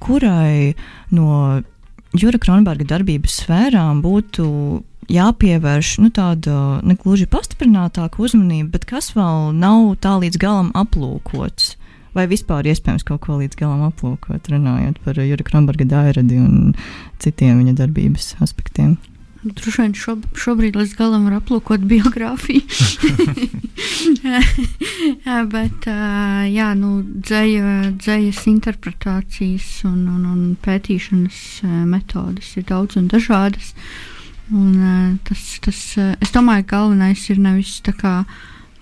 kurai 0.08 0.72
no 1.12 1.60
Jura 2.16 2.39
Kronberga 2.39 2.88
darbības 2.96 3.41
sfērām 3.44 4.00
būtu 4.06 4.48
jāpievērš 5.12 5.95
nu, 6.04 6.10
tāda 6.14 6.80
ne 6.86 6.97
gluži 6.99 7.28
pastiprinātāka 7.32 8.22
uzmanība, 8.24 8.76
bet 8.78 8.88
kas 8.89 9.14
vēl 9.18 9.54
nav 9.58 9.95
tā 10.04 10.18
līdz 10.24 10.41
galam 10.41 10.74
aplūkots. 10.78 11.74
Vai 12.14 12.28
vispār 12.30 12.68
iespējams 12.70 13.06
kaut 13.08 13.24
ko 13.26 13.39
līdz 13.39 13.58
galam 13.58 13.88
aplūkot, 13.88 14.51
runājot 14.54 14.99
par 15.06 15.18
Jura 15.18 15.47
Kronberga 15.47 15.88
dairadi 15.89 16.38
un 16.38 16.76
citiem 17.24 17.64
viņa 17.64 17.74
darbības 17.80 18.36
aspektiem? 18.45 18.99
Droši 19.43 19.82
vien 19.82 19.93
šob, 19.97 20.22
šobrīd 20.39 20.78
līdz 20.80 20.93
galam 20.95 21.26
var 21.28 21.41
aplūkot 21.41 21.82
biogrāfiju. 21.89 22.64
Bet 25.54 25.88
ā, 25.91 25.97
jā, 26.47 26.70
nu, 26.80 26.91
dzēja, 27.04 27.91
dzējas 27.97 28.39
interpretācijas 28.54 29.68
un, 29.89 29.99
un, 30.14 30.22
un 30.30 30.39
pētīšanas 30.64 31.41
metodes 31.91 32.54
ir 32.56 32.64
daudz 32.72 32.95
un 33.01 33.12
dažādas. 33.12 33.74
Un, 34.52 35.20
tas, 35.24 35.44
tas, 35.64 35.82
es 36.20 36.34
domāju, 36.36 36.66
ka 36.68 36.78
galvenais 36.78 37.22
ir 37.32 37.39
nevis 37.39 37.78
tā 37.86 37.94
kā 37.96 38.16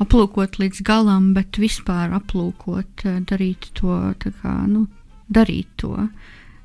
aplūkot 0.01 0.57
līdz 0.57 0.81
galam, 0.87 1.33
bet 1.37 1.59
vispār 1.61 2.15
aplūkot, 2.17 3.05
darīt 3.29 3.69
to, 3.77 3.99
kā, 4.23 4.55
nu, 4.65 4.87
darīt 5.29 5.69
to, 5.77 6.07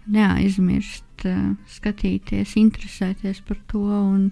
neaizmirst, 0.08 1.26
skatīties, 1.76 2.56
interesēties 2.56 3.42
par 3.44 3.60
to. 3.68 3.84
Un, 3.84 4.30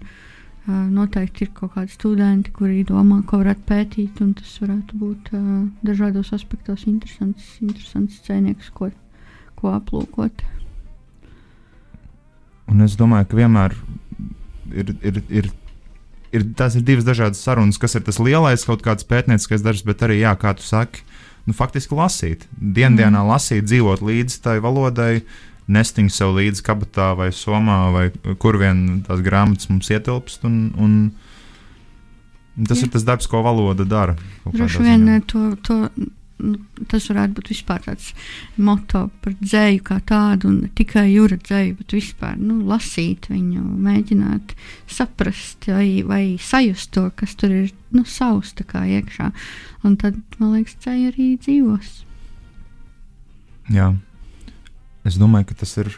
noteikti 0.65 1.45
ir 1.45 1.51
kaut 1.53 1.75
kādi 1.75 1.93
studenti, 1.93 2.51
kuri 2.53 2.83
domā, 2.87 3.21
ko 3.27 3.37
varētu 3.43 3.65
pētīt, 3.69 4.21
un 4.23 4.33
tas 4.33 4.55
varētu 4.61 4.97
būt 4.97 5.29
ā, 5.37 5.41
dažādos 5.85 6.31
aspektos 6.33 6.87
interesants, 6.89 7.59
interesants 7.61 8.17
cēnieks, 8.25 8.71
ko, 8.73 8.89
ko 9.59 9.75
aplūkot. 9.75 10.41
Un 12.73 12.81
es 12.81 12.97
domāju, 12.97 13.29
ka 13.29 13.37
vienmēr 13.37 13.77
ir, 14.73 14.93
ir, 15.05 15.21
ir, 15.29 15.49
ir 16.35 16.45
tās 16.57 16.77
ir 16.77 16.85
divas 16.87 17.07
dažādas 17.07 17.41
sarunas, 17.43 17.79
kas 17.81 17.97
ir 17.97 18.05
tas 18.07 18.19
lielais 18.21 18.65
kaut 18.67 18.83
kāds 18.85 19.07
pētnieciskais 19.07 19.65
darbs, 19.65 19.85
bet 19.87 20.03
arī, 20.05 20.21
jā, 20.23 20.33
kā 20.39 20.55
tu 20.57 20.65
saki, 20.65 21.03
nu, 21.45 21.55
faktiski 21.57 21.97
lasīt. 21.97 22.47
Dienā 22.57 23.11
mm. 23.11 23.27
lasīt, 23.29 23.67
dzīvot 23.69 24.03
līdzi 24.05 24.41
tai 24.45 24.57
valodai, 24.63 25.23
nestiņu 25.71 26.13
sev 26.13 26.35
līdzi 26.37 26.65
kabatā 26.65 27.13
vai 27.17 27.31
somā, 27.33 27.79
vai 27.93 28.35
kur 28.41 28.59
vien 28.61 29.01
tās 29.05 29.23
grāmatas 29.25 29.69
mums 29.71 29.89
ietilpst. 29.93 30.45
Un, 30.45 30.59
un, 30.77 30.97
tas 32.67 32.81
Jā. 32.81 32.85
ir 32.85 32.93
tas 32.93 33.05
darbs, 33.07 33.29
ko 33.29 33.41
valoda 33.45 33.87
dara. 33.89 34.17
Droši 34.45 34.85
vien 34.85 35.09
ā, 35.09 35.19
to, 35.29 35.47
to, 35.65 35.79
nu, 36.39 36.57
tas 36.91 37.05
varētu 37.09 37.37
būt 37.37 37.49
vispār 37.53 37.83
tāds 37.85 38.09
moto 38.57 39.05
par 39.23 39.33
dzēju 39.39 39.83
kā 39.87 39.99
tādu, 40.09 40.49
un 40.51 40.57
ne 40.65 40.69
tikai 40.75 41.05
jūra 41.13 41.37
dzēju, 41.39 41.77
bet 41.79 41.95
vispār 41.95 42.35
nu, 42.41 42.59
lasīt 42.67 43.29
viņu, 43.31 43.61
mēģināt 43.85 44.55
saprast 44.91 45.69
vai, 45.71 46.01
vai 46.07 46.23
sajust 46.41 46.91
to, 46.95 47.07
kas 47.15 47.35
tur 47.39 47.51
ir 47.51 47.71
nu, 47.95 48.03
savs 48.05 48.53
tā 48.57 48.65
kā 48.67 48.83
iekšā. 48.97 49.31
Un 49.87 49.95
tad, 50.01 50.17
man 50.39 50.57
liekas, 50.57 50.75
dzēja 50.83 51.13
arī 51.13 51.29
dzīvos. 51.39 51.93
Jā. 53.73 53.93
Es 55.05 55.17
domāju, 55.21 55.51
ka 55.51 55.61
tas 55.63 55.77
ir 55.77 55.93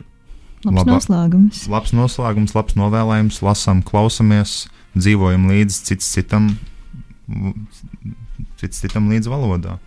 Labs 0.66 0.82
Labā- 0.82 0.94
noslēgums. 0.98 1.68
labs 1.70 1.92
noslēgums, 1.94 2.54
labs 2.58 2.74
novēlējums. 2.76 3.38
Lasām, 3.46 3.84
klausamies, 3.86 4.68
dzīvojam 4.98 5.46
līdzi 5.48 5.84
cits 5.86 6.08
citam, 6.16 6.58
cits 8.58 8.82
citam 8.82 9.08
līdz 9.12 9.30
valodā. 9.30 9.78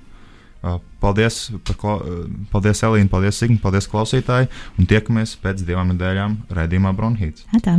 Uh, 0.61 0.77
Paldies, 1.01 1.47
kla- 1.81 2.01
uh, 2.05 2.27
paldies 2.53 2.83
Elīna, 2.85 3.09
paldies 3.09 3.39
Signa, 3.41 3.57
paldies 3.63 3.89
klausītāji, 3.89 4.51
un 4.77 4.89
tiekamies 4.91 5.33
pēc 5.41 5.63
divām 5.65 5.95
nedēļām 5.95 6.35
raidījumā 6.53 6.93
Bronhīts. 6.99 7.47
Atā. 7.57 7.79